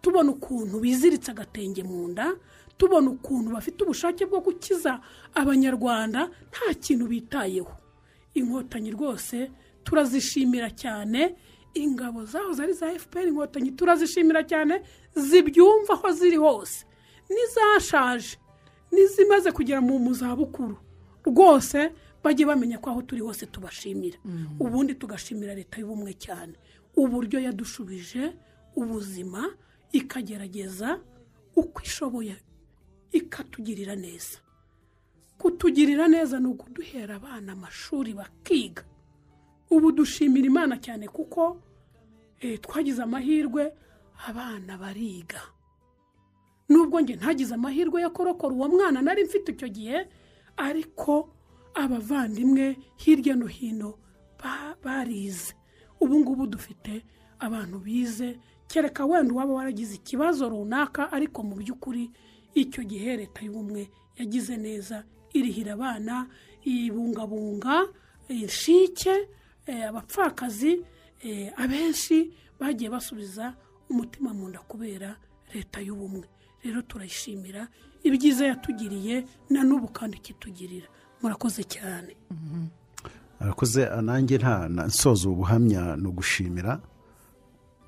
[0.00, 2.32] Tubona ukuntu biziritse agatenge mu nda
[2.78, 5.00] tubona ukuntu bafite ubushake bwo gukiza
[5.34, 7.72] abanyarwanda nta kintu bitayeho.
[8.34, 9.50] Inkotanyi rwose
[9.84, 11.34] turazishimira cyane.
[11.76, 14.80] Ingabo zaho zari za fpr inkotanyi turazishimira cyane
[15.16, 16.84] zibyumva aho ziri hose.
[17.28, 18.36] N'izashaje
[18.92, 20.76] n'izimaze kugera mu zabukuru.
[21.26, 21.92] Rwose
[22.26, 24.18] bajye bamenya ko aho turi hose tubashimira.
[24.60, 26.54] Ubundi tugashimira leta y'ubumwe cyane.
[26.98, 28.34] Uburyo yadushubije
[28.76, 29.54] ubuzima
[29.92, 30.98] ikagerageza
[31.56, 32.36] uko ishoboye
[33.12, 34.38] ikatugirira neza.
[35.38, 38.82] Kutugirira neza ni ukuduhera abana amashuri bakiga.
[39.70, 41.62] Ubu dushimira imana cyane kuko
[42.40, 43.72] eh, twagize amahirwe
[44.28, 45.40] abana bariga.
[46.68, 50.08] Nubwo njye ntagize amahirwe yo kurokora uwo mwana nari mfite icyo gihe
[50.56, 51.30] ariko
[51.76, 53.98] abavandimwe hirya no hino
[54.40, 55.54] ba- barize.
[56.00, 57.04] Ubu ngubu dufite
[57.38, 58.38] abantu bize.
[58.68, 62.10] Kereka wenda uwaba waragize ikibazo runaka ariko mu by'ukuri
[62.54, 63.88] icyo gihe leta y'ubumwe
[64.18, 66.26] yagize neza irihira abana
[66.64, 67.88] ibungabunga
[68.28, 69.28] inshike
[69.66, 70.82] eh, abapfakazi
[71.22, 73.54] eh, abenshi bagiye basubiza
[73.90, 75.16] umutima mu nda kubera
[75.54, 76.26] leta y'ubumwe.
[76.64, 77.68] Rero turayishimira
[78.02, 80.88] ibyiza yatugiriye na n'ubu kandi ikitugirira
[81.22, 82.16] murakoze cyane.
[83.40, 86.80] Arakoze nanjye nta nsoza ubu buhamya ni ugushimira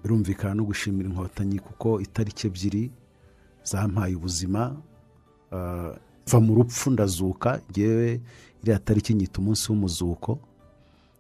[0.03, 2.91] birumvikana no gushimira inkotanyi kuko itariki ebyiri
[3.65, 4.77] zampaye ubuzima
[5.53, 5.93] ah,
[6.27, 7.61] mva mu rupfu ndazuka.
[7.71, 8.21] Ngewe
[8.63, 10.39] iriya tariki nyita umunsi w'umuzuko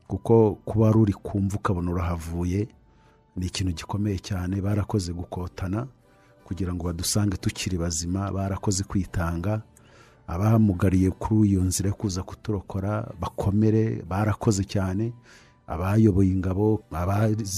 [0.08, 2.68] kuko kuba wari uri kumva ukabona urahavuye
[3.36, 4.60] ni ikintu gikomeye cyane.
[4.60, 5.86] Barakoze gukotana
[6.44, 9.62] kugira ngo badusange tukiri bazima barakoze kwitanga.
[10.28, 15.12] Abamugariye kuri iyo nzira yo kuza kuturokora bakomere barakoze cyane.
[15.66, 16.80] Abayoboye ingabo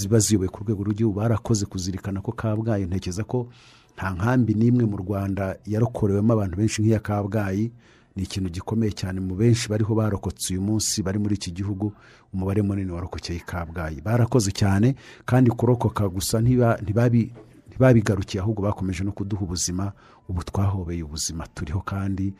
[0.09, 3.47] baziyoboye ku rwego rw'igihugu barakoze kuzirikana ko kabgayi ntekereza ko
[3.95, 7.71] nta nkambi n'imwe mu rwanda yarokorewemo abantu benshi nk'iya kabgayi.
[8.15, 11.91] Ni ikintu gikomeye cyane mu benshi bariho barokotse uyu munsi bari muri iki gihugu
[12.33, 14.01] umubare munini warokokeye kabgayi.
[14.03, 14.95] Barakoze cyane
[15.25, 17.31] kandi kurokoka gusa ntiba- ntibabi
[17.71, 19.91] ntibabigarukiye ahubwo bakomeje no kuduha ubuzima
[20.31, 22.33] ubu twahobeye ubuzima turiho kandi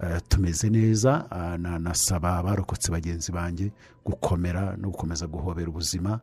[0.00, 3.72] eh, tumeze neza ah, na- nasaba abarokotse bagenzi banjye
[4.04, 6.20] gukomera no gukomeza guhobera ubuzima.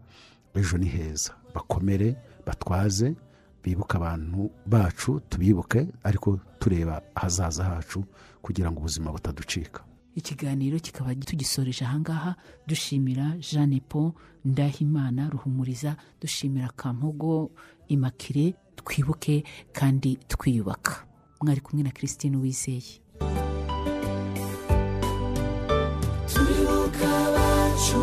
[0.56, 1.32] Ejo ni heza.
[1.56, 2.16] Bakomere
[2.46, 3.16] batwaze
[3.64, 8.04] bibuke abantu bacu tubibuke ariko tureba ahazaza hacu
[8.42, 9.84] kugira ngo ubuzima butaducika.
[10.16, 12.36] Ikiganiro kikaba tugisoreje ahangaha
[12.68, 14.12] dushimira jeanne paul
[14.46, 17.52] ndahimana ruhumuriza dushimira kampogo
[17.88, 19.44] imakire twibuke
[19.74, 21.06] kandi twiyubaka.
[21.42, 22.82] Mwari kumwe na christine wizeye
[26.34, 27.98] twibuka abacu